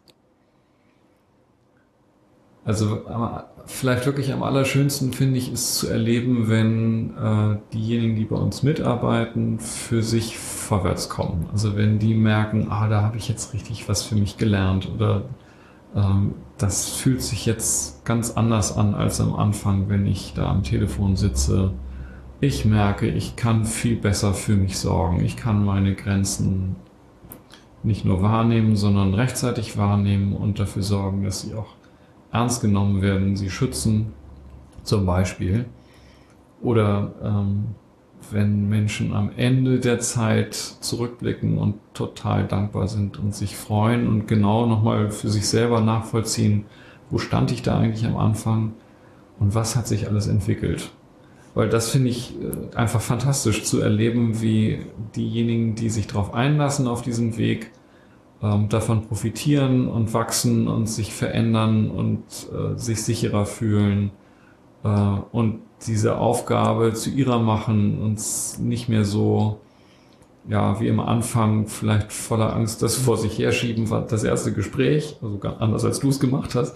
[2.65, 3.01] Also
[3.65, 8.63] vielleicht wirklich am allerschönsten finde ich es zu erleben, wenn äh, diejenigen, die bei uns
[8.63, 11.49] mitarbeiten, für sich vorwärts kommen.
[11.51, 15.23] Also wenn die merken, ah, da habe ich jetzt richtig was für mich gelernt oder
[15.93, 20.63] ähm, das fühlt sich jetzt ganz anders an als am Anfang, wenn ich da am
[20.63, 21.73] Telefon sitze.
[22.43, 25.23] Ich merke, ich kann viel besser für mich sorgen.
[25.23, 26.75] Ich kann meine Grenzen
[27.83, 31.75] nicht nur wahrnehmen, sondern rechtzeitig wahrnehmen und dafür sorgen, dass sie auch
[32.33, 34.11] ernst genommen werden, sie schützen,
[34.83, 35.67] zum Beispiel.
[36.61, 37.75] Oder ähm,
[38.29, 44.27] wenn Menschen am Ende der Zeit zurückblicken und total dankbar sind und sich freuen und
[44.27, 46.65] genau nochmal für sich selber nachvollziehen,
[47.09, 48.73] wo stand ich da eigentlich am Anfang
[49.39, 50.91] und was hat sich alles entwickelt.
[51.55, 54.79] Weil das finde ich äh, einfach fantastisch zu erleben, wie
[55.15, 57.71] diejenigen, die sich darauf einlassen auf diesen Weg,
[58.41, 64.11] ähm, davon profitieren und wachsen und sich verändern und äh, sich sicherer fühlen
[64.83, 64.89] äh,
[65.31, 68.19] und diese Aufgabe zu ihrer machen und
[68.59, 69.59] nicht mehr so
[70.47, 75.15] ja, wie im Anfang vielleicht voller Angst das vor sich herschieben war das erste Gespräch,
[75.21, 76.75] also anders als du es gemacht hast,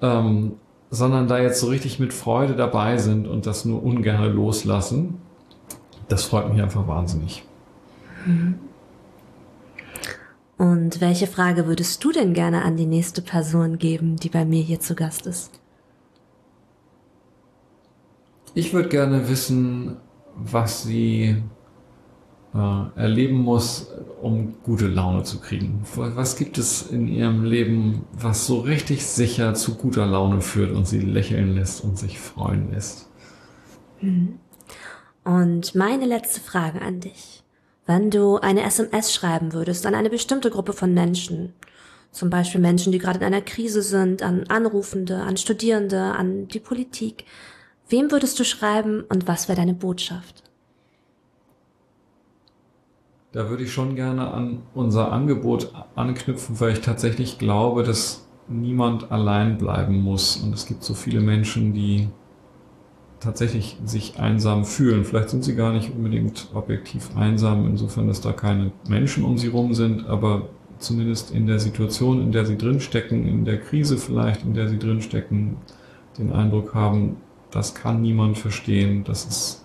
[0.00, 0.52] ähm,
[0.90, 5.20] sondern da jetzt so richtig mit Freude dabei sind und das nur ungern loslassen.
[6.08, 7.44] Das freut mich einfach wahnsinnig.
[8.26, 8.58] Mhm.
[10.58, 14.62] Und welche Frage würdest du denn gerne an die nächste Person geben, die bei mir
[14.62, 15.52] hier zu Gast ist?
[18.52, 19.96] Ich würde gerne wissen,
[20.36, 21.42] was sie
[22.54, 23.88] äh, erleben muss,
[24.20, 25.84] um gute Laune zu kriegen.
[25.94, 30.86] Was gibt es in ihrem Leben, was so richtig sicher zu guter Laune führt und
[30.86, 33.08] sie lächeln lässt und sich freuen lässt?
[34.00, 34.38] Mhm.
[35.24, 37.42] Und meine letzte Frage an dich.
[37.86, 41.54] Wenn du eine SMS schreiben würdest an eine bestimmte Gruppe von Menschen,
[42.12, 46.60] zum Beispiel Menschen, die gerade in einer Krise sind, an Anrufende, an Studierende, an die
[46.60, 47.24] Politik,
[47.88, 50.49] wem würdest du schreiben und was wäre deine Botschaft?
[53.32, 59.12] Da würde ich schon gerne an unser Angebot anknüpfen, weil ich tatsächlich glaube, dass niemand
[59.12, 60.36] allein bleiben muss.
[60.36, 62.08] Und es gibt so viele Menschen, die
[63.20, 65.04] tatsächlich sich einsam fühlen.
[65.04, 69.48] Vielleicht sind sie gar nicht unbedingt objektiv einsam, insofern, dass da keine Menschen um sie
[69.48, 70.48] rum sind, aber
[70.78, 74.78] zumindest in der Situation, in der sie drinstecken, in der Krise vielleicht, in der sie
[74.78, 75.58] drinstecken,
[76.18, 77.18] den Eindruck haben,
[77.50, 79.59] das kann niemand verstehen, das ist,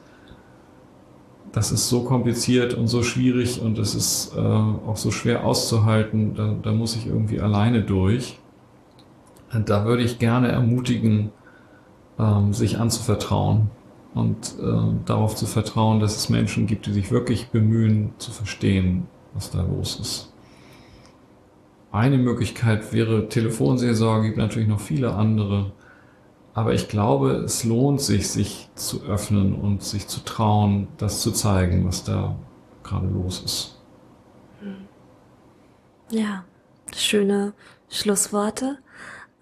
[1.55, 6.35] das ist so kompliziert und so schwierig und es ist äh, auch so schwer auszuhalten,
[6.35, 8.37] da, da muss ich irgendwie alleine durch.
[9.65, 11.31] da würde ich gerne ermutigen,
[12.19, 13.69] ähm, sich anzuvertrauen
[14.13, 19.07] und äh, darauf zu vertrauen, dass es Menschen gibt, die sich wirklich bemühen zu verstehen,
[19.33, 20.33] was da los ist.
[21.89, 25.71] Eine Möglichkeit wäre Telefonseelsorge, gibt natürlich noch viele andere.
[26.55, 31.31] Aber ich glaube, es lohnt sich, sich zu öffnen und sich zu trauen, das zu
[31.31, 32.37] zeigen, was da
[32.81, 33.81] gerade los ist.
[36.09, 36.45] Ja,
[36.95, 37.53] schöne
[37.89, 38.77] Schlussworte.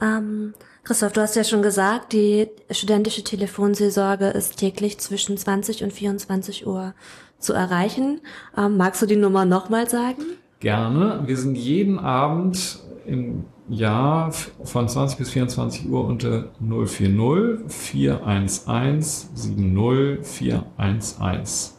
[0.01, 5.93] Ähm, Christoph, du hast ja schon gesagt, die studentische Telefonseelsorge ist täglich zwischen 20 und
[5.93, 6.95] 24 Uhr
[7.37, 8.21] zu erreichen.
[8.57, 10.23] Ähm, magst du die Nummer nochmal sagen?
[10.59, 11.21] Gerne.
[11.27, 20.25] Wir sind jeden Abend im Jahr von 20 bis 24 Uhr unter 040 411 70
[20.25, 21.73] 411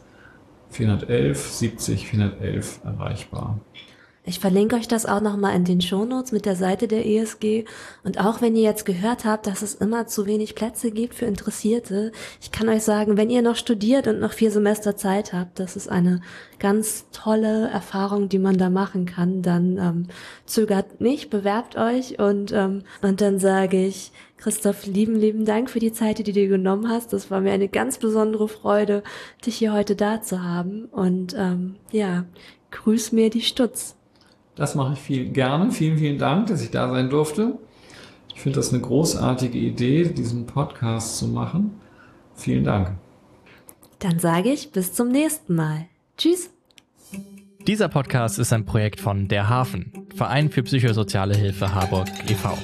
[0.69, 3.59] 411 70 411 erreichbar.
[4.27, 7.65] Ich verlinke euch das auch nochmal in den Shownotes mit der Seite der ESG.
[8.03, 11.25] Und auch wenn ihr jetzt gehört habt, dass es immer zu wenig Plätze gibt für
[11.25, 12.11] Interessierte,
[12.41, 15.75] ich kann euch sagen, wenn ihr noch studiert und noch vier Semester Zeit habt, das
[15.75, 16.21] ist eine
[16.57, 19.43] ganz tolle Erfahrung, die man da machen kann.
[19.43, 20.07] Dann ähm,
[20.47, 25.79] zögert nicht, bewerbt euch und, ähm, und dann sage ich, Christoph, lieben, lieben Dank für
[25.79, 27.13] die Zeit, die du dir genommen hast.
[27.13, 29.03] Das war mir eine ganz besondere Freude,
[29.45, 30.85] dich hier heute da zu haben.
[30.85, 32.25] Und ähm, ja,
[32.71, 33.95] grüß mir die Stutz.
[34.55, 35.71] Das mache ich viel gerne.
[35.71, 37.57] Vielen, vielen Dank, dass ich da sein durfte.
[38.33, 41.79] Ich finde das eine großartige Idee, diesen Podcast zu machen.
[42.35, 42.91] Vielen Dank.
[43.99, 45.85] Dann sage ich bis zum nächsten Mal.
[46.17, 46.49] Tschüss.
[47.65, 52.55] Dieser Podcast ist ein Projekt von Der Hafen, Verein für psychosoziale Hilfe Harburg e.V.